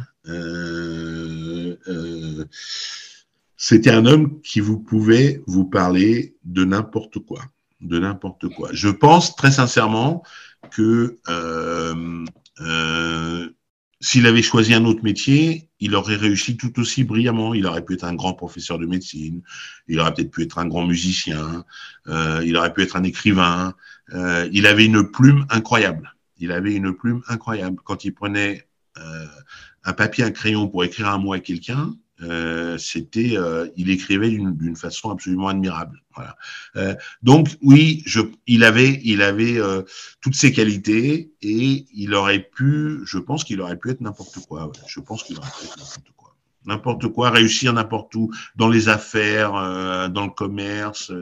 C'était 3.56 3.90
un 3.90 4.06
homme 4.06 4.40
qui 4.42 4.60
vous 4.60 4.78
pouvait 4.80 5.42
vous 5.46 5.64
parler 5.64 6.34
de 6.44 6.64
n'importe 6.64 7.20
quoi, 7.20 7.40
de 7.80 7.98
n'importe 8.00 8.48
quoi. 8.48 8.70
Je 8.72 8.88
pense 8.88 9.36
très 9.36 9.52
sincèrement 9.52 10.24
que 10.72 11.18
s'il 14.00 14.26
avait 14.26 14.42
choisi 14.42 14.74
un 14.74 14.84
autre 14.84 15.02
métier, 15.02 15.70
il 15.80 15.94
aurait 15.94 16.16
réussi 16.16 16.56
tout 16.56 16.78
aussi 16.78 17.04
brillamment. 17.04 17.54
Il 17.54 17.66
aurait 17.66 17.84
pu 17.84 17.94
être 17.94 18.04
un 18.04 18.14
grand 18.14 18.34
professeur 18.34 18.78
de 18.78 18.86
médecine, 18.86 19.42
il 19.88 20.00
aurait 20.00 20.12
peut-être 20.12 20.30
pu 20.30 20.42
être 20.42 20.58
un 20.58 20.66
grand 20.66 20.86
musicien, 20.86 21.64
euh, 22.08 22.42
il 22.44 22.56
aurait 22.56 22.72
pu 22.72 22.82
être 22.82 22.96
un 22.96 23.04
écrivain. 23.04 23.74
Euh, 24.12 24.48
il 24.52 24.66
avait 24.66 24.84
une 24.84 25.10
plume 25.10 25.46
incroyable. 25.50 26.14
Il 26.38 26.52
avait 26.52 26.74
une 26.74 26.94
plume 26.94 27.22
incroyable. 27.28 27.78
Quand 27.84 28.04
il 28.04 28.12
prenait 28.12 28.68
euh, 28.98 29.26
un 29.84 29.92
papier, 29.92 30.24
un 30.24 30.30
crayon 30.30 30.68
pour 30.68 30.84
écrire 30.84 31.08
un 31.08 31.18
mot 31.18 31.32
à 31.32 31.40
quelqu'un, 31.40 31.94
euh, 32.22 32.78
c'était, 32.78 33.36
euh, 33.36 33.68
il 33.76 33.90
écrivait 33.90 34.30
d'une 34.30 34.76
façon 34.76 35.10
absolument 35.10 35.48
admirable. 35.48 36.02
Euh, 36.76 36.94
donc 37.22 37.48
oui, 37.60 38.02
il 38.46 38.64
avait, 38.64 39.02
toutes 40.20 40.34
ces 40.34 40.52
qualités 40.52 41.32
et 41.42 41.86
il 41.92 42.14
aurait 42.14 42.42
pu, 42.42 43.00
je 43.04 43.18
pense 43.18 43.44
qu'il 43.44 43.60
aurait 43.60 43.76
pu 43.76 43.90
être 43.90 44.00
n'importe 44.00 44.38
quoi. 44.46 44.70
Je 44.86 45.00
pense 45.00 45.22
qu'il 45.22 45.36
aurait 45.38 45.50
pu 45.60 45.66
être 45.66 45.76
n'importe 45.76 46.12
quoi. 46.16 46.36
N'importe 46.64 47.08
quoi, 47.08 47.30
réussir 47.30 47.72
n'importe 47.74 48.14
où, 48.14 48.32
dans 48.56 48.68
les 48.68 48.88
affaires, 48.88 49.52
dans 50.10 50.24
le 50.24 50.32
commerce, 50.32 51.12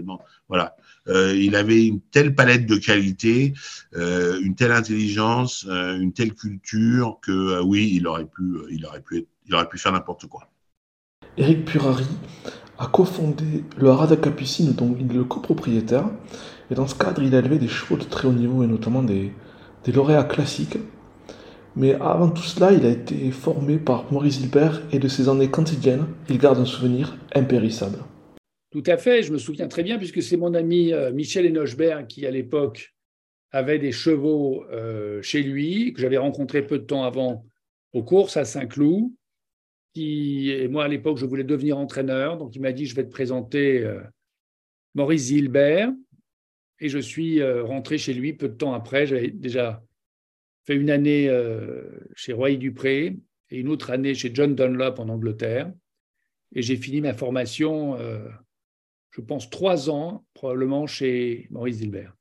voilà. 0.48 0.76
il 1.06 1.54
avait 1.56 1.86
une 1.86 2.00
telle 2.00 2.34
palette 2.34 2.66
de 2.66 2.76
qualités, 2.76 3.52
une 3.94 4.54
telle 4.54 4.72
intelligence, 4.72 5.66
une 5.68 6.12
telle 6.12 6.34
culture 6.34 7.18
que 7.20 7.60
oui, 7.62 7.90
il 7.94 8.06
aurait 8.06 8.26
pu, 8.26 8.54
il 8.70 8.86
aurait 8.86 9.02
pu, 9.02 9.26
il 9.46 9.54
aurait 9.54 9.68
pu 9.68 9.76
faire 9.76 9.92
n'importe 9.92 10.28
quoi. 10.28 10.48
Éric 11.36 11.64
Purari 11.64 12.06
a 12.78 12.86
cofondé 12.86 13.64
le 13.76 13.88
Harada 13.88 14.16
Capucine 14.16 14.72
dont 14.72 14.96
il 14.98 15.10
est 15.10 15.14
le 15.14 15.24
copropriétaire. 15.24 16.08
Et 16.70 16.74
dans 16.74 16.86
ce 16.86 16.94
cadre, 16.94 17.22
il 17.22 17.34
a 17.34 17.38
élevé 17.38 17.58
des 17.58 17.68
chevaux 17.68 17.96
de 17.96 18.04
très 18.04 18.26
haut 18.26 18.32
niveau 18.32 18.62
et 18.62 18.66
notamment 18.66 19.02
des, 19.02 19.32
lauréats 19.92 20.24
classiques. 20.24 20.78
Mais 21.76 21.94
avant 21.94 22.30
tout 22.30 22.42
cela, 22.42 22.72
il 22.72 22.86
a 22.86 22.90
été 22.90 23.30
formé 23.30 23.78
par 23.78 24.10
Maurice 24.12 24.40
Hilbert 24.40 24.82
et 24.92 24.98
de 24.98 25.08
ses 25.08 25.28
années 25.28 25.50
quotidiennes, 25.50 26.06
il 26.28 26.38
garde 26.38 26.58
un 26.58 26.64
souvenir 26.64 27.16
impérissable. 27.34 27.98
Tout 28.70 28.84
à 28.86 28.96
fait, 28.96 29.22
je 29.22 29.32
me 29.32 29.38
souviens 29.38 29.68
très 29.68 29.82
bien 29.82 29.98
puisque 29.98 30.22
c'est 30.22 30.36
mon 30.36 30.54
ami 30.54 30.92
euh, 30.92 31.12
Michel 31.12 31.46
Enochberg 31.46 32.06
qui, 32.06 32.26
à 32.26 32.30
l'époque, 32.30 32.94
avait 33.50 33.78
des 33.78 33.92
chevaux 33.92 34.64
euh, 34.72 35.20
chez 35.22 35.42
lui, 35.42 35.92
que 35.92 36.00
j'avais 36.00 36.16
rencontré 36.16 36.62
peu 36.66 36.78
de 36.78 36.84
temps 36.84 37.04
avant 37.04 37.44
aux 37.92 38.02
courses 38.02 38.36
à 38.36 38.44
Saint-Cloud 38.44 39.10
et 39.96 40.68
moi 40.68 40.84
à 40.84 40.88
l'époque 40.88 41.18
je 41.18 41.26
voulais 41.26 41.44
devenir 41.44 41.78
entraîneur, 41.78 42.36
donc 42.36 42.54
il 42.56 42.62
m'a 42.62 42.72
dit 42.72 42.86
je 42.86 42.94
vais 42.94 43.04
te 43.04 43.10
présenter 43.10 43.84
euh, 43.84 44.00
Maurice 44.94 45.24
Zilbert, 45.24 45.92
et 46.80 46.88
je 46.88 46.98
suis 46.98 47.40
euh, 47.40 47.62
rentré 47.62 47.98
chez 47.98 48.14
lui 48.14 48.32
peu 48.32 48.48
de 48.48 48.54
temps 48.54 48.74
après. 48.74 49.06
J'avais 49.06 49.30
déjà 49.30 49.82
fait 50.64 50.74
une 50.74 50.90
année 50.90 51.28
euh, 51.28 51.82
chez 52.14 52.32
Roy 52.32 52.56
Dupré 52.56 53.16
et 53.50 53.58
une 53.58 53.68
autre 53.68 53.90
année 53.90 54.14
chez 54.14 54.30
John 54.34 54.54
Dunlop 54.54 54.98
en 54.98 55.08
Angleterre, 55.08 55.72
et 56.54 56.62
j'ai 56.62 56.76
fini 56.76 57.00
ma 57.00 57.14
formation, 57.14 57.98
je 59.10 59.20
pense 59.20 59.50
trois 59.50 59.90
ans 59.90 60.24
probablement 60.34 60.86
chez 60.86 61.48
Maurice 61.50 61.76
Zilbert. 61.76 62.16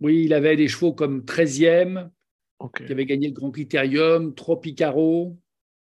Oui, 0.00 0.24
il 0.24 0.32
avait 0.32 0.56
des 0.56 0.68
chevaux 0.68 0.92
comme 0.92 1.20
13e, 1.20 2.08
qui 2.76 2.92
avait 2.92 3.06
gagné 3.06 3.28
le 3.28 3.34
Grand 3.34 3.50
Critérium, 3.50 4.34
Tropicaro, 4.34 5.38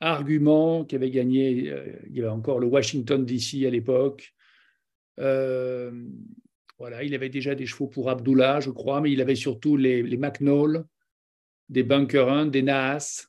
Argument 0.05 0.85
qui 0.85 0.97
avait 0.97 1.11
gagné, 1.11 1.71
euh, 1.71 1.93
il 2.07 2.17
y 2.17 2.21
avait 2.21 2.29
encore 2.29 2.61
le 2.61 2.67
Washington 2.67 3.25
DC 3.25 3.65
à 3.67 3.71
l'époque. 3.71 4.35
Euh, 5.19 5.91
voilà, 6.79 7.03
il 7.03 7.15
avait 7.15 7.31
déjà 7.31 7.55
des 7.55 7.65
chevaux 7.65 7.87
pour 7.87 8.11
Abdullah, 8.11 8.61
je 8.61 8.71
crois, 8.71 9.01
mais 9.01 9.11
il 9.11 9.23
avait 9.23 9.35
surtout 9.35 9.77
les, 9.77 10.03
les 10.03 10.21
des 11.71 11.83
Bunker 11.83 12.51
des 12.51 12.63
Naas. 12.63 13.29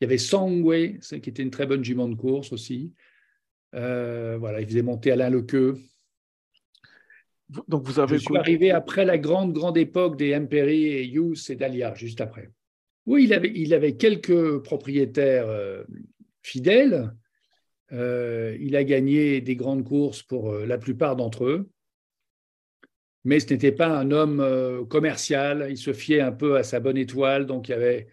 Il 0.00 0.04
y 0.04 0.06
avait 0.06 0.18
Sangway, 0.18 0.98
qui 1.00 1.16
était 1.16 1.42
une 1.42 1.50
très 1.50 1.66
bonne 1.66 1.82
jument 1.82 2.08
de 2.08 2.14
course 2.14 2.52
aussi. 2.52 2.94
Euh, 3.74 4.36
voilà, 4.38 4.60
il 4.60 4.66
faisait 4.68 4.82
monter 4.82 5.10
Alain 5.10 5.30
Lequeux. 5.30 5.78
Donc 7.66 7.82
vous 7.82 7.98
avez 7.98 8.16
je 8.16 8.22
suis 8.22 8.36
arrivé 8.36 8.70
après 8.70 9.04
la 9.04 9.18
grande, 9.18 9.52
grande 9.52 9.76
époque 9.76 10.16
des 10.16 10.34
Imperi 10.34 10.84
et 10.84 11.04
Hughes 11.08 11.50
et 11.50 11.56
Dahlia, 11.56 11.94
juste 11.94 12.20
après. 12.20 12.50
Oui, 13.06 13.30
il 13.54 13.74
avait, 13.74 13.96
quelques 13.96 14.58
propriétaires 14.58 15.48
euh, 15.48 15.84
fidèles. 16.42 17.14
Euh, 17.92 18.56
il 18.60 18.76
a 18.76 18.84
gagné 18.84 19.40
des 19.40 19.56
grandes 19.56 19.84
courses 19.84 20.22
pour 20.22 20.52
euh, 20.52 20.66
la 20.66 20.78
plupart 20.78 21.16
d'entre 21.16 21.44
eux. 21.44 21.70
Mais 23.24 23.40
ce 23.40 23.52
n'était 23.52 23.72
pas 23.72 23.88
un 23.88 24.12
homme 24.12 24.86
commercial. 24.88 25.66
Il 25.68 25.76
se 25.76 25.92
fiait 25.92 26.22
un 26.22 26.32
peu 26.32 26.56
à 26.56 26.62
sa 26.62 26.80
bonne 26.80 26.96
étoile. 26.96 27.44
Donc, 27.44 27.68
il, 27.68 28.06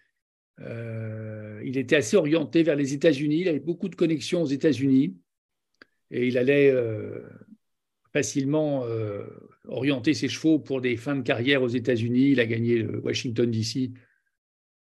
était 1.77 1.95
assez 1.95 2.17
orienté 2.17 2.61
vers 2.61 2.75
les 2.75 2.93
États-Unis. 2.93 3.39
Il 3.39 3.47
avait 3.47 3.61
beaucoup 3.61 3.87
de 3.87 3.95
connexions 3.95 4.41
aux 4.41 4.47
États-Unis. 4.47 5.15
Et 6.11 6.27
il 6.27 6.37
allait 6.37 6.73
facilement 8.11 8.83
orienter 9.69 10.13
ses 10.13 10.27
chevaux 10.27 10.59
pour 10.59 10.81
des 10.81 10.97
fins 10.97 11.15
de 11.15 11.21
carrière 11.21 11.63
aux 11.63 11.69
États-Unis. 11.69 12.31
Il 12.31 12.41
a 12.41 12.45
gagné 12.45 12.85
Washington, 12.85 13.49
D.C 13.49 13.93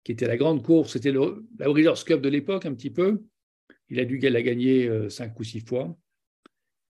qui 0.04 0.12
était 0.12 0.26
la 0.26 0.36
grande 0.36 0.62
course, 0.62 0.92
c'était 0.92 1.12
la 1.12 1.68
Breeders' 1.68 2.04
Cup 2.04 2.20
de 2.20 2.28
l'époque 2.28 2.66
un 2.66 2.74
petit 2.74 2.90
peu. 2.90 3.22
Il 3.88 4.00
a 4.00 4.04
dû 4.04 4.18
la 4.18 4.42
gagner 4.42 4.88
euh, 4.88 5.08
cinq 5.08 5.38
ou 5.38 5.44
six 5.44 5.60
fois. 5.60 5.96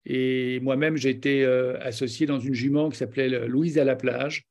Et 0.04 0.60
moi-même, 0.60 0.96
j'ai 0.96 1.10
été 1.10 1.44
euh, 1.44 1.78
associé 1.80 2.26
dans 2.26 2.40
une 2.40 2.54
jument 2.54 2.90
qui 2.90 2.98
s'appelait 2.98 3.46
Louise 3.46 3.78
à 3.78 3.84
la 3.84 3.96
plage, 3.96 4.48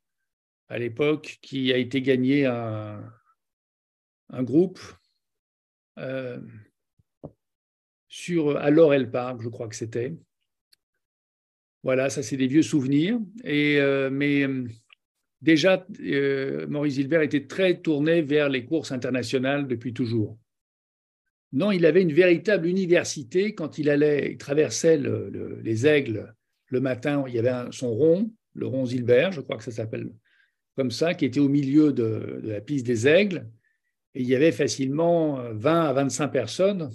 à 0.70 0.78
l'époque, 0.78 1.40
qui 1.42 1.74
a 1.74 1.78
été 1.78 2.02
gagné 2.02 2.46
un, 2.46 3.04
un 4.30 4.44
groupe 4.44 4.80
euh, 5.98 6.40
sur 8.08 8.58
à 8.58 8.70
Laurel 8.70 9.10
Park, 9.10 9.42
je 9.42 9.50
crois 9.50 9.68
que 9.68 9.76
c'était. 9.76 10.16
Voilà, 11.84 12.10
ça 12.10 12.22
c'est 12.22 12.38
des 12.38 12.48
vieux 12.48 12.64
souvenirs. 12.64 13.20
Et, 13.44 13.80
mais 14.12 14.46
déjà, 15.42 15.86
euh, 16.02 16.68
Maurice 16.68 16.96
Gilbert 16.96 17.22
était 17.22 17.48
très 17.48 17.80
tourné 17.80 18.22
vers 18.22 18.50
les 18.50 18.66
courses 18.66 18.92
internationales 18.92 19.68
depuis 19.68 19.94
toujours. 19.94 20.38
Non, 21.54 21.72
il 21.72 21.86
avait 21.86 22.02
une 22.02 22.14
véritable 22.14 22.68
université 22.68 23.54
quand 23.54 23.78
il 23.78 23.90
allait, 23.90 24.38
traversait 24.38 25.02
les 25.64 25.86
aigles 25.86 26.34
le 26.68 26.80
matin. 26.80 27.26
Il 27.28 27.34
y 27.34 27.40
avait 27.40 27.70
son 27.72 27.94
rond, 27.94 28.32
le 28.54 28.68
rond 28.68 28.86
Gilbert, 28.86 29.34
je 29.34 29.42
crois 29.42 29.58
que 29.58 29.64
ça 29.64 29.72
s'appelle 29.72 30.10
comme 30.78 30.92
ça, 30.92 31.14
qui 31.14 31.26
était 31.26 31.42
au 31.42 31.50
milieu 31.50 31.92
de, 31.92 32.40
de, 32.42 32.50
la 32.50 32.62
piste 32.62 32.86
des 32.86 33.06
aigles. 33.06 33.46
Et 34.16 34.22
il 34.22 34.28
y 34.28 34.36
avait 34.36 34.54
facilement 34.54 35.42
20 35.52 35.82
à 35.84 35.94
25 35.94 36.30
personnes 36.30 36.90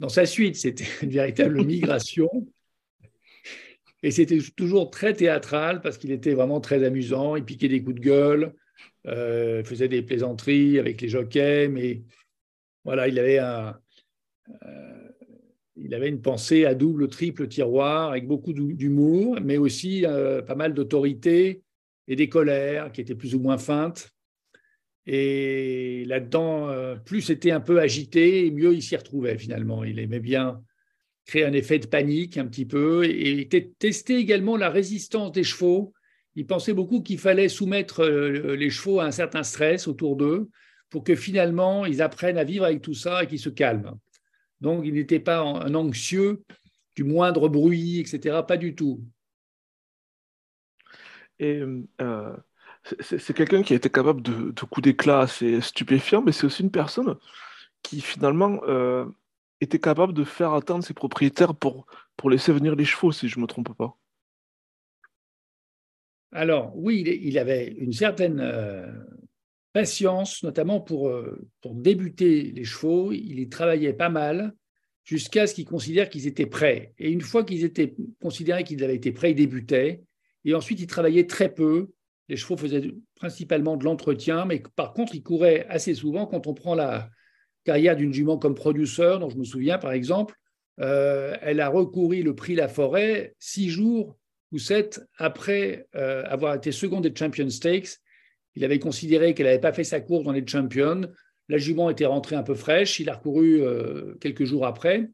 dans 0.00 0.08
sa 0.08 0.24
suite, 0.24 0.56
c'était 0.56 0.86
une 1.02 1.10
véritable 1.10 1.62
migration. 1.64 2.28
Et 4.02 4.10
c'était 4.10 4.38
toujours 4.56 4.90
très 4.90 5.12
théâtral 5.12 5.80
parce 5.80 5.98
qu'il 5.98 6.10
était 6.10 6.32
vraiment 6.32 6.60
très 6.60 6.84
amusant. 6.84 7.36
Il 7.36 7.44
piquait 7.44 7.68
des 7.68 7.82
coups 7.82 7.96
de 7.96 8.00
gueule, 8.00 8.54
euh, 9.06 9.62
faisait 9.62 9.88
des 9.88 10.02
plaisanteries 10.02 10.78
avec 10.78 11.00
les 11.00 11.08
jockeys, 11.08 11.68
mais 11.68 12.02
voilà, 12.84 13.08
il 13.08 13.18
avait, 13.18 13.38
un, 13.38 13.78
euh, 14.62 15.08
il 15.76 15.94
avait 15.94 16.08
une 16.08 16.22
pensée 16.22 16.64
à 16.64 16.74
double, 16.74 17.08
triple 17.08 17.46
tiroir 17.46 18.10
avec 18.10 18.26
beaucoup 18.26 18.54
d'humour, 18.54 19.38
mais 19.42 19.58
aussi 19.58 20.06
euh, 20.06 20.40
pas 20.40 20.54
mal 20.54 20.72
d'autorité 20.72 21.62
et 22.08 22.16
des 22.16 22.30
colères 22.30 22.90
qui 22.92 23.02
étaient 23.02 23.14
plus 23.14 23.34
ou 23.34 23.40
moins 23.40 23.58
feintes. 23.58 24.10
Et 25.06 26.04
là-dedans, 26.06 26.96
plus 27.04 27.22
c'était 27.22 27.50
un 27.50 27.60
peu 27.60 27.80
agité, 27.80 28.50
mieux 28.50 28.74
il 28.74 28.82
s'y 28.82 28.96
retrouvait 28.96 29.36
finalement. 29.38 29.82
Il 29.82 29.98
aimait 29.98 30.20
bien 30.20 30.62
créer 31.26 31.44
un 31.44 31.52
effet 31.52 31.78
de 31.78 31.86
panique 31.86 32.38
un 32.38 32.46
petit 32.46 32.66
peu 32.66 33.04
et 33.04 33.48
tester 33.78 34.16
également 34.16 34.56
la 34.56 34.70
résistance 34.70 35.32
des 35.32 35.44
chevaux. 35.44 35.92
Il 36.34 36.46
pensait 36.46 36.72
beaucoup 36.72 37.02
qu'il 37.02 37.18
fallait 37.18 37.48
soumettre 37.48 38.00
euh, 38.00 38.56
les 38.56 38.70
chevaux 38.70 39.00
à 39.00 39.04
un 39.04 39.10
certain 39.10 39.42
stress 39.42 39.88
autour 39.88 40.16
d'eux 40.16 40.48
pour 40.88 41.04
que 41.04 41.14
finalement 41.14 41.86
ils 41.86 42.02
apprennent 42.02 42.38
à 42.38 42.44
vivre 42.44 42.64
avec 42.64 42.82
tout 42.82 42.94
ça 42.94 43.22
et 43.22 43.26
qu'ils 43.26 43.40
se 43.40 43.48
calment. 43.48 43.98
Donc 44.60 44.84
il 44.84 44.94
n'était 44.94 45.20
pas 45.20 45.40
un 45.40 45.74
anxieux 45.74 46.42
du 46.96 47.04
moindre 47.04 47.48
bruit, 47.48 48.00
etc. 48.00 48.42
Pas 48.46 48.56
du 48.56 48.74
tout. 48.74 49.02
Euh, 51.40 52.36
c'est 53.00 53.34
quelqu'un 53.34 53.62
qui 53.62 53.72
a 53.72 53.76
été 53.76 53.90
capable 53.90 54.22
de, 54.22 54.52
coups 54.64 54.84
d'éclat 54.84 55.20
assez 55.20 55.60
stupéfiants, 55.60 56.22
mais 56.22 56.32
c'est 56.32 56.46
aussi 56.46 56.62
une 56.62 56.70
personne 56.70 57.16
qui 57.82 58.00
finalement 58.00 58.60
euh, 58.64 59.06
était 59.60 59.78
capable 59.78 60.12
de 60.12 60.24
faire 60.24 60.52
attendre 60.52 60.84
ses 60.84 60.94
propriétaires 60.94 61.54
pour, 61.54 61.86
pour 62.16 62.30
laisser 62.30 62.52
venir 62.52 62.74
les 62.74 62.84
chevaux, 62.84 63.12
si 63.12 63.28
je 63.28 63.38
ne 63.38 63.42
me 63.42 63.46
trompe 63.46 63.74
pas. 63.76 63.96
Alors 66.32 66.72
oui, 66.76 67.02
il 67.22 67.38
avait 67.38 67.66
une 67.78 67.92
certaine 67.92 68.40
euh, 68.40 68.86
patience, 69.72 70.42
notamment 70.42 70.80
pour, 70.80 71.08
euh, 71.08 71.48
pour 71.60 71.74
débuter 71.74 72.52
les 72.52 72.64
chevaux. 72.64 73.12
Il 73.12 73.40
y 73.40 73.48
travaillait 73.48 73.92
pas 73.92 74.08
mal 74.08 74.54
jusqu'à 75.04 75.46
ce 75.46 75.54
qu'il 75.54 75.64
considère 75.64 76.08
qu'ils 76.08 76.26
étaient 76.28 76.46
prêts. 76.46 76.94
Et 76.98 77.10
une 77.10 77.20
fois 77.20 77.44
qu'ils 77.44 77.64
étaient 77.64 77.94
considérés 78.22 78.62
qu'ils 78.62 78.84
avaient 78.84 78.94
été 78.94 79.10
prêts, 79.10 79.32
ils 79.32 79.36
débutaient. 79.36 80.02
Et 80.44 80.54
ensuite, 80.54 80.80
il 80.80 80.86
travaillait 80.86 81.26
très 81.26 81.52
peu 81.52 81.90
les 82.30 82.36
chevaux 82.36 82.56
faisaient 82.56 82.94
principalement 83.16 83.76
de 83.76 83.84
l'entretien, 83.84 84.44
mais 84.44 84.62
par 84.76 84.92
contre, 84.92 85.16
ils 85.16 85.22
couraient 85.22 85.66
assez 85.68 85.94
souvent. 85.94 86.26
Quand 86.26 86.46
on 86.46 86.54
prend 86.54 86.76
la 86.76 87.10
carrière 87.64 87.96
d'une 87.96 88.12
jument 88.12 88.38
comme 88.38 88.54
produceur, 88.54 89.18
dont 89.18 89.30
je 89.30 89.36
me 89.36 89.44
souviens 89.44 89.78
par 89.78 89.92
exemple, 89.92 90.34
euh, 90.80 91.36
elle 91.42 91.60
a 91.60 91.68
recouru 91.68 92.22
le 92.22 92.34
prix 92.34 92.54
La 92.54 92.68
Forêt 92.68 93.34
six 93.38 93.68
jours 93.68 94.16
ou 94.52 94.58
sept 94.58 95.00
après 95.18 95.86
euh, 95.94 96.24
avoir 96.26 96.54
été 96.54 96.72
seconde 96.72 97.06
des 97.06 97.14
Champion 97.14 97.48
Stakes. 97.50 97.98
Il 98.56 98.64
avait 98.64 98.78
considéré 98.78 99.34
qu'elle 99.34 99.46
n'avait 99.46 99.60
pas 99.60 99.72
fait 99.72 99.84
sa 99.84 100.00
course 100.00 100.24
dans 100.24 100.32
les 100.32 100.46
Champions. 100.46 101.02
La 101.48 101.58
jument 101.58 101.90
était 101.90 102.06
rentrée 102.06 102.36
un 102.36 102.42
peu 102.42 102.54
fraîche. 102.54 102.98
Il 102.98 103.10
a 103.10 103.14
recouru 103.14 103.62
euh, 103.62 104.14
quelques 104.20 104.44
jours 104.44 104.66
après 104.66 105.08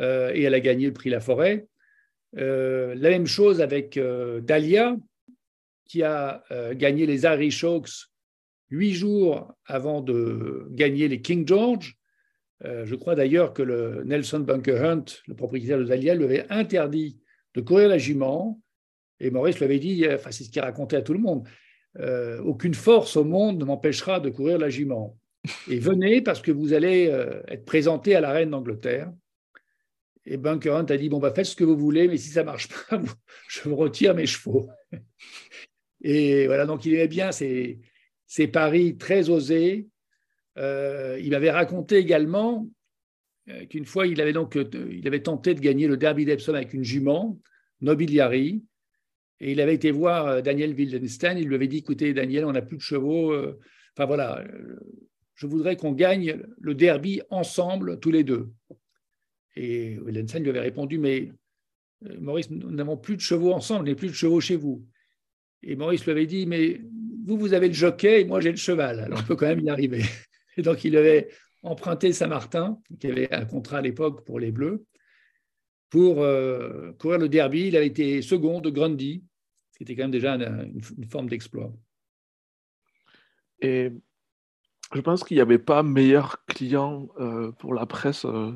et 0.00 0.44
elle 0.44 0.54
a 0.54 0.60
gagné 0.60 0.86
le 0.86 0.92
prix 0.92 1.10
La 1.10 1.18
Forêt. 1.18 1.66
la 2.34 2.94
même 2.94 3.26
chose 3.26 3.60
avec 3.60 3.98
Dahlia, 3.98 4.94
qui 5.86 6.04
a 6.04 6.44
gagné 6.74 7.04
les 7.04 7.24
Irish 7.24 7.64
Oaks 7.64 8.06
huit 8.70 8.92
jours 8.92 9.52
avant 9.66 10.00
de 10.00 10.68
gagner 10.70 11.08
les 11.08 11.20
King 11.20 11.46
George. 11.46 11.96
Euh, 12.64 12.84
je 12.84 12.94
crois 12.94 13.14
d'ailleurs 13.14 13.52
que 13.52 13.62
le 13.62 14.02
Nelson 14.04 14.40
Bunker 14.40 14.82
Hunt, 14.82 15.04
le 15.26 15.34
propriétaire 15.34 15.78
de 15.78 15.84
Dahlia, 15.84 16.14
lui 16.14 16.24
avait 16.24 16.46
interdit 16.50 17.18
de 17.54 17.60
courir 17.60 17.88
la 17.88 17.98
jument. 17.98 18.60
Et 19.20 19.30
Maurice 19.30 19.58
lui 19.58 19.64
avait 19.64 19.78
dit, 19.78 20.04
euh, 20.04 20.16
enfin 20.16 20.30
c'est 20.30 20.44
ce 20.44 20.50
qu'il 20.50 20.62
racontait 20.62 20.96
à 20.96 21.02
tout 21.02 21.14
le 21.14 21.20
monde, 21.20 21.48
aucune 22.44 22.74
force 22.74 23.16
au 23.16 23.24
monde 23.24 23.58
ne 23.58 23.64
m'empêchera 23.64 24.20
de 24.20 24.30
courir 24.30 24.56
la 24.58 24.70
jument. 24.70 25.18
Et 25.68 25.80
venez 25.80 26.20
parce 26.20 26.40
que 26.40 26.52
vous 26.52 26.72
allez 26.72 27.06
être 27.48 27.64
présenté 27.64 28.14
à 28.14 28.20
la 28.20 28.30
reine 28.30 28.50
d'Angleterre. 28.50 29.10
Et 30.24 30.36
Bunker 30.36 30.76
Hunt 30.76 30.86
a 30.90 30.96
dit, 30.96 31.08
bon, 31.08 31.18
bah, 31.18 31.32
faites 31.34 31.46
ce 31.46 31.56
que 31.56 31.64
vous 31.64 31.76
voulez, 31.76 32.06
mais 32.06 32.18
si 32.18 32.28
ça 32.28 32.42
ne 32.42 32.46
marche 32.46 32.68
pas, 32.68 33.00
je 33.48 33.68
vous 33.68 33.74
retire 33.74 34.14
mes 34.14 34.26
chevaux. 34.26 34.68
Et 36.02 36.46
voilà, 36.46 36.66
donc 36.66 36.84
il 36.84 36.94
aimait 36.94 37.08
bien 37.08 37.32
ces, 37.32 37.80
paris 38.52 38.96
très 38.96 39.30
osés. 39.30 39.88
Euh, 40.58 41.18
il 41.22 41.30
m'avait 41.30 41.50
raconté 41.50 41.96
également 41.96 42.68
euh, 43.48 43.64
qu'une 43.66 43.86
fois, 43.86 44.06
il 44.06 44.20
avait, 44.20 44.32
donc, 44.32 44.56
euh, 44.56 44.68
il 44.90 45.06
avait 45.06 45.22
tenté 45.22 45.54
de 45.54 45.60
gagner 45.60 45.86
le 45.86 45.96
Derby 45.96 46.24
d'Epsom 46.24 46.54
avec 46.54 46.74
une 46.74 46.84
jument, 46.84 47.40
Nobiliari, 47.80 48.62
et 49.40 49.52
il 49.52 49.60
avait 49.60 49.74
été 49.74 49.92
voir 49.92 50.42
Daniel 50.42 50.74
Wildenstein. 50.74 51.38
Il 51.38 51.46
lui 51.46 51.54
avait 51.54 51.68
dit 51.68 51.78
Écoutez, 51.78 52.12
Daniel, 52.12 52.44
on 52.44 52.52
n'a 52.52 52.62
plus 52.62 52.76
de 52.76 52.82
chevaux. 52.82 53.32
Enfin 53.94 54.04
voilà, 54.04 54.44
je 55.36 55.46
voudrais 55.46 55.76
qu'on 55.76 55.92
gagne 55.92 56.42
le 56.58 56.74
derby 56.74 57.22
ensemble, 57.30 58.00
tous 58.00 58.10
les 58.10 58.24
deux. 58.24 58.50
Et 59.54 59.96
Wildenstein 60.00 60.42
lui 60.42 60.50
avait 60.50 60.58
répondu 60.58 60.98
Mais 60.98 61.30
Maurice, 62.18 62.50
nous 62.50 62.72
n'avons 62.72 62.96
plus 62.96 63.14
de 63.14 63.20
chevaux 63.20 63.52
ensemble, 63.52 63.86
il 63.86 63.92
n'y 63.92 63.96
a 63.96 64.00
plus 64.00 64.08
de 64.08 64.12
chevaux 64.12 64.40
chez 64.40 64.56
vous. 64.56 64.84
Et 65.62 65.76
Maurice 65.76 66.04
lui 66.04 66.12
avait 66.12 66.26
dit, 66.26 66.46
mais 66.46 66.80
vous, 67.28 67.36
vous 67.36 67.52
avez 67.52 67.68
le 67.68 67.74
jockey 67.74 68.22
et 68.22 68.24
moi, 68.24 68.40
j'ai 68.40 68.50
le 68.50 68.56
cheval. 68.56 69.00
Alors, 69.00 69.20
on 69.20 69.22
peut 69.22 69.36
quand 69.36 69.46
même 69.46 69.60
y 69.60 69.68
arriver. 69.68 70.02
Et 70.56 70.62
donc, 70.62 70.82
il 70.84 70.96
avait 70.96 71.28
emprunté 71.62 72.12
Saint-Martin, 72.12 72.80
qui 72.98 73.06
avait 73.08 73.32
un 73.32 73.44
contrat 73.44 73.78
à 73.78 73.80
l'époque 73.82 74.24
pour 74.24 74.40
les 74.40 74.50
Bleus, 74.50 74.84
pour 75.90 76.22
euh, 76.22 76.92
courir 76.98 77.18
le 77.18 77.28
derby. 77.28 77.68
Il 77.68 77.76
avait 77.76 77.86
été 77.86 78.22
second 78.22 78.60
de 78.60 78.70
Grundy, 78.70 79.24
ce 79.72 79.76
qui 79.78 79.82
était 79.84 79.94
quand 79.94 80.04
même 80.04 80.10
déjà 80.10 80.34
une, 80.34 80.80
forme 81.10 81.28
d'exploit. 81.28 81.70
Et 83.60 83.92
je 84.94 85.00
pense 85.02 85.22
qu'il 85.22 85.36
n'y 85.36 85.42
avait 85.42 85.58
pas 85.58 85.82
meilleur 85.82 86.46
client 86.46 87.08
euh, 87.20 87.52
pour 87.52 87.74
la 87.74 87.84
presse 87.84 88.24
euh, 88.24 88.52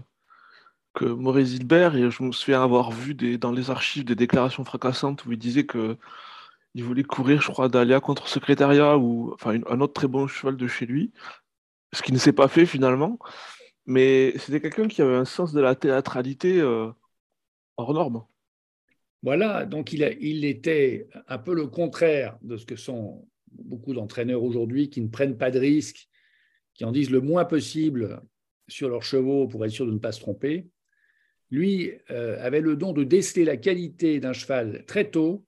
que 0.94 1.04
Maurice 1.04 1.52
Hilbert. 1.52 1.94
Et 1.94 2.10
je 2.10 2.22
me 2.22 2.32
souviens 2.32 2.62
avoir 2.62 2.90
vu 2.90 3.14
dans 3.14 3.52
les 3.52 3.70
archives 3.70 4.04
des 4.04 4.16
déclarations 4.16 4.64
fracassantes 4.64 5.26
où 5.26 5.32
il 5.32 5.38
disait 5.38 5.66
que 5.66 5.98
il 6.74 6.84
voulait 6.84 7.02
courir, 7.02 7.40
je 7.42 7.50
crois, 7.50 7.68
Dalia 7.68 8.00
contre 8.00 8.28
Secrétariat 8.28 8.96
ou 8.96 9.32
enfin 9.34 9.60
un 9.68 9.80
autre 9.80 9.92
très 9.92 10.08
bon 10.08 10.26
cheval 10.26 10.56
de 10.56 10.66
chez 10.66 10.86
lui, 10.86 11.12
ce 11.92 12.02
qui 12.02 12.12
ne 12.12 12.18
s'est 12.18 12.32
pas 12.32 12.48
fait 12.48 12.66
finalement. 12.66 13.18
Mais 13.84 14.32
c'était 14.38 14.60
quelqu'un 14.60 14.88
qui 14.88 15.02
avait 15.02 15.16
un 15.16 15.24
sens 15.24 15.52
de 15.52 15.60
la 15.60 15.74
théâtralité 15.74 16.60
euh, 16.60 16.90
hors 17.76 17.92
norme. 17.92 18.24
Voilà, 19.22 19.66
donc 19.66 19.92
il, 19.92 20.44
était 20.44 21.08
un 21.28 21.38
peu 21.38 21.54
le 21.54 21.68
contraire 21.68 22.38
de 22.42 22.56
ce 22.56 22.66
que 22.66 22.74
sont 22.74 23.28
beaucoup 23.52 23.94
d'entraîneurs 23.94 24.42
aujourd'hui 24.42 24.90
qui 24.90 25.00
ne 25.00 25.08
prennent 25.08 25.36
pas 25.36 25.52
de 25.52 25.60
risques, 25.60 26.08
qui 26.74 26.84
en 26.84 26.90
disent 26.90 27.10
le 27.10 27.20
moins 27.20 27.44
possible 27.44 28.20
sur 28.66 28.88
leurs 28.88 29.04
chevaux 29.04 29.46
pour 29.46 29.64
être 29.64 29.70
sûr 29.70 29.86
de 29.86 29.92
ne 29.92 29.98
pas 29.98 30.10
se 30.10 30.20
tromper. 30.20 30.66
Lui 31.50 31.92
euh, 32.10 32.36
avait 32.40 32.60
le 32.60 32.74
don 32.74 32.92
de 32.92 33.04
déceler 33.04 33.44
la 33.44 33.56
qualité 33.56 34.18
d'un 34.18 34.32
cheval 34.32 34.84
très 34.86 35.10
tôt 35.10 35.44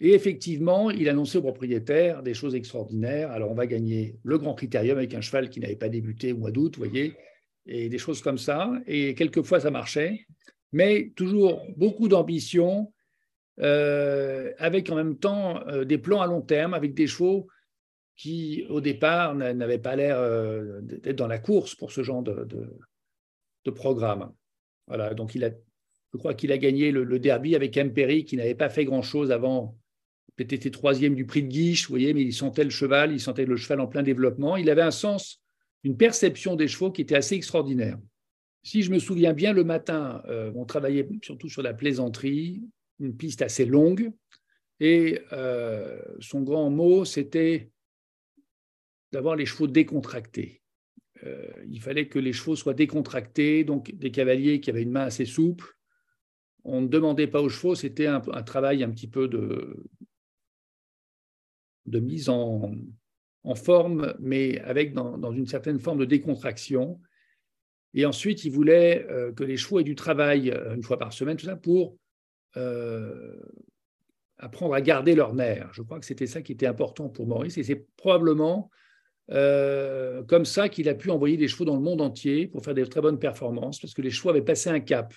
et 0.00 0.12
effectivement, 0.12 0.90
il 0.90 1.08
annonçait 1.08 1.38
au 1.38 1.42
propriétaire 1.42 2.22
des 2.22 2.34
choses 2.34 2.54
extraordinaires. 2.54 3.30
Alors, 3.30 3.50
on 3.50 3.54
va 3.54 3.66
gagner 3.66 4.16
le 4.24 4.38
Grand 4.38 4.54
Critérium 4.54 4.98
avec 4.98 5.14
un 5.14 5.20
cheval 5.20 5.50
qui 5.50 5.60
n'avait 5.60 5.76
pas 5.76 5.88
débuté 5.88 6.32
au 6.32 6.38
mois 6.38 6.50
d'août, 6.50 6.76
vous 6.76 6.84
voyez, 6.84 7.14
et 7.66 7.88
des 7.88 7.98
choses 7.98 8.20
comme 8.20 8.38
ça. 8.38 8.72
Et 8.86 9.14
quelquefois, 9.14 9.60
ça 9.60 9.70
marchait, 9.70 10.26
mais 10.72 11.12
toujours 11.14 11.64
beaucoup 11.76 12.08
d'ambition, 12.08 12.92
euh, 13.60 14.52
avec 14.58 14.90
en 14.90 14.96
même 14.96 15.16
temps 15.16 15.64
euh, 15.68 15.84
des 15.84 15.98
plans 15.98 16.20
à 16.20 16.26
long 16.26 16.42
terme, 16.42 16.74
avec 16.74 16.94
des 16.94 17.06
chevaux 17.06 17.46
qui, 18.16 18.64
au 18.68 18.80
départ, 18.80 19.34
n'avaient 19.36 19.78
pas 19.78 19.94
l'air 19.94 20.18
euh, 20.18 20.80
d'être 20.82 21.16
dans 21.16 21.28
la 21.28 21.38
course 21.38 21.76
pour 21.76 21.92
ce 21.92 22.02
genre 22.02 22.22
de, 22.22 22.46
programme. 23.70 24.32
Voilà, 24.88 25.14
donc 25.14 25.32
je 25.32 26.18
crois 26.18 26.34
qu'il 26.34 26.52
a 26.52 26.58
gagné 26.58 26.90
le, 26.90 27.18
derby 27.18 27.54
avec 27.54 27.78
Imperi, 27.78 28.24
qui 28.24 28.36
n'avait 28.36 28.54
pas 28.56 28.68
fait 28.68 28.84
grand-chose 28.84 29.30
avant 29.30 29.76
peut-être 30.36 30.52
été 30.52 30.70
troisième 30.70 31.14
du 31.14 31.26
prix 31.26 31.42
de 31.42 31.48
Guiche, 31.48 31.86
vous 31.86 31.92
voyez, 31.92 32.14
mais 32.14 32.22
il 32.22 32.32
sentait 32.32 32.64
le 32.64 32.70
cheval, 32.70 33.12
il 33.12 33.20
sentait 33.20 33.44
le 33.44 33.56
cheval 33.56 33.80
en 33.80 33.86
plein 33.86 34.02
développement. 34.02 34.56
Il 34.56 34.68
avait 34.70 34.82
un 34.82 34.90
sens, 34.90 35.42
une 35.84 35.96
perception 35.96 36.56
des 36.56 36.68
chevaux 36.68 36.90
qui 36.90 37.02
était 37.02 37.16
assez 37.16 37.34
extraordinaire. 37.34 37.98
Si 38.62 38.82
je 38.82 38.90
me 38.90 38.98
souviens 38.98 39.34
bien, 39.34 39.52
le 39.52 39.62
matin, 39.62 40.22
euh, 40.26 40.50
on 40.54 40.64
travaillait 40.64 41.08
surtout 41.22 41.48
sur 41.48 41.62
la 41.62 41.74
plaisanterie, 41.74 42.62
une 42.98 43.16
piste 43.16 43.42
assez 43.42 43.66
longue, 43.66 44.10
et 44.80 45.20
euh, 45.32 46.00
son 46.20 46.42
grand 46.42 46.70
mot, 46.70 47.04
c'était 47.04 47.70
d'avoir 49.12 49.36
les 49.36 49.46
chevaux 49.46 49.66
décontractés. 49.66 50.62
Euh, 51.24 51.46
il 51.68 51.80
fallait 51.80 52.08
que 52.08 52.18
les 52.18 52.32
chevaux 52.32 52.56
soient 52.56 52.74
décontractés, 52.74 53.64
donc 53.64 53.94
des 53.94 54.10
cavaliers 54.10 54.60
qui 54.60 54.70
avaient 54.70 54.82
une 54.82 54.90
main 54.90 55.04
assez 55.04 55.24
souple. 55.24 55.76
On 56.64 56.80
ne 56.80 56.88
demandait 56.88 57.26
pas 57.26 57.42
aux 57.42 57.48
chevaux, 57.48 57.74
c'était 57.74 58.06
un, 58.06 58.20
travail 58.20 58.82
un 58.82 58.90
petit 58.90 59.06
peu 59.06 59.28
de, 59.28 59.84
de 61.86 62.00
mise 62.00 62.28
en, 62.28 62.72
forme, 63.56 64.14
mais 64.20 64.58
avec 64.60 64.94
dans, 64.94 65.32
une 65.32 65.46
certaine 65.46 65.78
forme 65.78 65.98
de 65.98 66.04
décontraction. 66.06 66.98
Et 67.92 68.06
ensuite, 68.06 68.44
il 68.44 68.50
voulait 68.50 69.06
que 69.36 69.44
les 69.44 69.56
chevaux 69.56 69.80
aient 69.80 69.84
du 69.84 69.94
travail 69.94 70.50
une 70.74 70.82
fois 70.82 70.98
par 70.98 71.12
semaine, 71.12 71.36
tout 71.36 71.44
ça, 71.46 71.56
pour 71.56 71.96
apprendre 74.38 74.74
à 74.74 74.80
garder 74.80 75.14
leur 75.14 75.34
nerfs. 75.34 75.68
Je 75.72 75.82
crois 75.82 76.00
que 76.00 76.06
c'était 76.06 76.26
ça 76.26 76.40
qui 76.40 76.52
était 76.52 76.66
important 76.66 77.10
pour 77.10 77.26
Maurice. 77.26 77.58
Et 77.58 77.62
c'est 77.62 77.86
probablement 77.96 78.70
comme 79.28 80.44
ça 80.44 80.68
qu'il 80.70 80.88
a 80.88 80.94
pu 80.94 81.10
envoyer 81.10 81.36
des 81.36 81.48
chevaux 81.48 81.64
dans 81.66 81.76
le 81.76 81.82
monde 81.82 82.00
entier 82.00 82.46
pour 82.46 82.64
faire 82.64 82.74
des 82.74 82.86
très 82.86 83.00
bonnes 83.02 83.18
performances, 83.18 83.78
parce 83.78 83.92
que 83.92 84.02
les 84.02 84.10
chevaux 84.10 84.30
avaient 84.30 84.42
passé 84.42 84.70
un 84.70 84.80
cap. 84.80 85.14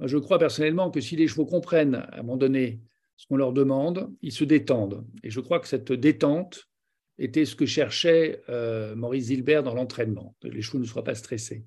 Je 0.00 0.16
crois 0.16 0.38
personnellement 0.38 0.90
que 0.90 1.00
si 1.00 1.16
les 1.16 1.26
chevaux 1.26 1.46
comprennent 1.46 1.94
à 1.94 2.18
un 2.18 2.22
moment 2.22 2.38
donné 2.38 2.80
ce 3.20 3.26
qu'on 3.26 3.36
leur 3.36 3.52
demande, 3.52 4.10
ils 4.22 4.32
se 4.32 4.44
détendent. 4.44 5.04
Et 5.22 5.28
je 5.28 5.40
crois 5.40 5.60
que 5.60 5.68
cette 5.68 5.92
détente 5.92 6.70
était 7.18 7.44
ce 7.44 7.54
que 7.54 7.66
cherchait 7.66 8.40
euh, 8.48 8.96
Maurice 8.96 9.26
Zilbert 9.26 9.62
dans 9.62 9.74
l'entraînement, 9.74 10.34
que 10.40 10.48
les 10.48 10.62
chevaux 10.62 10.78
ne 10.78 10.86
soient 10.86 11.04
pas 11.04 11.14
stressés. 11.14 11.66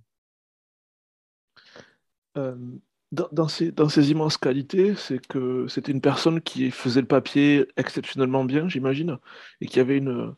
Euh, 2.40 2.56
dans, 3.12 3.48
ces, 3.48 4.10
immenses 4.10 4.38
qualités, 4.38 4.96
c'est 4.96 5.24
que 5.28 5.68
c'était 5.68 5.92
une 5.92 6.02
personne 6.02 6.42
qui 6.42 6.72
faisait 6.72 7.02
le 7.02 7.08
papier 7.08 7.68
exceptionnellement 7.78 8.46
bien, 8.46 8.68
j'imagine, 8.68 9.20
et 9.62 9.68
qui 9.68 9.80
avait 9.80 10.00
une, 10.00 10.34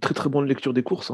très 0.00 0.14
très 0.14 0.28
bonne 0.28 0.46
lecture 0.46 0.72
des 0.72 0.84
courses. 0.84 1.10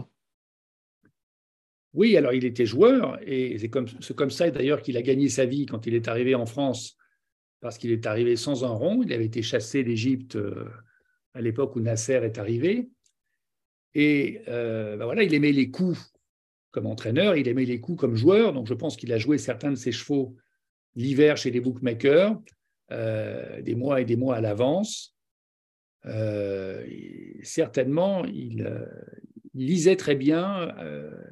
Oui, 1.95 2.15
alors 2.19 2.35
il 2.35 2.45
était 2.45 2.67
joueur, 2.67 3.19
et 3.23 3.57
c'est 3.59 3.71
comme, 3.71 3.87
comme 4.15 4.31
ça 4.31 4.51
d'ailleurs 4.51 4.83
qu'il 4.83 4.99
a 4.99 5.03
gagné 5.03 5.31
sa 5.31 5.47
vie 5.47 5.65
quand 5.65 5.87
il 5.87 5.95
est 5.95 6.09
arrivé 6.09 6.35
en 6.35 6.45
France 6.45 6.99
parce 7.61 7.79
qu'il 7.79 7.93
est 7.93 8.07
arrivé 8.07 8.37
sans 8.37 8.65
un 8.65 8.71
rond. 8.71 9.03
Il 9.03 9.13
avait 9.13 9.27
été 9.27 9.43
chassé 9.43 9.85
d'Égypte 9.85 10.37
euh, 10.37 10.69
à 11.35 11.41
l'époque 11.41 11.77
où 11.77 11.81
Nasser 11.81 12.21
est 12.25 12.39
arrivé. 12.39 12.91
Et 13.95 14.43
euh, 14.49 14.97
ben 14.97 15.05
voilà, 15.05 15.23
il 15.23 15.35
aimait 15.35 15.53
les 15.53 15.71
coups 15.71 16.13
comme 16.71 16.87
entraîneur, 16.87 17.35
il 17.35 17.49
aimait 17.49 17.65
les 17.65 17.81
coups 17.81 18.01
comme 18.01 18.15
joueur. 18.15 18.53
Donc 18.53 18.67
je 18.67 18.75
pense 18.75 18.97
qu'il 18.97 19.13
a 19.13 19.19
joué 19.19 19.39
certains 19.39 19.71
de 19.71 19.77
ses 19.77 19.93
chevaux 19.93 20.37
l'hiver 20.97 21.37
chez 21.37 21.51
les 21.51 21.61
bookmakers, 21.61 22.41
euh, 22.91 23.61
des 23.63 23.75
mois 23.75 24.01
et 24.01 24.05
des 24.05 24.17
mois 24.17 24.37
à 24.37 24.41
l'avance. 24.41 25.17
certainement, 27.43 28.25
il, 28.25 28.69
lisait 29.53 29.97
très 29.97 30.15
bien 30.15 30.75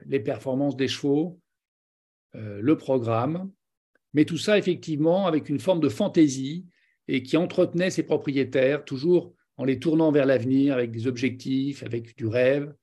les 0.07 0.19
performances 0.19 0.77
des 0.77 0.89
chevaux, 0.89 1.41
le 2.35 2.77
programme, 2.77 3.51
mais 4.15 4.25
tout 4.25 4.39
ça 4.39 4.59
effectivement 4.59 5.27
avec 5.27 5.49
une 5.49 5.61
forme 5.61 5.81
de 5.81 5.89
fantaisie 5.89 6.67
et 7.09 7.23
qui 7.23 7.37
entretenait 7.37 7.91
ses 7.91 8.03
propriétaires, 8.03 8.85
toujours 8.85 9.35
en 9.57 9.65
les 9.65 9.79
tournant 9.79 10.13
vers 10.13 10.27
l'avenir 10.27 10.75
avec 10.75 10.91
des 10.91 11.07
objectifs, 11.07 11.83
avec 11.83 12.17
du 12.17 12.27
rêve. 12.27 12.75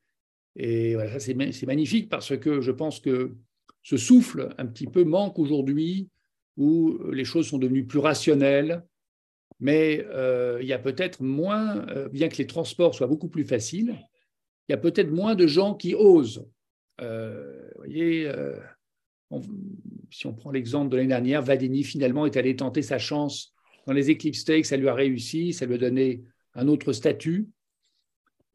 Et 0.55 0.95
voilà, 0.95 1.19
c'est 1.19 1.33
magnifique 1.33 2.09
parce 2.09 2.37
que 2.37 2.61
je 2.61 2.71
pense 2.71 2.99
que 2.99 3.35
ce 3.83 3.97
souffle 3.97 4.49
un 4.57 4.65
petit 4.65 4.87
peu 4.87 5.03
manque 5.03 5.37
aujourd'hui 5.39 6.09
où 6.57 6.97
les 7.11 7.25
choses 7.25 7.47
sont 7.47 7.57
devenues 7.57 7.85
plus 7.85 7.99
rationnelles, 7.99 8.83
mais 9.59 10.05
euh, 10.09 10.59
il 10.61 10.67
y 10.67 10.73
a 10.73 10.79
peut-être 10.79 11.21
moins, 11.21 11.87
euh, 11.89 12.09
bien 12.09 12.29
que 12.29 12.37
les 12.37 12.47
transports 12.47 12.95
soient 12.95 13.07
beaucoup 13.07 13.29
plus 13.29 13.45
faciles, 13.45 13.95
il 14.67 14.71
y 14.71 14.73
a 14.73 14.77
peut-être 14.77 15.11
moins 15.11 15.35
de 15.35 15.47
gens 15.47 15.75
qui 15.75 15.93
osent. 15.93 16.45
Euh, 17.01 17.69
vous 17.77 18.74
si 20.11 20.27
on 20.27 20.33
prend 20.33 20.51
l'exemple 20.51 20.89
de 20.89 20.97
l'année 20.97 21.09
dernière, 21.09 21.41
Vadini 21.41 21.83
finalement 21.83 22.25
est 22.25 22.37
allé 22.37 22.55
tenter 22.55 22.81
sa 22.81 22.97
chance 22.97 23.53
dans 23.85 23.93
les 23.93 24.11
Eclipse 24.11 24.39
Stakes, 24.39 24.65
ça 24.65 24.77
lui 24.77 24.87
a 24.87 24.93
réussi, 24.93 25.53
ça 25.53 25.65
lui 25.65 25.75
a 25.75 25.77
donné 25.77 26.23
un 26.55 26.67
autre 26.67 26.93
statut. 26.93 27.47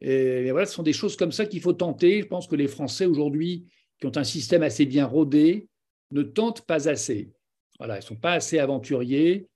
Et, 0.01 0.49
voilà, 0.51 0.65
ce 0.65 0.73
sont 0.73 0.83
des 0.83 0.93
choses 0.93 1.15
comme 1.15 1.31
ça 1.31 1.45
qu'il 1.45 1.61
faut 1.61 1.73
tenter. 1.73 2.21
Je 2.21 2.27
pense 2.27 2.47
que 2.47 2.55
les 2.55 2.67
Français 2.67 3.05
aujourd'hui, 3.05 3.67
qui 3.99 4.07
ont 4.07 4.17
un 4.17 4.23
système 4.23 4.63
assez 4.63 4.85
bien 4.85 5.05
rodé, 5.05 5.67
ne 6.11 6.23
tentent 6.23 6.65
pas 6.65 6.89
assez. 6.89 7.31
Voilà, 7.77 7.95
ils 7.95 7.99
ne 7.99 8.05
sont 8.05 8.15
pas 8.15 8.33
assez 8.33 8.59
aventuriers. 8.59 9.47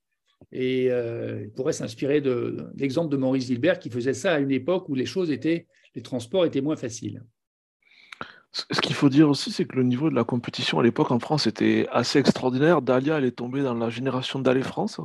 Et 0.52 0.90
euh, 0.90 1.42
ils 1.42 1.50
pourraient 1.50 1.72
s'inspirer 1.72 2.20
de, 2.20 2.68
l'exemple 2.76 3.10
de 3.10 3.16
Maurice 3.16 3.46
Gilbert 3.46 3.78
qui 3.78 3.90
faisait 3.90 4.14
ça 4.14 4.34
à 4.34 4.38
une 4.38 4.52
époque 4.52 4.88
où 4.88 4.94
les 4.94 5.06
choses 5.06 5.30
étaient, 5.30 5.66
les 5.94 6.02
transports 6.02 6.44
étaient 6.44 6.60
moins 6.60 6.76
faciles. 6.76 7.24
Ce 8.70 8.80
qu'il 8.80 8.94
faut 8.94 9.10
dire 9.10 9.28
aussi, 9.28 9.52
c'est 9.52 9.66
que 9.66 9.76
le 9.76 9.82
niveau 9.82 10.08
de 10.08 10.14
la 10.14 10.24
compétition 10.24 10.78
à 10.78 10.82
l'époque 10.82 11.10
en 11.10 11.18
France 11.18 11.46
était 11.46 11.86
assez 11.92 12.18
extraordinaire. 12.18 12.80
Dalia, 12.80 13.18
elle 13.18 13.26
est 13.26 13.36
tombée 13.36 13.62
dans 13.62 13.74
la 13.74 13.90
génération 13.90 14.38
d'Allez 14.38 14.62
France. 14.62 14.98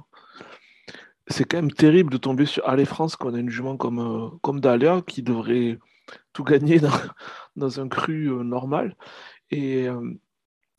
C'est 1.27 1.43
quand 1.43 1.57
même 1.57 1.71
terrible 1.71 2.13
de 2.13 2.17
tomber 2.17 2.45
sur 2.45 2.67
Allez 2.67 2.85
France 2.85 3.17
quand 3.17 3.29
on 3.29 3.33
a 3.33 3.39
une 3.39 3.49
jument 3.49 3.75
comme, 3.75 3.99
euh, 3.99 4.29
comme 4.41 4.61
Dalia 4.61 5.01
qui 5.05 5.21
devrait 5.21 5.79
tout 6.31 6.45
gagner 6.45 6.79
dans, 7.57 7.79
un 7.81 7.89
cru 7.89 8.31
euh, 8.31 8.43
normal. 8.43 8.95
Et, 9.49 9.89
euh, 9.89 10.13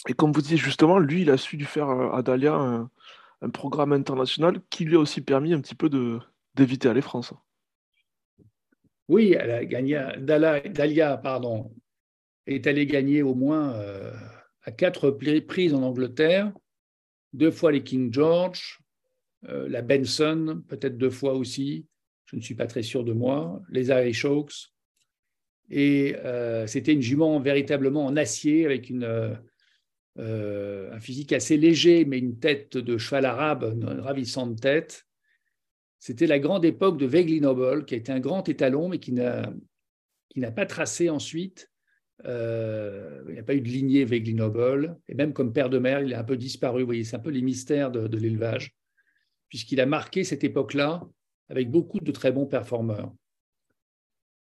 et, 0.08 0.14
comme 0.14 0.32
vous 0.32 0.40
dites 0.40 0.56
justement, 0.56 0.98
lui, 0.98 1.22
il 1.22 1.30
a 1.30 1.36
su 1.36 1.62
faire 1.64 1.90
à 1.90 2.22
Dalia 2.22 2.54
un, 2.54 2.90
programme 3.52 3.92
international 3.92 4.62
qui 4.70 4.86
lui 4.86 4.96
a 4.96 5.00
aussi 5.00 5.20
permis 5.20 5.52
un 5.52 5.60
petit 5.60 5.74
peu 5.74 5.90
d'éviter 6.54 6.88
Allez 6.88 7.02
France. 7.02 7.34
Oui, 9.08 9.36
elle 9.38 9.50
a 9.50 9.64
gagné 9.66 10.00
Dalia 10.18 11.18
pardon, 11.18 11.70
est 12.46 12.66
allé 12.66 12.86
gagner 12.86 13.22
au 13.22 13.34
moins 13.34 13.74
euh, 13.74 14.12
à 14.62 14.72
quatre 14.72 15.10
prises 15.10 15.74
en 15.74 15.82
Angleterre, 15.82 16.52
deux 17.32 17.50
fois 17.50 17.72
les 17.72 17.82
King 17.82 18.12
George, 18.12 18.80
euh, 19.48 19.68
la 19.68 19.82
Benson, 19.82 20.62
peut-être 20.68 20.98
deux 20.98 21.10
fois 21.10 21.34
aussi, 21.34 21.86
je 22.26 22.36
ne 22.36 22.40
suis 22.40 22.54
pas 22.54 22.66
très 22.66 22.82
sûr 22.82 23.04
de 23.04 23.12
moi, 23.12 23.62
les 23.70 23.88
Irish 23.88 24.24
Oaks. 24.24 24.72
Et 25.70 26.16
euh, 26.24 26.66
c'était 26.66 26.92
une 26.92 27.02
jument 27.02 27.40
véritablement 27.40 28.04
en 28.04 28.16
acier 28.16 28.64
avec 28.66 28.92
un 30.18 31.00
physique 31.00 31.32
assez 31.32 31.56
léger, 31.56 32.04
mais 32.04 32.18
une 32.18 32.38
tête 32.38 32.76
de 32.76 32.98
cheval 32.98 33.24
arabe, 33.24 33.72
une 33.74 34.00
ravissante 34.00 34.60
tête. 34.60 35.06
C'était 35.98 36.26
la 36.26 36.38
grande 36.38 36.64
époque 36.64 36.98
de 36.98 37.06
Vegley 37.06 37.40
Noble, 37.40 37.84
qui 37.84 37.94
a 37.94 37.96
été 37.96 38.12
un 38.12 38.20
grand 38.20 38.46
étalon, 38.48 38.88
mais 38.88 38.98
qui 38.98 39.12
n'a 39.12 39.52
pas 40.54 40.66
tracé 40.66 41.08
ensuite 41.08 41.71
euh, 42.24 43.22
il 43.28 43.34
n'y 43.34 43.40
a 43.40 43.42
pas 43.42 43.54
eu 43.54 43.60
de 43.60 43.68
lignée 43.68 44.04
Noble. 44.34 44.98
Et 45.08 45.14
même 45.14 45.32
comme 45.32 45.52
père 45.52 45.70
de 45.70 45.78
mère, 45.78 46.02
il 46.02 46.12
est 46.12 46.16
un 46.16 46.24
peu 46.24 46.36
disparu. 46.36 46.82
Vous 46.82 46.86
voyez, 46.86 47.04
c'est 47.04 47.16
un 47.16 47.20
peu 47.20 47.30
les 47.30 47.42
mystères 47.42 47.90
de, 47.90 48.16
l'élevage, 48.16 48.74
puisqu'il 49.48 49.80
a 49.80 49.86
marqué 49.86 50.24
cette 50.24 50.44
époque-là 50.44 51.06
avec 51.48 51.70
beaucoup 51.70 52.00
de 52.00 52.12
très 52.12 52.32
bons 52.32 52.46
performeurs. 52.46 53.12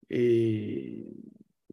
Et 0.09 1.05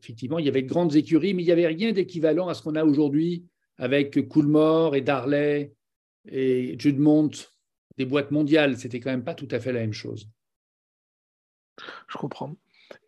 effectivement, 0.01 0.39
il 0.39 0.47
y 0.47 0.49
avait 0.49 0.63
de 0.63 0.69
grandes 0.69 0.97
écuries, 0.97 1.35
mais 1.35 1.43
il 1.43 1.47
n'y 1.47 1.53
avait 1.53 1.67
rien 1.67 1.93
d'équivalent 1.93 2.49
à 2.49 2.55
ce 2.55 2.63
qu'on 2.63 2.77
a 2.77 2.85
aujourd'hui 2.85 3.45
avec 3.77 4.29
Coolmore 4.29 4.97
et 4.97 5.01
Darley 5.01 5.73
et 6.31 6.77
Judmont, 6.79 7.31
des 7.97 8.05
boîtes 8.05 8.31
mondiales. 8.31 8.77
C'était 8.77 9.01
quand 9.01 9.11
même 9.11 9.25
pas 9.25 9.35
tout 9.35 9.49
à 9.51 9.61
fait 9.61 9.73
la 9.73 9.81
même 9.81 9.93
chose. 9.93 10.29
Je 12.09 12.17
comprends. 12.17 12.57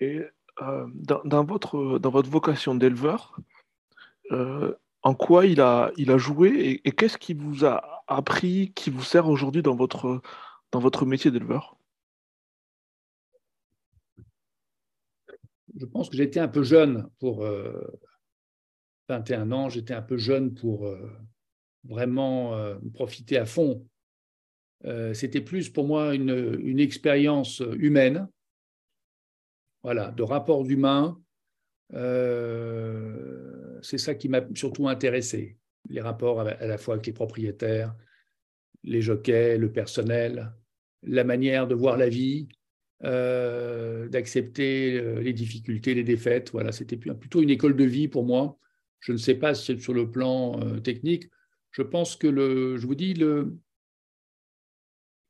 Et 0.00 0.20
euh, 0.62 0.86
dans, 1.24 1.44
votre, 1.44 1.98
dans 1.98 2.10
votre 2.10 2.28
vocation 2.28 2.74
d'éleveur, 2.74 3.40
euh, 4.30 4.74
en 5.02 5.14
quoi 5.14 5.46
il 5.46 5.60
a, 5.60 5.90
il 5.96 6.10
a 6.10 6.18
joué 6.18 6.80
et, 6.84 6.92
qu'est-ce 6.92 7.16
qui 7.16 7.32
vous 7.32 7.64
a 7.64 8.04
appris, 8.06 8.72
qui 8.74 8.90
vous 8.90 9.02
sert 9.02 9.28
aujourd'hui 9.28 9.62
dans 9.62 9.74
votre, 9.74 10.20
dans 10.72 10.80
votre 10.80 11.06
métier 11.06 11.30
d'éleveur? 11.30 11.78
Je 15.78 15.86
pense 15.86 16.10
que 16.10 16.16
j'étais 16.16 16.40
un 16.40 16.48
peu 16.48 16.62
jeune 16.62 17.08
pour 17.20 17.46
21 19.08 19.50
euh, 19.50 19.54
ans, 19.54 19.68
j'étais 19.70 19.94
un 19.94 20.02
peu 20.02 20.18
jeune 20.18 20.52
pour 20.52 20.86
vraiment 21.84 22.54
profiter 22.92 23.38
à 23.38 23.46
fond. 23.46 23.86
C'était 25.14 25.40
plus 25.40 25.70
pour 25.70 25.86
moi 25.86 26.14
une, 26.14 26.58
une 26.62 26.80
expérience 26.80 27.62
humaine 27.78 28.28
voilà, 29.82 30.10
de 30.10 30.22
rapports 30.22 30.64
humains. 30.68 31.20
Euh, 31.94 33.78
c'est 33.82 33.98
ça 33.98 34.14
qui 34.14 34.28
m'a 34.28 34.42
surtout 34.54 34.88
intéressé, 34.88 35.58
les 35.88 36.00
rapports 36.00 36.40
à 36.40 36.66
la 36.66 36.78
fois 36.78 36.94
avec 36.94 37.06
les 37.06 37.12
propriétaires, 37.12 37.94
les 38.84 39.02
jockeys, 39.02 39.58
le 39.58 39.72
personnel, 39.72 40.52
la 41.02 41.24
manière 41.24 41.66
de 41.66 41.74
voir 41.74 41.96
la 41.96 42.08
vie, 42.08 42.48
euh, 43.04 44.08
d'accepter 44.08 44.94
euh, 44.98 45.20
les 45.20 45.32
difficultés, 45.32 45.94
les 45.94 46.04
défaites. 46.04 46.52
Voilà, 46.52 46.72
c'était 46.72 46.96
plutôt 46.96 47.42
une 47.42 47.50
école 47.50 47.76
de 47.76 47.84
vie 47.84 48.08
pour 48.08 48.24
moi. 48.24 48.58
Je 49.00 49.12
ne 49.12 49.16
sais 49.16 49.34
pas 49.34 49.54
si 49.54 49.80
sur 49.80 49.94
le 49.94 50.10
plan 50.10 50.60
technique. 50.80 51.30
Je 51.70 51.80
pense 51.80 52.16
que 52.16 52.26
le, 52.26 52.76
je 52.76 52.86
vous 52.86 52.94
dis, 52.94 53.14
le, 53.14 53.56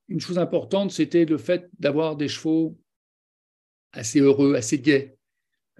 une 0.09 0.21
chose 0.21 0.39
importante, 0.39 0.91
c'était 0.91 1.25
le 1.25 1.39
fait 1.39 1.71
d'avoir 1.79 2.17
des 2.17 2.27
chevaux 2.27 2.77
assez 3.93 4.21
heureux, 4.21 4.55
assez 4.55 4.79
gai. 4.79 5.17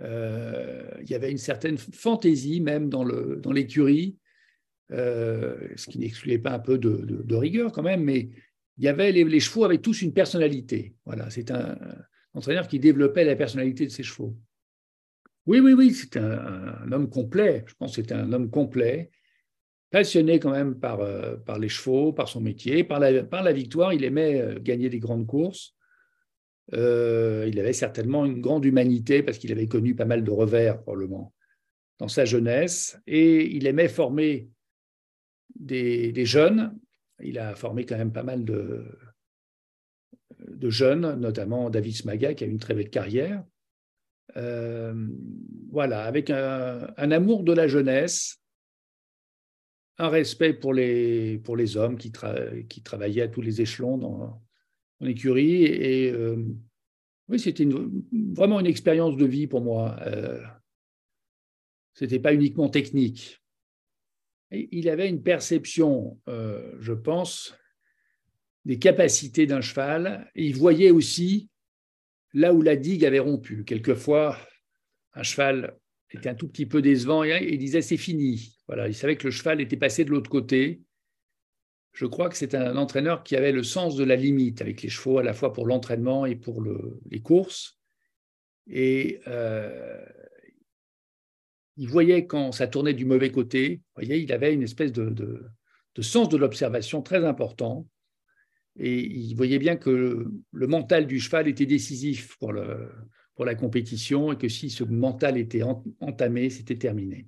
Euh, 0.03 0.91
il 1.03 1.11
y 1.11 1.15
avait 1.15 1.31
une 1.31 1.39
certaine 1.39 1.77
fantaisie 1.77 2.61
même 2.61 2.89
dans 2.89 3.05
l'écurie, 3.53 4.17
dans 4.89 4.97
euh, 4.97 5.69
ce 5.77 5.87
qui 5.89 5.99
n'excluait 5.99 6.39
pas 6.39 6.53
un 6.53 6.59
peu 6.59 6.79
de, 6.79 7.35
rigueur 7.35 7.73
quand 7.73 7.83
même, 7.83 8.03
mais 8.03 8.31
il 8.79 8.85
y 8.85 8.89
avait 8.89 9.13
les, 9.13 9.41
chevaux 9.41 9.65
avaient 9.65 9.79
tous 9.79 10.03
une 10.03 10.15
personnalité. 10.15 10.95
Voilà, 11.05 11.29
c'est 11.31 11.51
un, 11.51 11.77
entraîneur 12.33 12.67
qui 12.67 12.79
développait 12.79 13.25
la 13.25 13.37
personnalité 13.37 13.85
de 13.85 13.91
ses 13.91 14.03
chevaux. 14.03 14.37
Oui, 15.47 15.59
oui, 15.61 15.73
oui, 15.73 15.93
c'était 15.93 16.21
un, 16.21 16.91
homme 16.93 17.11
complet. 17.11 17.65
Je 17.67 17.75
pense 17.75 17.91
que 17.91 18.03
c'était 18.03 18.15
un 18.15 18.33
homme 18.33 18.51
complet. 18.51 19.11
passionné 19.91 20.39
quand 20.39 20.53
même 20.53 20.79
par, 20.79 21.01
euh, 21.01 21.37
par 21.37 21.59
les 21.59 21.69
chevaux, 21.69 22.13
par 22.13 22.29
son 22.29 22.41
métier, 22.41 22.85
par 22.85 23.01
la, 23.01 23.25
par 23.25 23.43
la 23.43 23.53
victoire. 23.53 23.93
Il 23.93 24.05
aimait 24.05 24.57
gagner 24.61 24.89
des 24.89 25.01
grandes 25.01 25.27
courses. 25.27 25.75
Euh, 26.75 27.47
il 27.49 27.59
avait 27.59 27.73
certainement 27.73 28.25
une 28.25 28.41
grande 28.41 28.65
humanité 28.65 29.23
parce 29.23 29.39
qu'il 29.39 29.53
avait 29.53 29.67
connu 29.67 29.95
pas 29.95 30.05
mal 30.05 30.23
de 30.23 30.31
revers, 30.31 30.81
probablement, 30.81 31.33
dans 31.99 32.09
sa 32.09 32.25
jeunesse. 32.25 32.99
Et 33.07 33.57
il 33.57 33.67
aimait 33.67 33.89
former 33.89 34.49
des, 35.59 36.25
jeunes. 36.25 36.79
Il 37.23 37.39
a 37.39 37.55
formé 37.55 37.87
quand 37.87 37.99
même 37.99 38.13
pas 38.13 38.23
mal 38.23 38.45
de, 38.45 38.85
jeunes, 40.63 41.19
notamment 41.19 41.71
David 41.71 41.97
Smaga, 41.97 42.35
qui 42.35 42.45
a 42.45 42.47
une 42.47 42.59
très 42.59 42.75
belle 42.75 42.91
carrière. 42.91 43.45
voilà, 44.35 46.05
avec 46.05 46.31
un, 46.31 46.93
un, 46.97 47.11
amour 47.11 47.43
de 47.43 47.53
la 47.53 47.67
jeunesse, 47.67 48.41
un 49.99 50.09
respect 50.09 50.55
pour 50.55 50.73
les, 50.73 51.39
pour 51.39 51.57
les 51.57 51.77
hommes 51.77 51.99
qui, 51.99 52.13
qui 52.69 52.83
travaillaient 52.83 53.23
à 53.23 53.29
tous 53.29 53.43
les 53.43 53.61
échelons 53.61 53.99
dans, 53.99 54.43
l'écurie. 55.01 55.65
Et 55.65 56.13
euh, 56.13 56.37
oui, 57.29 57.39
c'était 57.39 57.67
vraiment 58.33 58.61
une 58.61 58.67
expérience 58.67 59.17
de 59.17 59.27
vie 59.27 59.47
pour 59.47 59.63
moi. 59.63 59.97
Euh, 60.07 60.41
Ce 61.95 62.05
n'était 62.05 62.21
pas 62.21 62.35
uniquement 62.35 62.69
technique. 62.69 63.41
il 64.51 64.89
avait 64.89 65.09
une 65.09 65.23
perception, 65.23 66.19
euh, 66.29 66.77
je 66.81 66.93
pense, 66.93 67.55
des 68.65 68.79
capacités 68.79 69.47
d'un 69.47 69.61
cheval. 69.61 70.31
Et 70.35 70.47
il 70.47 70.57
voyait 70.57 70.91
aussi 70.91 71.49
là 72.33 72.53
où 72.53 72.63
la 72.63 72.77
digue 72.77 73.05
avait 73.05 73.19
rompu. 73.19 73.65
Quelquefois, 73.65 74.37
un 75.15 75.23
cheval 75.23 75.77
était 76.13 76.29
un 76.29 76.35
tout 76.35 76.49
petit 76.49 76.67
peu 76.67 76.83
décevant 76.83 77.25
et 77.25 77.49
il 77.51 77.59
disait 77.59 77.83
c'est 77.83 77.97
fini. 77.97 78.57
Voilà, 78.67 78.89
il 78.89 78.95
savait 78.95 79.17
que 79.17 79.27
le 79.27 79.31
cheval 79.31 79.61
était 79.61 79.77
passé 79.77 80.05
de 80.05 80.11
l'autre 80.11 80.31
côté. 80.31 80.83
Je 81.93 82.07
crois 82.07 82.29
que 82.29 82.37
c'est 82.37 82.55
un 82.55 82.77
entraîneur 82.77 83.23
qui 83.23 83.37
avait 83.37 83.53
le 83.53 83.63
sens 83.63 83.97
de 83.97 84.05
la 84.05 84.17
limite 84.17 84.61
avec 84.61 84.83
les 84.83 84.89
chevaux, 84.89 85.19
à 85.19 85.23
la 85.23 85.33
fois 85.33 85.53
pour 85.53 85.67
l'entraînement 85.67 86.25
et 86.25 86.37
pour 86.37 86.63
les 87.11 87.21
courses. 87.21 87.79
Et 88.69 89.21
euh, 89.27 90.05
il 91.77 91.89
voyait 91.89 92.27
quand 92.27 92.53
ça 92.53 92.69
tournait 92.69 92.95
du 92.95 93.05
mauvais 93.05 93.33
côté, 93.33 93.83
il 94.01 94.33
avait 94.33 94.55
une 94.55 94.63
espèce 94.63 94.93
de, 94.93 95.45
sens 96.01 96.29
de 96.29 96.37
l'observation 96.37 97.03
très 97.03 97.25
important. 97.25 97.87
Et 98.77 99.01
il 99.01 99.35
voyait 99.35 99.59
bien 99.59 99.77
que 99.77 100.31
le 100.53 100.67
mental 100.67 101.07
du 101.07 101.19
cheval 101.19 101.49
était 101.49 101.67
décisif 101.67 102.37
pour 102.39 102.53
pour 103.41 103.47
la 103.47 103.55
compétition 103.55 104.33
et 104.33 104.37
que 104.37 104.49
si 104.51 104.69
ce 104.69 104.85
mental 104.85 105.39
était 105.39 105.63
entamé, 105.63 106.51
c'était 106.51 106.77
terminé. 106.77 107.27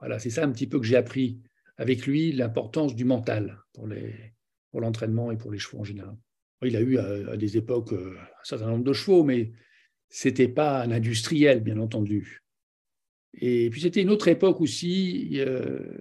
Voilà, 0.00 0.18
c'est 0.18 0.28
ça 0.28 0.42
un 0.42 0.50
petit 0.50 0.66
peu 0.66 0.80
que 0.80 0.86
j'ai 0.86 0.96
appris 0.96 1.38
avec 1.76 2.06
lui, 2.06 2.32
l'importance 2.32 2.94
du 2.94 3.04
mental 3.04 3.58
pour, 3.72 3.88
l'entraînement 4.80 5.30
et 5.30 5.36
pour 5.36 5.50
les 5.50 5.58
chevaux 5.58 5.80
en 5.80 5.84
général. 5.84 6.16
Il 6.62 6.76
a 6.76 6.80
eu 6.80 6.98
à, 6.98 7.36
des 7.36 7.56
époques 7.56 7.92
euh, 7.92 8.16
un 8.18 8.44
certain 8.44 8.66
nombre 8.66 8.84
de 8.84 8.92
chevaux, 8.92 9.24
mais 9.24 9.52
ce 10.08 10.28
n'était 10.28 10.48
pas 10.48 10.82
un 10.82 10.90
industriel, 10.92 11.60
bien 11.60 11.78
entendu. 11.78 12.42
Et 13.34 13.68
puis 13.70 13.80
c'était 13.80 14.02
une 14.02 14.10
autre 14.10 14.28
époque 14.28 14.60
aussi, 14.60 15.40
euh, 15.40 15.98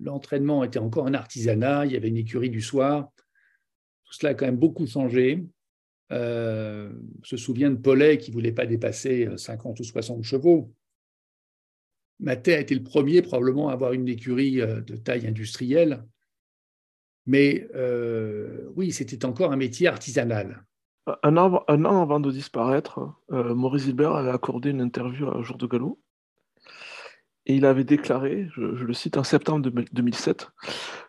l'entraînement 0.00 0.64
était 0.64 0.78
encore 0.78 1.06
un 1.06 1.14
artisanat, 1.14 1.86
il 1.86 1.92
y 1.92 1.96
avait 1.96 2.08
une 2.08 2.16
écurie 2.16 2.50
du 2.50 2.62
soir, 2.62 3.12
tout 4.04 4.14
cela 4.14 4.30
a 4.30 4.34
quand 4.34 4.46
même 4.46 4.56
beaucoup 4.56 4.86
changé. 4.86 5.44
Euh, 6.10 6.90
se 7.22 7.36
souvient 7.36 7.70
de 7.70 7.76
Paulet 7.76 8.16
qui 8.16 8.30
voulait 8.30 8.52
pas 8.52 8.64
dépasser 8.64 9.28
50 9.36 9.78
ou 9.78 9.84
60 9.84 10.24
chevaux. 10.24 10.72
Maté 12.20 12.54
a 12.54 12.60
été 12.60 12.74
le 12.74 12.82
premier 12.82 13.22
probablement 13.22 13.68
à 13.68 13.72
avoir 13.72 13.92
une 13.92 14.08
écurie 14.08 14.60
euh, 14.60 14.80
de 14.80 14.96
taille 14.96 15.26
industrielle. 15.26 16.04
Mais 17.26 17.68
euh, 17.74 18.68
oui, 18.74 18.92
c'était 18.92 19.24
encore 19.24 19.52
un 19.52 19.56
métier 19.56 19.86
artisanal. 19.86 20.64
Un 21.22 21.36
an, 21.36 21.64
avant 21.66 22.20
de 22.20 22.30
disparaître, 22.30 23.00
Maurice 23.30 23.86
Hilbert 23.86 24.14
avait 24.14 24.30
accordé 24.30 24.70
une 24.70 24.82
interview 24.82 25.26
à 25.28 25.40
Jour 25.40 25.56
de 25.56 25.66
Galop 25.66 25.98
et 27.48 27.54
il 27.54 27.64
avait 27.64 27.84
déclaré, 27.84 28.46
je, 28.54 28.60
le 28.60 28.92
cite 28.92 29.16
en 29.16 29.24
septembre 29.24 29.70
2007, 29.92 30.50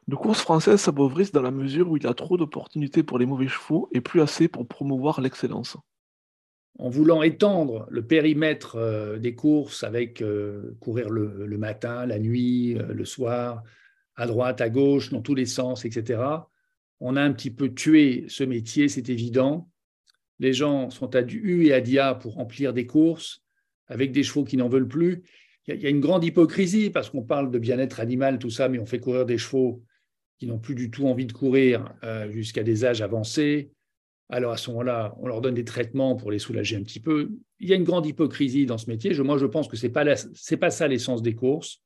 De 0.07 0.15
course 0.15 0.39
française 0.39 0.79
s'appauvrissent 0.79 1.33
dans 1.33 1.41
la 1.41 1.51
mesure 1.51 1.89
où 1.89 1.97
il 1.97 2.03
y 2.03 2.07
a 2.07 2.13
trop 2.13 2.37
d'opportunités 2.37 3.03
pour 3.03 3.19
les 3.19 3.25
mauvais 3.25 3.49
chevaux 3.49 3.89
et 3.91 3.99
plus 3.99 4.21
assez 4.21 4.47
pour 4.47 4.65
promouvoir 4.65 5.19
l'excellence. 5.19 5.75
En 6.79 6.89
voulant 6.89 7.23
étendre 7.23 7.85
le 7.91 8.07
périmètre 8.07 8.77
euh, 8.77 9.17
des 9.17 9.35
courses 9.35 9.83
avec 9.83 10.21
euh, 10.21 10.77
courir 10.79 11.09
le, 11.09 11.57
matin, 11.57 12.05
la 12.05 12.19
nuit, 12.19 12.77
euh, 12.77 12.93
le 12.93 13.03
soir, 13.03 13.63
à 14.15 14.25
droite, 14.25 14.61
à 14.61 14.69
gauche, 14.69 15.11
dans 15.11 15.21
tous 15.21 15.35
les 15.35 15.45
sens, 15.45 15.83
etc., 15.83 16.21
on 17.01 17.17
a 17.17 17.21
un 17.21 17.33
petit 17.33 17.51
peu 17.51 17.73
tué 17.73 18.25
ce 18.29 18.45
métier, 18.45 18.87
c'est 18.87 19.09
évident. 19.09 19.69
Les 20.39 20.53
gens 20.53 20.89
sont 20.89 21.15
à 21.15 21.21
du 21.21 21.39
U 21.39 21.65
et 21.65 21.73
à 21.73 21.81
dia 21.81 22.15
pour 22.15 22.35
remplir 22.35 22.73
des 22.73 22.87
courses 22.87 23.43
avec 23.87 24.13
des 24.13 24.23
chevaux 24.23 24.45
qui 24.45 24.55
n'en 24.55 24.69
veulent 24.69 24.87
plus 24.87 25.23
il 25.67 25.81
y, 25.81 25.85
a 25.85 25.89
une 25.89 25.99
grande 25.99 26.23
hypocrisie 26.23 26.89
parce 26.89 27.11
qu'on 27.11 27.21
parle 27.21 27.51
de 27.51 27.59
bien-être 27.59 27.99
animal, 27.99 28.39
tout 28.39 28.49
ça, 28.49 28.69
mais 28.69 28.79
on 28.79 28.87
fait 28.87 28.99
courir 28.99 29.27
des 29.27 29.37
chevaux 29.37 29.83
qui 30.39 30.47
n'ont 30.47 30.57
plus 30.57 30.73
du 30.73 30.89
tout 30.89 31.05
envie 31.07 31.27
de 31.27 31.31
courir 31.31 31.93
jusqu'à 32.31 32.63
des 32.63 32.85
âges 32.85 33.03
avancés. 33.03 33.71
Alors 34.29 34.51
à 34.51 34.57
ce 34.57 34.69
moment-là, 34.69 35.15
on 35.19 35.27
leur 35.27 35.41
donne 35.41 35.55
des 35.55 35.65
traitements 35.65 36.15
pour 36.15 36.31
les 36.31 36.39
soulager 36.39 36.75
un 36.75 36.83
petit 36.83 36.99
peu. 36.99 37.31
Il 37.59 37.67
y 37.67 37.73
a 37.73 37.75
une 37.75 37.83
grande 37.83 38.05
hypocrisie 38.05 38.67
dans 38.67 38.77
ce 38.77 38.89
métier. 38.89 39.11
moi, 39.23 39.37
je 39.37 39.47
pense 39.47 39.67
que 39.67 39.75
ce 39.75 39.87
n'est 39.87 39.91
pas, 39.91 40.05
pas 40.05 40.69
ça 40.69 40.87
l'essence 40.87 41.23
des 41.23 41.35
courses. 41.35 41.81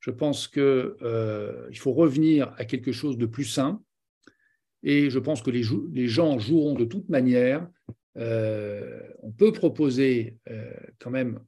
Je 0.00 0.10
pense 0.10 0.48
qu'il 0.48 0.62
euh, 0.62 1.70
faut 1.74 1.92
revenir 1.92 2.54
à 2.56 2.64
quelque 2.64 2.92
chose 2.92 3.18
de 3.18 3.26
plus 3.26 3.44
sain. 3.44 3.82
Et 4.82 5.10
je 5.10 5.18
pense 5.18 5.42
que 5.42 5.50
les, 5.50 6.08
gens 6.08 6.38
joueront 6.38 6.74
de 6.74 6.84
toute 6.84 7.08
manière. 7.08 7.68
Euh, 8.16 9.02
on 9.22 9.32
peut 9.32 9.52
proposer 9.52 10.38
quand 10.98 11.10
même 11.10 11.40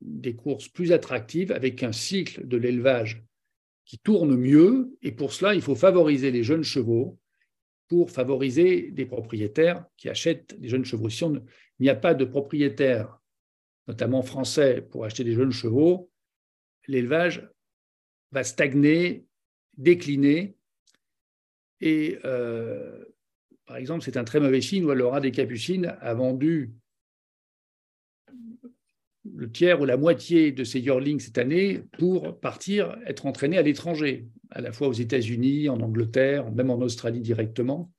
des 0.00 0.34
courses 0.34 0.68
plus 0.68 0.92
attractives 0.92 1.52
avec 1.52 1.82
un 1.82 1.92
cycle 1.92 2.46
de 2.46 2.56
l'élevage 2.56 3.22
qui 3.84 3.98
tourne 3.98 4.34
mieux. 4.36 4.96
Et 5.02 5.12
pour 5.12 5.32
cela, 5.32 5.54
il 5.54 5.62
faut 5.62 5.74
favoriser 5.74 6.30
les 6.30 6.42
jeunes 6.42 6.62
chevaux 6.62 7.18
pour 7.90 8.12
favoriser 8.12 8.92
des 8.92 9.04
propriétaires 9.04 9.84
qui 9.96 10.08
achètent 10.08 10.58
des 10.60 10.68
jeunes 10.68 10.84
chevaux. 10.84 11.08
Si 11.08 11.24
il 11.24 11.42
n'y 11.80 11.88
a 11.88 11.96
pas 11.96 12.14
de 12.14 12.24
propriétaires, 12.24 13.18
notamment 13.88 14.22
français, 14.22 14.80
pour 14.80 15.04
acheter 15.04 15.24
des 15.24 15.32
jeunes 15.34 15.50
chevaux, 15.50 16.08
l'élevage 16.86 17.50
va 18.30 18.44
stagner, 18.44 19.26
décliner. 19.76 20.54
Et 21.80 22.20
euh, 22.24 23.04
par 23.66 23.76
exemple, 23.76 24.04
c'est 24.04 24.16
un 24.16 24.22
très 24.22 24.38
mauvais 24.38 24.60
signe 24.60 24.84
où 24.84 24.94
Laura 24.94 25.20
des 25.20 25.32
Capucines 25.32 25.96
a 26.00 26.14
vendu 26.14 26.70
le 29.24 29.50
tiers 29.50 29.80
ou 29.80 29.84
la 29.84 29.96
moitié 29.96 30.52
de 30.52 30.64
ces 30.64 30.80
yearlings 30.80 31.20
cette 31.20 31.38
année 31.38 31.82
pour 31.98 32.38
partir 32.40 32.96
être 33.06 33.26
entraînés 33.26 33.58
à 33.58 33.62
l'étranger, 33.62 34.26
à 34.50 34.60
la 34.60 34.72
fois 34.72 34.88
aux 34.88 34.92
États-Unis, 34.92 35.68
en 35.68 35.80
Angleterre, 35.80 36.50
même 36.52 36.70
en 36.70 36.80
Australie 36.80 37.20
directement. 37.20 37.92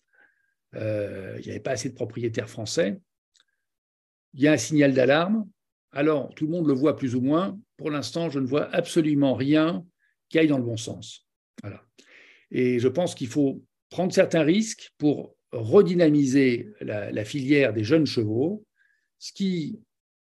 Euh, 0.76 1.36
il 1.40 1.46
n'y 1.46 1.52
avait 1.52 1.60
pas 1.60 1.72
assez 1.72 1.90
de 1.90 1.96
propriétaires 1.96 2.50
français. 2.50 3.00
Il 4.34 4.42
y 4.42 4.48
a 4.48 4.54
un 4.54 4.58
signal 4.58 4.94
d'alarme. 4.94 5.48
Alors, 5.92 6.34
tout 6.36 6.46
le 6.46 6.52
monde 6.52 6.68
le 6.68 6.74
voit 6.74 6.96
plus 6.96 7.16
ou 7.16 7.22
moins. 7.22 7.60
Pour 7.78 7.92
l'instant, 7.92 8.30
je 8.30 8.40
ne 8.40 8.48
vois 8.48 8.74
absolument 8.74 9.36
rien 9.36 9.86
qui 10.30 10.40
aille 10.40 10.48
dans 10.48 10.58
le 10.58 10.64
bon 10.64 10.78
sens. 10.78 11.28
Voilà. 11.62 11.84
Et 12.50 12.80
je 12.80 12.88
pense 12.88 13.14
qu'il 13.14 13.28
faut 13.28 13.64
prendre 13.90 14.14
certains 14.14 14.44
risques 14.44 14.92
pour 14.98 15.36
redynamiser 15.52 16.70
la, 16.80 17.12
la 17.12 17.26
filière 17.26 17.74
des 17.74 17.84
jeunes 17.84 18.06
chevaux, 18.06 18.66
ce 19.20 19.34
qui 19.34 19.82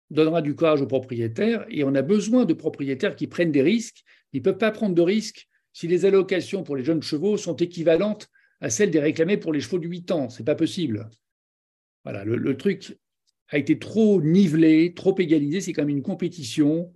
donnera 0.10 0.42
du 0.42 0.56
courage 0.56 0.82
aux 0.82 0.88
propriétaires 0.88 1.66
et 1.70 1.84
on 1.84 1.94
a 1.96 2.02
besoin 2.02 2.46
de 2.46 2.54
propriétaires 2.54 3.16
qui 3.16 3.28
prennent 3.28 3.52
des 3.52 3.62
risques. 3.62 4.04
Ils 4.34 4.40
ne 4.40 4.44
peuvent 4.44 4.58
pas 4.58 4.72
prendre 4.72 4.96
de 4.96 5.02
risques 5.02 5.48
si 5.74 5.88
les 5.88 6.06
allocations 6.06 6.64
pour 6.64 6.76
les 6.76 6.84
jeunes 6.84 7.04
chevaux 7.04 7.38
sont 7.38 7.56
équivalentes 7.56 8.30
à 8.62 8.70
celles 8.70 8.92
des 8.92 9.00
réclamées 9.00 9.38
pour 9.38 9.54
les 9.54 9.60
chevaux 9.60 9.80
de 9.80 9.88
8 9.88 10.12
ans. 10.12 10.30
Ce 10.30 10.40
n'est 10.40 10.46
pas 10.46 10.56
possible. 10.56 11.10
Voilà, 12.04 12.24
le, 12.24 12.58
truc 12.58 12.98
a 13.50 13.58
été 13.58 13.78
trop 13.78 14.22
nivelé, 14.22 14.94
trop 14.94 15.18
égalisé. 15.20 15.62
C'est 15.62 15.74
quand 15.74 15.84
même 15.84 15.96
une 15.96 16.04
compétition. 16.04 16.92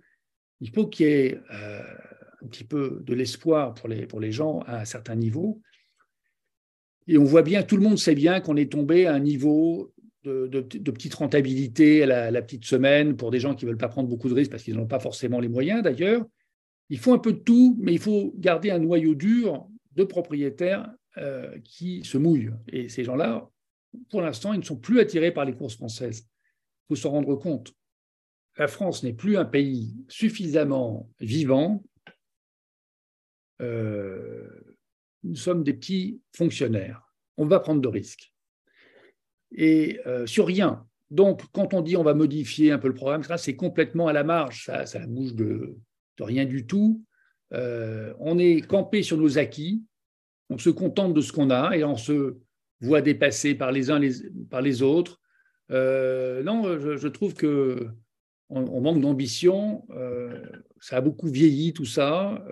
Il 0.60 0.70
faut 0.70 0.86
qu'il 0.86 1.06
y 1.06 1.10
ait 1.10 1.40
euh, 1.52 1.82
un 2.42 2.46
petit 2.48 2.64
peu 2.64 3.00
de 3.02 3.14
l'espoir 3.14 3.74
pour 3.74 3.88
les, 3.88 4.06
pour 4.06 4.20
les 4.20 4.32
gens 4.32 4.60
à 4.66 4.80
un 4.80 4.84
certain 4.84 5.14
niveau. 5.14 5.60
Et 7.06 7.18
on 7.18 7.24
voit 7.24 7.42
bien, 7.42 7.62
tout 7.62 7.76
le 7.76 7.82
monde 7.82 7.98
sait 7.98 8.14
bien 8.14 8.40
qu'on 8.40 8.56
est 8.56 8.72
tombé 8.72 9.06
à 9.06 9.14
un 9.14 9.20
niveau 9.20 9.93
de, 10.24 10.90
petites 10.90 11.14
rentabilités 11.14 12.02
à 12.02 12.30
la, 12.30 12.42
petite 12.42 12.64
semaine 12.64 13.16
pour 13.16 13.30
des 13.30 13.40
gens 13.40 13.54
qui 13.54 13.64
ne 13.64 13.70
veulent 13.70 13.78
pas 13.78 13.88
prendre 13.88 14.08
beaucoup 14.08 14.28
de 14.28 14.34
risques 14.34 14.50
parce 14.50 14.62
qu'ils 14.62 14.76
n'ont 14.76 14.86
pas 14.86 14.98
forcément 15.00 15.40
les 15.40 15.48
moyens 15.48 15.82
d'ailleurs. 15.82 16.24
Il 16.90 16.98
faut 16.98 17.12
un 17.12 17.18
peu 17.18 17.32
de 17.32 17.38
tout, 17.38 17.76
mais 17.80 17.92
il 17.92 17.98
faut 17.98 18.34
garder 18.36 18.70
un 18.70 18.78
noyau 18.78 19.14
dur 19.14 19.66
de 19.92 20.04
propriétaires 20.04 20.90
euh, 21.18 21.58
qui 21.64 22.04
se 22.04 22.18
mouillent. 22.18 22.50
Et 22.68 22.88
ces 22.88 23.04
gens-là, 23.04 23.48
pour 24.10 24.20
l'instant, 24.20 24.52
ils 24.52 24.60
ne 24.60 24.64
sont 24.64 24.76
plus 24.76 25.00
attirés 25.00 25.32
par 25.32 25.44
les 25.44 25.54
courses 25.54 25.76
françaises. 25.76 26.26
Il 26.26 26.96
faut 26.96 26.96
s'en 26.96 27.10
rendre 27.10 27.36
compte. 27.36 27.72
La 28.58 28.68
France 28.68 29.02
n'est 29.02 29.12
plus 29.12 29.36
un 29.36 29.44
pays 29.44 29.94
suffisamment 30.08 31.08
vivant 31.20 31.82
nous 35.24 35.36
sommes 35.36 35.64
des 35.64 35.72
petits 35.72 36.20
fonctionnaires. 36.36 37.02
On 37.36 37.46
va 37.46 37.58
prendre 37.58 37.80
de 37.80 37.88
risques. 37.88 38.33
Et 39.54 40.00
sur 40.26 40.46
rien. 40.46 40.84
Donc, 41.10 41.42
quand 41.52 41.74
on 41.74 41.82
dit 41.82 41.96
on 41.96 42.02
va 42.02 42.14
modifier 42.14 42.72
un 42.72 42.78
peu 42.78 42.88
le 42.88 42.94
programme, 42.94 43.22
c'est 43.36 43.56
complètement 43.56 44.08
à 44.08 44.12
la 44.12 44.24
marge, 44.24 44.64
ça, 44.64 44.84
ça 44.86 45.06
bouge 45.06 45.34
de, 45.34 45.76
rien 46.18 46.44
du 46.44 46.66
tout. 46.66 47.04
on 47.52 48.38
est 48.38 48.66
campé 48.66 49.02
sur 49.02 49.16
nos 49.16 49.38
acquis, 49.38 49.84
on 50.50 50.58
se 50.58 50.70
contente 50.70 51.14
de 51.14 51.20
ce 51.20 51.32
qu'on 51.32 51.50
a 51.50 51.76
et 51.76 51.84
on 51.84 51.96
se 51.96 52.36
voit 52.80 53.00
dépassé 53.00 53.54
par 53.54 53.70
les 53.70 53.90
uns 53.90 53.98
les, 53.98 54.12
par 54.50 54.60
les 54.60 54.82
autres. 54.82 55.20
non, 55.70 56.78
je, 56.78 57.08
trouve 57.08 57.34
que 57.34 57.88
on, 58.48 58.80
manque 58.80 59.00
d'ambition. 59.00 59.86
ça 60.80 60.96
a 60.96 61.00
beaucoup 61.00 61.28
vieilli 61.28 61.72
tout 61.72 61.86
ça. 61.86 62.44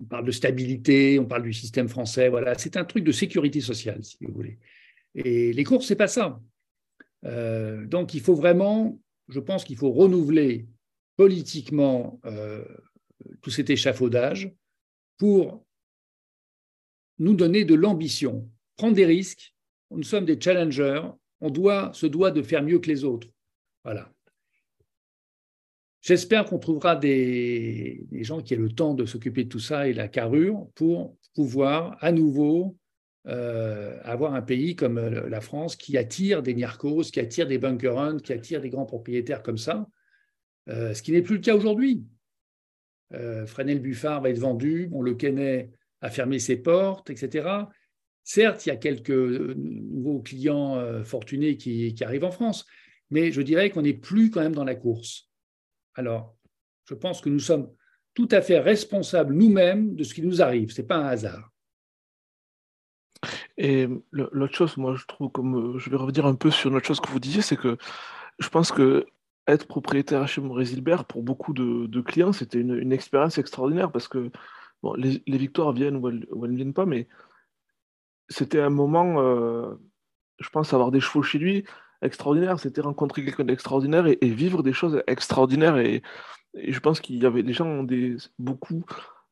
On 0.00 0.04
parle 0.04 0.24
de 0.24 0.30
stabilité, 0.30 1.18
on 1.18 1.26
parle 1.26 1.42
du 1.42 1.52
système 1.52 1.88
français. 1.88 2.28
Voilà, 2.28 2.56
c'est 2.56 2.76
un 2.76 2.84
truc 2.84 3.04
de 3.04 3.12
sécurité 3.12 3.60
sociale, 3.60 4.02
si 4.02 4.16
vous 4.20 4.32
voulez. 4.32 4.58
Et 5.14 5.52
les 5.52 5.64
courses, 5.64 5.86
c'est 5.86 5.96
pas 5.96 6.08
ça. 6.08 6.40
Euh, 7.26 7.86
donc, 7.86 8.14
il 8.14 8.20
faut 8.20 8.34
vraiment, 8.34 8.98
je 9.28 9.40
pense 9.40 9.64
qu'il 9.64 9.76
faut 9.76 9.90
renouveler 9.90 10.66
politiquement 11.16 12.20
euh, 12.24 12.64
tout 13.42 13.50
cet 13.50 13.68
échafaudage 13.68 14.52
pour 15.18 15.66
nous 17.18 17.34
donner 17.34 17.64
de 17.64 17.74
l'ambition, 17.74 18.48
prendre 18.76 18.94
des 18.94 19.04
risques. 19.04 19.54
Nous 19.90 20.02
sommes 20.02 20.24
des 20.24 20.40
challengers. 20.40 21.02
On 21.42 21.50
doit, 21.50 21.92
se 21.92 22.06
doit 22.06 22.30
de 22.30 22.42
faire 22.42 22.62
mieux 22.62 22.78
que 22.78 22.88
les 22.88 23.04
autres. 23.04 23.28
Voilà. 23.84 24.10
J'espère 26.02 26.46
qu'on 26.46 26.58
trouvera 26.58 26.96
des, 26.96 28.06
gens 28.22 28.40
qui 28.40 28.54
aient 28.54 28.58
le 28.58 28.70
temps 28.70 28.94
de 28.94 29.04
s'occuper 29.04 29.44
de 29.44 29.48
tout 29.50 29.58
ça 29.58 29.86
et 29.86 29.92
la 29.92 30.08
carrure 30.08 30.68
pour 30.74 31.16
pouvoir 31.34 31.96
à 32.00 32.10
nouveau 32.10 32.76
euh, 33.26 33.98
avoir 34.02 34.34
un 34.34 34.40
pays 34.40 34.74
comme 34.74 34.96
euh, 34.96 35.28
la 35.28 35.42
France 35.42 35.76
qui 35.76 35.98
attire 35.98 36.42
des 36.42 36.54
Niarchos, 36.54 37.02
qui 37.12 37.20
attire 37.20 37.46
des 37.46 37.58
bunker 37.58 38.16
qui 38.22 38.32
attire 38.32 38.62
des 38.62 38.70
grands 38.70 38.86
propriétaires 38.86 39.42
comme 39.42 39.58
ça, 39.58 39.86
euh, 40.70 40.94
ce 40.94 41.02
qui 41.02 41.12
n'est 41.12 41.20
plus 41.20 41.36
le 41.36 41.42
cas 41.42 41.54
aujourd'hui. 41.54 42.04
Fresnel 43.46 43.80
Buffard 43.80 44.22
va 44.22 44.30
être 44.30 44.38
vendu, 44.38 44.86
bon, 44.86 45.02
le 45.02 45.14
Kenney 45.14 45.68
a 46.00 46.10
fermé 46.10 46.38
ses 46.38 46.56
portes, 46.56 47.10
etc. 47.10 47.48
Certes, 48.22 48.64
il 48.64 48.68
y 48.68 48.72
a 48.72 48.76
quelques 48.76 49.10
nouveaux 49.10 50.20
clients 50.20 50.80
fortunés 51.02 51.56
qui 51.56 51.92
arrivent 52.04 52.22
en 52.22 52.30
France, 52.30 52.66
mais 53.10 53.32
je 53.32 53.42
dirais 53.42 53.70
qu'on 53.70 53.82
n'est 53.82 53.94
plus 53.94 54.30
quand 54.30 54.42
même 54.42 54.54
dans 54.54 54.62
la 54.62 54.76
course. 54.76 55.29
Alors, 55.94 56.36
je 56.86 56.94
pense 56.94 57.20
que 57.20 57.28
nous 57.28 57.40
sommes 57.40 57.70
tout 58.14 58.28
à 58.30 58.42
fait 58.42 58.58
responsables 58.58 59.34
nous-mêmes 59.34 59.94
de 59.94 60.04
ce 60.04 60.14
qui 60.14 60.22
nous 60.22 60.42
arrive. 60.42 60.72
Ce 60.72 60.80
n'est 60.80 60.86
pas 60.86 60.96
un 60.96 61.06
hasard. 61.06 61.50
Et 63.56 63.86
l'autre 64.12 64.54
chose, 64.54 64.76
moi, 64.76 64.94
je 64.96 65.04
trouve, 65.04 65.30
comme 65.30 65.78
je 65.78 65.90
vais 65.90 65.96
revenir 65.96 66.24
un 66.26 66.34
peu 66.34 66.50
sur 66.50 66.70
une 66.70 66.76
autre 66.76 66.86
chose 66.86 67.00
que 67.00 67.10
vous 67.10 67.20
disiez, 67.20 67.42
c'est 67.42 67.56
que 67.56 67.76
je 68.38 68.48
pense 68.48 68.72
que 68.72 69.06
être 69.46 69.66
propriétaire 69.66 70.26
chez 70.28 70.40
Maurice 70.40 70.72
Hilbert, 70.72 71.04
pour 71.04 71.22
beaucoup 71.22 71.52
de, 71.52 72.00
clients, 72.00 72.32
c'était 72.32 72.60
une, 72.60 72.92
expérience 72.92 73.38
extraordinaire 73.38 73.92
parce 73.92 74.08
que 74.08 74.30
les, 74.96 75.20
victoires 75.26 75.72
viennent 75.72 75.96
ou 75.96 76.08
elles, 76.08 76.26
ne 76.32 76.56
viennent 76.56 76.72
pas, 76.72 76.86
mais 76.86 77.08
c'était 78.28 78.60
un 78.60 78.70
moment, 78.70 79.20
euh, 79.20 79.74
je 80.38 80.48
pense, 80.48 80.72
avoir 80.72 80.90
des 80.90 81.00
chevaux 81.00 81.22
chez 81.22 81.38
lui, 81.38 81.64
extraordinaire, 82.02 82.58
c'était 82.58 82.80
rencontrer 82.80 83.24
quelqu'un 83.24 83.44
d'extraordinaire 83.44 84.06
et, 84.06 84.18
vivre 84.28 84.62
des 84.62 84.72
choses 84.72 85.02
extraordinaires. 85.06 85.78
Et, 85.78 86.02
je 86.54 86.80
pense 86.80 87.00
qu'il 87.00 87.16
y 87.22 87.26
avait 87.26 87.42
des 87.42 87.52
gens, 87.52 87.86
beaucoup, 88.38 88.84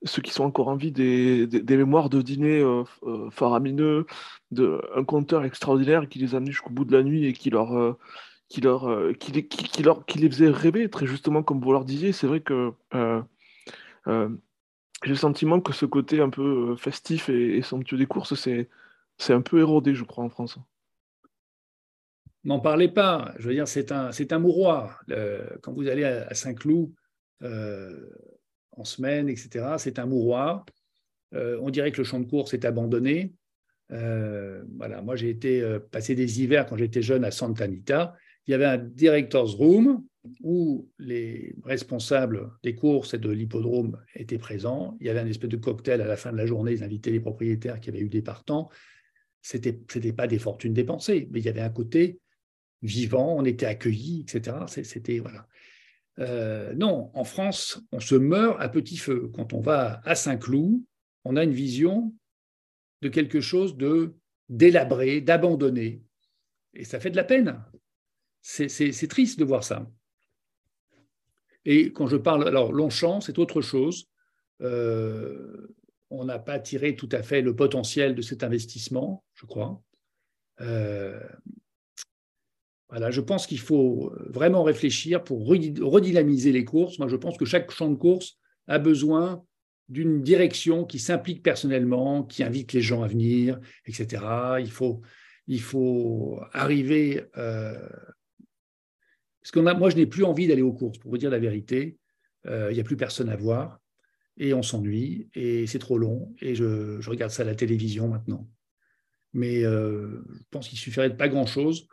ceux 0.04 0.22
qui 0.22 0.30
sont 0.30 0.44
encore 0.44 0.68
en 0.68 0.76
vie, 0.76 0.92
des, 0.92 1.76
mémoires 1.76 2.08
de 2.08 2.22
dîner 2.22 2.60
euh, 2.60 2.84
euh, 3.04 3.30
faramineux, 3.30 4.06
de, 4.52 4.80
un 4.94 5.04
conteur 5.04 5.44
extraordinaire 5.44 6.08
qui 6.08 6.18
les 6.20 6.34
amenait 6.34 6.52
jusqu'au 6.52 6.70
bout 6.70 6.84
de 6.84 6.96
la 6.96 7.02
nuit 7.02 7.26
et 7.26 7.32
qui 7.32 7.50
leur, 7.50 7.76
euh, 7.76 7.98
qui, 8.48 8.60
leur, 8.60 9.16
qui, 10.06 10.18
les 10.18 10.30
faisait 10.30 10.48
rêver, 10.48 10.88
très 10.88 11.06
justement, 11.06 11.42
comme 11.42 11.60
vous 11.60 11.72
leur 11.72 11.84
disiez. 11.84 12.12
C'est 12.12 12.26
vrai 12.26 12.40
que 12.40 12.72
j'ai 15.04 15.10
le 15.10 15.16
sentiment 15.16 15.60
que 15.60 15.72
ce 15.72 15.86
côté 15.86 16.20
un 16.20 16.30
peu 16.30 16.76
festif 16.76 17.28
et, 17.28 17.56
et 17.56 17.62
somptueux 17.62 17.98
des 17.98 18.06
courses, 18.06 18.34
c'est 18.34 19.32
un 19.32 19.40
peu 19.42 19.60
érodé, 19.60 19.94
je 19.94 20.04
crois, 20.04 20.24
en 20.24 20.30
France. 20.30 20.58
N'en 22.44 22.60
parlez 22.60 22.88
pas. 22.88 23.34
Je 23.38 23.48
veux 23.48 23.54
dire, 23.54 23.68
c'est 23.68 23.92
un, 23.92 24.10
un 24.30 24.38
mouroir. 24.38 25.02
quand 25.62 25.72
vous 25.72 25.88
allez 25.88 26.04
à, 26.04 26.34
Saint-Cloud 26.34 26.90
euh, 27.42 28.08
en 28.72 28.84
semaine, 28.84 29.28
etc., 29.28 29.74
c'est 29.78 29.98
un 29.98 30.06
mouroir. 30.06 30.64
Euh, 31.34 31.58
on 31.60 31.70
dirait 31.70 31.92
que 31.92 31.98
le 31.98 32.04
champ 32.04 32.20
de 32.20 32.26
course 32.26 32.54
est 32.54 32.64
abandonné. 32.64 33.34
Euh, 33.90 34.62
voilà, 34.76 35.02
moi, 35.02 35.16
j'ai 35.16 35.30
été 35.30 35.78
passer 35.90 36.14
des 36.14 36.40
hivers 36.40 36.66
quand 36.66 36.76
j'étais 36.76 37.02
jeune 37.02 37.24
à 37.24 37.30
Santa 37.30 37.64
Anita. 37.64 38.14
Il 38.46 38.52
y 38.52 38.54
avait 38.54 38.66
un 38.66 38.78
director's 38.78 39.54
room 39.54 40.04
où 40.42 40.88
les 40.98 41.54
responsables 41.64 42.50
des 42.62 42.74
courses 42.74 43.14
et 43.14 43.18
de 43.18 43.30
l'hippodrome 43.30 43.98
étaient 44.14 44.38
présents. 44.38 44.96
Il 45.00 45.06
y 45.06 45.10
avait 45.10 45.20
un 45.20 45.26
espèce 45.26 45.50
de 45.50 45.56
cocktail 45.56 46.00
à 46.00 46.06
la 46.06 46.16
fin 46.16 46.32
de 46.32 46.36
la 46.36 46.46
journée. 46.46 46.72
Ils 46.72 46.84
invitaient 46.84 47.10
les 47.10 47.20
propriétaires 47.20 47.80
qui 47.80 47.88
avaient 47.88 48.00
eu 48.00 48.08
des 48.08 48.22
partants. 48.22 48.68
C'était, 49.42 49.80
c'était 49.90 50.12
pas 50.12 50.26
des 50.26 50.38
fortunes 50.38 50.74
dépensées, 50.74 51.28
mais 51.30 51.40
il 51.40 51.46
y 51.46 51.48
avait 51.48 51.60
un 51.60 51.70
côté 51.70 52.20
vivant, 52.82 53.36
on 53.36 53.44
était 53.44 53.66
accueillis, 53.66 54.20
etc. 54.22 54.56
C'était 54.66 55.18
voilà. 55.18 55.46
Euh, 56.18 56.74
non, 56.74 57.10
en 57.14 57.24
France, 57.24 57.80
on 57.92 58.00
se 58.00 58.14
meurt 58.14 58.60
à 58.60 58.68
petit 58.68 58.96
feu. 58.96 59.30
Quand 59.34 59.52
on 59.52 59.60
va 59.60 60.00
à 60.04 60.14
Saint-Cloud, 60.14 60.82
on 61.24 61.36
a 61.36 61.44
une 61.44 61.52
vision 61.52 62.12
de 63.02 63.08
quelque 63.08 63.40
chose 63.40 63.76
de 63.76 64.14
délabré, 64.48 65.20
d'abandonné. 65.20 66.02
Et 66.74 66.84
ça 66.84 67.00
fait 67.00 67.10
de 67.10 67.16
la 67.16 67.24
peine. 67.24 67.62
C'est 68.40 69.08
triste 69.08 69.38
de 69.38 69.44
voir 69.44 69.62
ça. 69.62 69.88
Et 71.64 71.92
quand 71.92 72.06
je 72.06 72.16
parle, 72.16 72.48
alors 72.48 72.72
Longchamp, 72.72 73.20
c'est 73.20 73.38
autre 73.38 73.60
chose. 73.60 74.08
Euh, 74.62 75.74
on 76.10 76.24
n'a 76.24 76.38
pas 76.38 76.58
tiré 76.58 76.96
tout 76.96 77.08
à 77.12 77.22
fait 77.22 77.42
le 77.42 77.54
potentiel 77.54 78.14
de 78.14 78.22
cet 78.22 78.42
investissement, 78.42 79.24
je 79.34 79.46
crois. 79.46 79.82
Euh, 80.60 81.20
voilà, 82.90 83.10
je 83.10 83.20
pense 83.20 83.46
qu'il 83.46 83.60
faut 83.60 84.12
vraiment 84.28 84.62
réfléchir 84.62 85.22
pour 85.22 85.46
redynamiser 85.46 86.52
les 86.52 86.64
courses. 86.64 86.98
Moi, 86.98 87.08
je 87.08 87.16
pense 87.16 87.36
que 87.36 87.44
chaque 87.44 87.70
champ 87.70 87.90
de 87.90 87.96
course 87.96 88.38
a 88.66 88.78
besoin 88.78 89.44
d'une 89.88 90.22
direction 90.22 90.84
qui 90.84 90.98
s'implique 90.98 91.42
personnellement, 91.42 92.22
qui 92.22 92.42
invite 92.42 92.72
les 92.72 92.80
gens 92.80 93.02
à 93.02 93.08
venir, 93.08 93.60
etc. 93.86 94.22
Il 94.60 94.70
faut, 94.70 95.02
il 95.46 95.60
faut 95.60 96.40
arriver. 96.52 97.24
Euh, 97.36 97.88
parce 99.40 99.50
qu'on 99.52 99.62
moi, 99.62 99.90
je 99.90 99.96
n'ai 99.96 100.06
plus 100.06 100.24
envie 100.24 100.46
d'aller 100.46 100.62
aux 100.62 100.72
courses, 100.72 100.98
pour 100.98 101.10
vous 101.10 101.18
dire 101.18 101.30
la 101.30 101.38
vérité. 101.38 101.98
Euh, 102.46 102.68
il 102.70 102.74
n'y 102.74 102.80
a 102.80 102.84
plus 102.84 102.96
personne 102.96 103.28
à 103.28 103.36
voir 103.36 103.80
et 104.38 104.54
on 104.54 104.62
s'ennuie 104.62 105.28
et 105.34 105.66
c'est 105.66 105.80
trop 105.80 105.98
long 105.98 106.32
et 106.40 106.54
je, 106.54 107.06
regarde 107.08 107.32
ça 107.32 107.42
à 107.42 107.46
la 107.46 107.54
télévision 107.54 108.08
maintenant. 108.08 108.48
Mais 109.34 109.64
euh, 109.64 110.22
je 110.32 110.42
pense 110.50 110.68
qu'il 110.68 110.78
suffirait 110.78 111.10
de 111.10 111.16
pas 111.16 111.28
grand-chose 111.28 111.88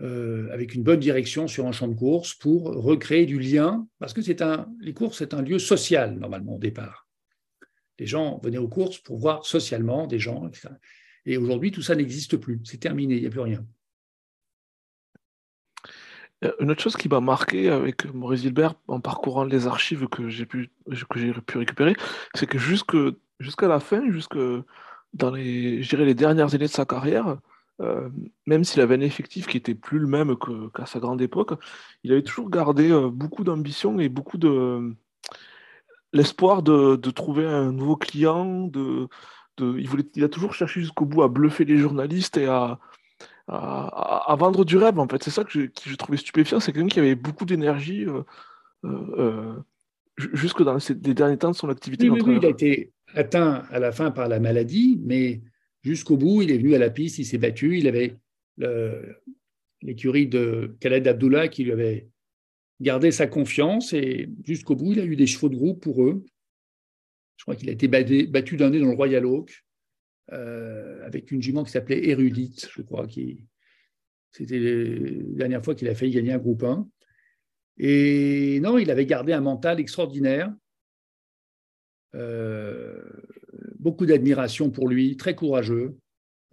euh, 0.00 0.50
avec 0.52 0.74
une 0.74 0.82
bonne 0.82 1.00
direction 1.00 1.46
sur 1.46 1.66
un 1.66 1.72
champ 1.72 1.86
de 1.86 1.94
course 1.94 2.34
pour 2.34 2.64
recréer 2.64 3.26
du 3.26 3.38
lien, 3.38 3.86
parce 3.98 4.12
que 4.12 4.20
les 4.80 4.94
courses, 4.94 5.18
c'est 5.18 5.34
un 5.34 5.42
lieu 5.42 5.58
social, 5.58 6.18
normalement, 6.18 6.56
au 6.56 6.58
départ. 6.58 7.06
Les 7.98 8.06
gens 8.06 8.40
venaient 8.42 8.58
aux 8.58 8.68
courses 8.68 8.98
pour 8.98 9.18
voir 9.18 9.44
socialement 9.44 10.06
des 10.06 10.18
gens, 10.18 10.48
etc. 10.48 10.70
Et 11.26 11.36
aujourd'hui, 11.36 11.70
tout 11.70 11.82
ça 11.82 11.94
n'existe 11.94 12.36
plus. 12.36 12.60
C'est 12.64 12.80
terminé, 12.80 13.16
il 13.16 13.20
n'y 13.20 13.26
a 13.26 13.30
plus 13.30 13.40
rien. 13.40 13.64
Euh, 16.44 16.52
une 16.58 16.70
autre 16.70 16.82
chose 16.82 16.96
qui 16.96 17.08
m'a 17.08 17.20
marqué 17.20 17.68
avec 17.68 18.06
Maurice 18.12 18.42
Gilbert 18.42 18.74
en 18.88 19.00
parcourant 19.00 19.44
les 19.44 19.66
archives 19.66 20.08
que 20.08 20.28
j'ai 20.28 20.46
pu, 20.46 20.70
que 20.86 21.18
j'ai 21.18 21.32
pu 21.32 21.58
récupérer, 21.58 21.94
c'est 22.34 22.46
que 22.46 22.58
jusqu'à 22.58 23.68
la 23.68 23.78
fin, 23.78 24.10
jusque 24.10 24.38
dans 25.12 25.30
les, 25.30 25.82
les 25.82 26.14
dernières 26.14 26.54
années 26.54 26.64
de 26.64 26.70
sa 26.70 26.84
carrière, 26.84 27.36
euh, 27.80 28.08
même 28.46 28.64
s'il 28.64 28.80
avait 28.80 28.96
un 28.96 29.00
effectif 29.00 29.46
qui 29.46 29.56
était 29.56 29.74
plus 29.74 29.98
le 29.98 30.06
même 30.06 30.36
qu'à 30.74 30.86
sa 30.86 31.00
grande 31.00 31.22
époque, 31.22 31.52
il 32.04 32.12
avait 32.12 32.22
toujours 32.22 32.50
gardé 32.50 32.90
euh, 32.90 33.08
beaucoup 33.08 33.44
d'ambition 33.44 33.98
et 33.98 34.08
beaucoup 34.08 34.38
de 34.38 34.94
l'espoir 36.12 36.62
de, 36.62 36.96
trouver 37.10 37.46
un 37.46 37.72
nouveau 37.72 37.96
client. 37.96 38.66
De, 38.66 39.08
il, 39.58 39.88
voulait, 39.88 40.04
il 40.14 40.24
a 40.24 40.28
toujours 40.28 40.54
cherché 40.54 40.80
jusqu'au 40.80 41.06
bout 41.06 41.22
à 41.22 41.28
bluffer 41.28 41.64
les 41.64 41.78
journalistes 41.78 42.36
et 42.36 42.46
à, 42.46 42.78
à, 43.48 44.36
vendre 44.38 44.64
du 44.64 44.76
rêve. 44.76 44.98
En 44.98 45.08
fait, 45.08 45.22
c'est 45.22 45.30
ça 45.30 45.44
que 45.44 45.50
je, 45.50 45.66
que 45.66 45.96
trouvais 45.96 46.18
stupéfiant. 46.18 46.60
C'est 46.60 46.72
quelqu'un 46.72 46.88
qui 46.88 47.00
avait 47.00 47.14
beaucoup 47.14 47.44
d'énergie 47.44 48.06
euh, 48.84 49.54
jusque 50.16 50.62
dans 50.62 50.76
les, 50.76 51.14
derniers 51.14 51.38
temps 51.38 51.50
de 51.50 51.56
son 51.56 51.68
activité. 51.68 52.10
Oui, 52.10 52.20
oui, 52.24 52.36
il 52.40 52.46
a 52.46 52.50
été 52.50 52.92
atteint 53.14 53.62
à 53.70 53.78
la 53.78 53.92
fin 53.92 54.10
par 54.10 54.28
la 54.28 54.40
maladie, 54.40 55.00
mais 55.04 55.40
jusqu'au 55.82 56.16
bout. 56.16 56.42
Il 56.42 56.50
est 56.50 56.58
venu 56.58 56.74
à 56.74 56.78
la 56.78 56.90
piste, 56.90 57.18
il 57.18 57.24
s'est 57.24 57.38
battu. 57.38 57.78
Il 57.78 57.86
avait 57.86 58.16
l'écurie 59.82 60.26
de 60.26 60.76
Khaled 60.80 61.06
Abdullah 61.06 61.48
qui 61.48 61.64
lui 61.64 61.72
avait 61.72 62.08
gardé 62.80 63.12
sa 63.12 63.26
confiance 63.26 63.92
et 63.92 64.28
jusqu'au 64.44 64.74
bout, 64.74 64.92
il 64.92 65.00
a 65.00 65.04
eu 65.04 65.16
des 65.16 65.26
chevaux 65.26 65.48
de 65.48 65.56
groupe 65.56 65.82
pour 65.82 66.04
eux. 66.04 66.24
Je 67.36 67.44
crois 67.44 67.56
qu'il 67.56 67.68
a 67.68 67.72
été 67.72 67.88
battu, 67.88 68.56
d'un 68.56 68.70
nez 68.70 68.80
dans 68.80 68.88
le 68.88 68.94
Royal 68.94 69.24
Oak 69.26 69.64
euh, 70.32 71.04
avec 71.04 71.30
une 71.30 71.42
jument 71.42 71.64
qui 71.64 71.72
s'appelait 71.72 72.08
Érudite, 72.08 72.68
je 72.72 72.82
crois. 72.82 73.06
Qui, 73.06 73.46
c'était 74.30 74.58
la 74.58 75.38
dernière 75.38 75.64
fois 75.64 75.74
qu'il 75.74 75.88
a 75.88 75.94
failli 75.94 76.12
gagner 76.12 76.32
un 76.32 76.38
groupe 76.38 76.62
1. 76.62 76.88
Et 77.78 78.60
non, 78.60 78.78
il 78.78 78.90
avait 78.90 79.06
gardé 79.06 79.32
un 79.32 79.40
mental 79.40 79.80
extraordinaire. 79.80 80.52
Euh, 82.14 83.02
beaucoup 83.82 84.06
d'admiration 84.06 84.70
pour 84.70 84.88
lui, 84.88 85.16
très 85.16 85.34
courageux, 85.34 85.96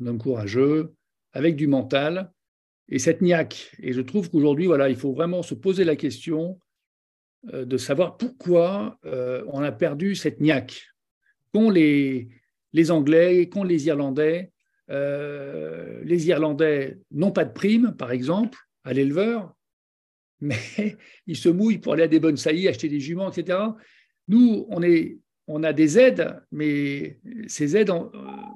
un 0.01 0.07
homme 0.07 0.17
courageux, 0.17 0.93
avec 1.31 1.55
du 1.55 1.67
mental 1.67 2.31
et 2.89 2.99
cette 2.99 3.21
niaque. 3.21 3.71
Et 3.79 3.93
je 3.93 4.01
trouve 4.01 4.29
qu'aujourd'hui, 4.29 4.65
voilà, 4.65 4.89
il 4.89 4.95
faut 4.95 5.13
vraiment 5.13 5.43
se 5.43 5.53
poser 5.53 5.83
la 5.83 5.95
question 5.95 6.59
euh, 7.53 7.65
de 7.65 7.77
savoir 7.77 8.17
pourquoi 8.17 8.97
euh, 9.05 9.45
on 9.47 9.61
a 9.61 9.71
perdu 9.71 10.15
cette 10.15 10.41
niaque 10.41 10.87
qu'ont 11.53 11.69
les, 11.69 12.29
les 12.73 12.91
Anglais, 12.91 13.47
qu'ont 13.47 13.63
les 13.63 13.85
Irlandais. 13.85 14.51
Euh, 14.89 16.01
les 16.03 16.27
Irlandais 16.27 16.97
n'ont 17.11 17.31
pas 17.31 17.45
de 17.45 17.53
prime, 17.53 17.95
par 17.95 18.11
exemple, 18.11 18.57
à 18.83 18.91
l'éleveur, 18.93 19.53
mais 20.41 20.57
ils 21.27 21.37
se 21.37 21.49
mouillent 21.49 21.77
pour 21.77 21.93
aller 21.93 22.03
à 22.03 22.07
des 22.07 22.19
bonnes 22.19 22.37
saillies, 22.37 22.67
acheter 22.67 22.89
des 22.89 22.99
juments, 22.99 23.31
etc. 23.31 23.59
Nous, 24.27 24.65
on, 24.69 24.81
est, 24.81 25.19
on 25.49 25.63
a 25.63 25.73
des 25.73 25.97
aides, 25.97 26.39
mais 26.51 27.19
ces 27.47 27.75
aides 27.75 27.89
ont, 27.89 28.11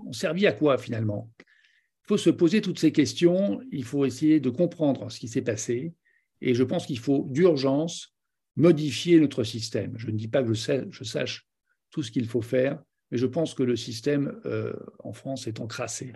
ont 0.06 0.14
servi 0.14 0.46
à 0.46 0.54
quoi 0.54 0.78
finalement? 0.78 1.30
Il 1.40 2.08
faut 2.08 2.18
se 2.18 2.30
poser 2.30 2.62
toutes 2.62 2.80
ces 2.80 2.92
questions, 2.92 3.62
il 3.72 3.84
faut 3.84 4.06
essayer 4.06 4.40
de 4.40 4.50
comprendre 4.50 5.10
ce 5.12 5.20
qui 5.20 5.28
s'est 5.28 5.42
passé, 5.42 5.94
et 6.40 6.54
je 6.54 6.64
pense 6.64 6.86
qu'il 6.86 7.00
faut 7.00 7.26
d'urgence 7.30 8.14
modifier 8.56 9.20
notre 9.20 9.44
système. 9.44 9.94
Je 9.98 10.12
ne 10.12 10.18
dis 10.18 10.28
pas 10.28 10.44
que 10.44 10.54
je, 10.54 11.04
sache 11.04 11.48
tout 11.90 12.04
ce 12.04 12.12
qu'il 12.12 12.28
faut 12.28 12.42
faire, 12.42 12.82
mais 13.10 13.18
je 13.18 13.26
pense 13.26 13.56
que 13.56 13.64
le 13.64 13.76
système 13.76 14.40
euh, 14.46 14.74
en 15.00 15.14
France 15.14 15.48
est 15.48 15.60
encrassé. 15.60 16.14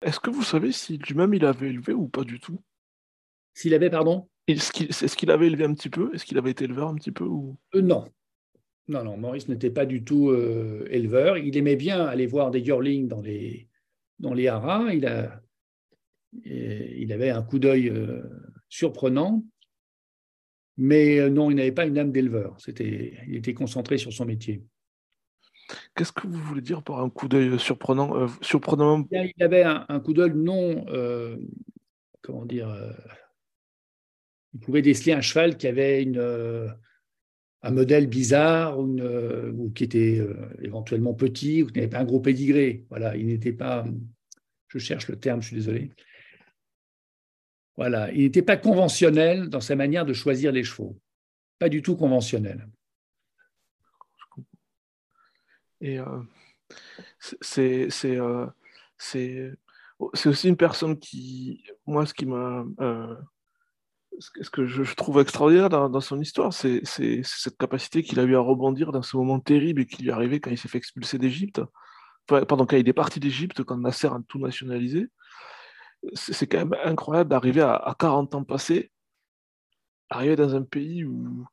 Est-ce 0.00 0.20
que 0.20 0.30
vous 0.30 0.42
savez 0.42 0.72
si 0.72 0.96
lui-même 0.96 1.34
il 1.34 1.44
avait 1.44 1.68
élevé 1.68 1.92
ou 1.92 2.08
pas 2.08 2.24
du 2.24 2.40
tout? 2.40 2.62
S'il 3.52 3.74
avait, 3.74 3.90
pardon? 3.90 4.28
Est-ce 4.46 5.16
qu'il 5.16 5.30
avait 5.30 5.46
élevé 5.46 5.64
un 5.64 5.74
petit 5.74 5.90
peu? 5.90 6.10
Est-ce 6.14 6.24
qu'il 6.24 6.38
avait 6.38 6.50
été 6.50 6.64
éleveur 6.64 6.88
un 6.88 6.94
petit 6.94 7.12
peu 7.12 7.24
ou... 7.24 7.56
Euh, 7.74 7.82
non. 7.82 8.08
Non, 8.86 9.02
non, 9.02 9.16
Maurice 9.16 9.48
n'était 9.48 9.70
pas 9.70 9.86
du 9.86 10.04
tout 10.04 10.30
euh, 10.30 10.86
éleveur. 10.90 11.38
Il 11.38 11.56
aimait 11.56 11.76
bien 11.76 12.04
aller 12.04 12.26
voir 12.26 12.50
des 12.50 12.60
yearlings 12.60 13.08
dans 13.08 13.22
les, 13.22 13.68
dans 14.18 14.34
les 14.34 14.46
haras. 14.48 14.92
Il, 14.92 15.06
a, 15.06 15.40
il 16.44 17.10
avait 17.12 17.30
un 17.30 17.42
coup 17.42 17.58
d'œil 17.58 17.88
euh, 17.88 18.22
surprenant, 18.68 19.42
mais 20.76 21.18
euh, 21.18 21.30
non, 21.30 21.50
il 21.50 21.54
n'avait 21.56 21.72
pas 21.72 21.86
une 21.86 21.96
âme 21.96 22.12
d'éleveur. 22.12 22.56
C'était, 22.58 23.18
il 23.26 23.36
était 23.36 23.54
concentré 23.54 23.96
sur 23.96 24.12
son 24.12 24.26
métier. 24.26 24.62
Qu'est-ce 25.96 26.12
que 26.12 26.26
vous 26.26 26.42
voulez 26.42 26.60
dire 26.60 26.82
par 26.82 27.00
un 27.00 27.08
coup 27.08 27.26
d'œil 27.26 27.58
surprenant, 27.58 28.28
surprenant 28.42 29.08
Il 29.10 29.42
avait 29.42 29.62
un, 29.62 30.00
coup 30.00 30.12
d'œil 30.12 30.34
non, 30.34 30.84
comment 32.20 32.44
dire, 32.44 32.68
il 34.52 34.60
pouvait 34.60 34.82
déceler 34.82 35.14
un 35.14 35.22
cheval 35.22 35.56
qui 35.56 35.66
avait 35.66 36.02
une, 36.02 36.20
un 37.64 37.70
modèle 37.70 38.06
bizarre 38.06 38.78
ou, 38.78 38.96
ou 39.00 39.70
qui 39.70 39.84
était 39.84 40.24
éventuellement 40.62 41.14
petit 41.14 41.62
ou 41.62 41.66
qui 41.66 41.78
n'avait 41.78 41.88
pas 41.88 41.98
un 42.00 42.04
gros 42.04 42.20
pédigré. 42.20 42.84
Voilà, 42.90 43.16
il 43.16 43.26
n'était 43.26 43.52
pas, 43.52 43.84
je 44.68 44.78
cherche 44.78 45.08
le 45.08 45.16
terme, 45.16 45.40
je 45.40 45.48
suis 45.48 45.56
désolé. 45.56 45.90
Voilà, 47.76 48.12
il 48.12 48.20
n'était 48.20 48.42
pas 48.42 48.56
conventionnel 48.56 49.48
dans 49.48 49.60
sa 49.60 49.74
manière 49.74 50.04
de 50.04 50.12
choisir 50.12 50.52
les 50.52 50.62
chevaux. 50.62 50.96
Pas 51.58 51.68
du 51.68 51.82
tout 51.82 51.96
conventionnel. 51.96 52.68
Et 55.80 55.98
euh, 55.98 56.22
c'est 57.18 57.88
euh, 58.04 58.46
c'est 58.98 60.26
aussi 60.26 60.48
une 60.48 60.56
personne 60.56 60.98
qui, 60.98 61.64
moi, 61.86 62.06
ce 62.06 62.14
qui 62.14 62.26
m'a, 62.26 62.64
euh, 62.80 63.16
ce 64.18 64.50
que 64.50 64.66
je, 64.66 64.94
trouve 64.94 65.20
extraordinaire 65.20 65.68
dans, 65.68 66.00
son 66.00 66.20
histoire, 66.20 66.52
c'est 66.52 66.82
cette 66.84 67.56
capacité 67.56 68.02
qu'il 68.02 68.20
a 68.20 68.24
eu 68.24 68.36
à 68.36 68.40
rebondir 68.40 68.92
dans 68.92 69.02
ce 69.02 69.16
moment 69.16 69.40
terrible 69.40 69.86
qui 69.86 70.02
lui 70.02 70.10
est 70.10 70.12
arrivé 70.12 70.40
quand 70.40 70.50
il 70.50 70.58
s'est 70.58 70.68
fait 70.68 70.78
expulser 70.78 71.18
d'Égypte. 71.18 71.60
Enfin, 72.28 72.44
pardon, 72.44 72.64
quand 72.64 72.76
il 72.76 72.88
est 72.88 72.92
parti 72.92 73.20
d'Égypte, 73.20 73.64
quand 73.64 73.76
Nasser 73.76 74.06
a 74.06 74.20
tout 74.28 74.38
nationalisé 74.38 75.10
c'est 76.12 76.46
quand 76.46 76.58
même 76.58 76.76
incroyable 76.84 77.30
d'arriver 77.30 77.62
à, 77.62 77.94
40 77.98 78.34
ans 78.34 78.44
passés, 78.44 78.90
arriver 80.10 80.36
dans 80.36 80.54
un 80.54 80.62
pays 80.62 81.04
où 81.04 81.46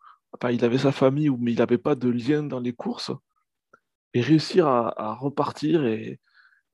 il 0.49 0.65
avait 0.65 0.77
sa 0.77 0.91
famille, 0.91 1.29
mais 1.39 1.53
il 1.53 1.57
n'avait 1.57 1.77
pas 1.77 1.95
de 1.95 2.09
lien 2.09 2.43
dans 2.43 2.59
les 2.59 2.73
courses, 2.73 3.11
et 4.13 4.21
réussir 4.21 4.67
à, 4.67 5.13
repartir, 5.13 5.85
et, 5.85 6.19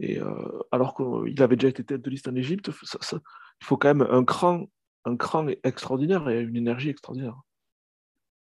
euh, 0.01 0.63
alors 0.71 0.95
qu'il 0.95 1.41
avait 1.41 1.55
déjà 1.55 1.69
été 1.69 1.83
tête 1.83 2.01
de 2.01 2.09
liste 2.09 2.27
en 2.27 2.35
Égypte, 2.35 2.71
il 3.01 3.65
faut 3.65 3.77
quand 3.77 3.93
même 3.93 4.07
un 4.09 4.23
cran, 4.23 4.65
un 5.07 5.15
cran 5.15 5.47
extraordinaire 5.63 6.29
et 6.29 6.41
une 6.41 6.55
énergie 6.55 6.89
extraordinaire. 6.89 7.39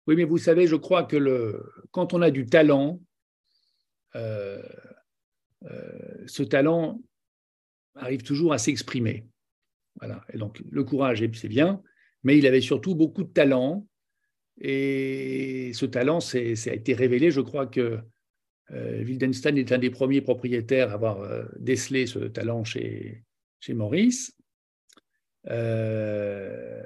Oui, 0.07 0.15
mais 0.15 0.23
vous 0.23 0.37
savez, 0.37 0.67
je 0.67 0.75
crois 0.75 1.03
que 1.03 1.17
le, 1.17 1.63
quand 1.91 2.13
on 2.13 2.21
a 2.21 2.31
du 2.31 2.45
talent, 2.45 3.01
euh, 4.15 4.61
euh, 5.65 6.23
ce 6.27 6.43
talent, 6.43 7.01
arrive 7.95 8.23
toujours 8.23 8.53
à 8.53 8.57
s'exprimer. 8.57 9.25
Voilà. 9.99 10.23
Et 10.33 10.37
donc, 10.37 10.61
le 10.69 10.83
courage, 10.83 11.23
c'est 11.33 11.47
bien, 11.47 11.81
mais 12.23 12.37
il 12.37 12.45
avait 12.45 12.61
surtout 12.61 12.93
beaucoup 12.93 13.23
de 13.23 13.31
talent. 13.31 13.87
Et 14.59 15.71
ce 15.73 15.85
talent, 15.85 16.19
ça 16.19 16.37
a 16.37 16.73
été 16.73 16.93
révélé. 16.93 17.31
Je 17.31 17.41
crois 17.41 17.67
que 17.67 17.99
euh, 18.71 19.03
Wildenstein 19.03 19.57
est 19.57 19.71
un 19.71 19.77
des 19.77 19.89
premiers 19.89 20.21
propriétaires 20.21 20.91
à 20.91 20.93
avoir 20.93 21.45
décelé 21.57 22.05
ce 22.05 22.19
talent 22.19 22.63
chez, 22.63 23.23
chez 23.59 23.73
Maurice. 23.73 24.35
Euh, 25.49 26.83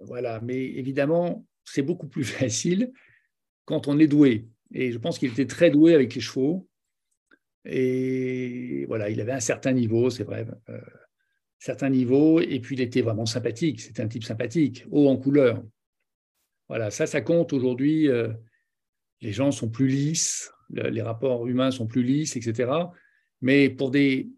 voilà. 0.00 0.40
Mais 0.40 0.64
évidemment, 0.64 1.46
c'est 1.64 1.82
beaucoup 1.82 2.08
plus 2.08 2.24
facile 2.40 2.92
quand 3.64 3.88
on 3.88 3.98
est 3.98 4.06
doué. 4.06 4.48
Et 4.72 4.92
je 4.92 4.98
pense 4.98 5.18
qu'il 5.18 5.30
était 5.30 5.46
très 5.46 5.70
doué 5.70 5.94
avec 5.94 6.14
les 6.14 6.20
chevaux. 6.20 6.68
Et 7.64 8.84
voilà, 8.86 9.08
il 9.08 9.20
avait 9.20 9.32
un 9.32 9.40
certain 9.40 9.72
niveau, 9.72 10.10
c'est 10.10 10.24
vrai, 10.24 10.46
euh, 10.68 10.80
certain 11.58 11.88
niveau, 11.88 12.40
et 12.40 12.60
puis 12.60 12.76
il 12.76 12.82
était 12.82 13.00
vraiment 13.00 13.24
sympathique, 13.24 13.80
c'était 13.80 14.02
un 14.02 14.08
type 14.08 14.24
sympathique, 14.24 14.84
haut 14.90 15.08
en 15.08 15.16
couleur. 15.16 15.62
Voilà, 16.68 16.90
ça, 16.90 17.06
ça 17.06 17.22
compte 17.22 17.54
aujourd'hui. 17.54 18.08
Euh, 18.08 18.28
les 19.22 19.32
gens 19.32 19.50
sont 19.50 19.70
plus 19.70 19.88
lisses, 19.88 20.52
les 20.70 21.00
rapports 21.00 21.46
humains 21.46 21.70
sont 21.70 21.86
plus 21.86 22.02
lisses, 22.02 22.36
etc. 22.36 22.70
Mais 23.40 23.70
pour 23.70 23.90
des 23.90 24.28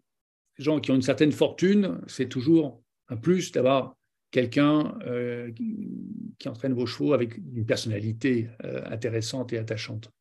gens 0.57 0.79
qui 0.79 0.91
ont 0.91 0.95
une 0.95 1.01
certaine 1.01 1.33
fortune, 1.33 1.99
c'est 2.07 2.29
toujours 2.29 2.81
un 3.09 3.17
plus 3.17 3.51
d'avoir 3.51 3.95
quelqu'un 4.31 4.97
euh, 5.05 5.51
qui 5.51 6.49
entraîne 6.49 6.73
vos 6.73 6.85
chevaux 6.85 7.13
avec 7.13 7.37
une 7.37 7.65
personnalité 7.65 8.49
intéressante 8.85 9.53
et 9.53 9.57
attachante. 9.57 10.11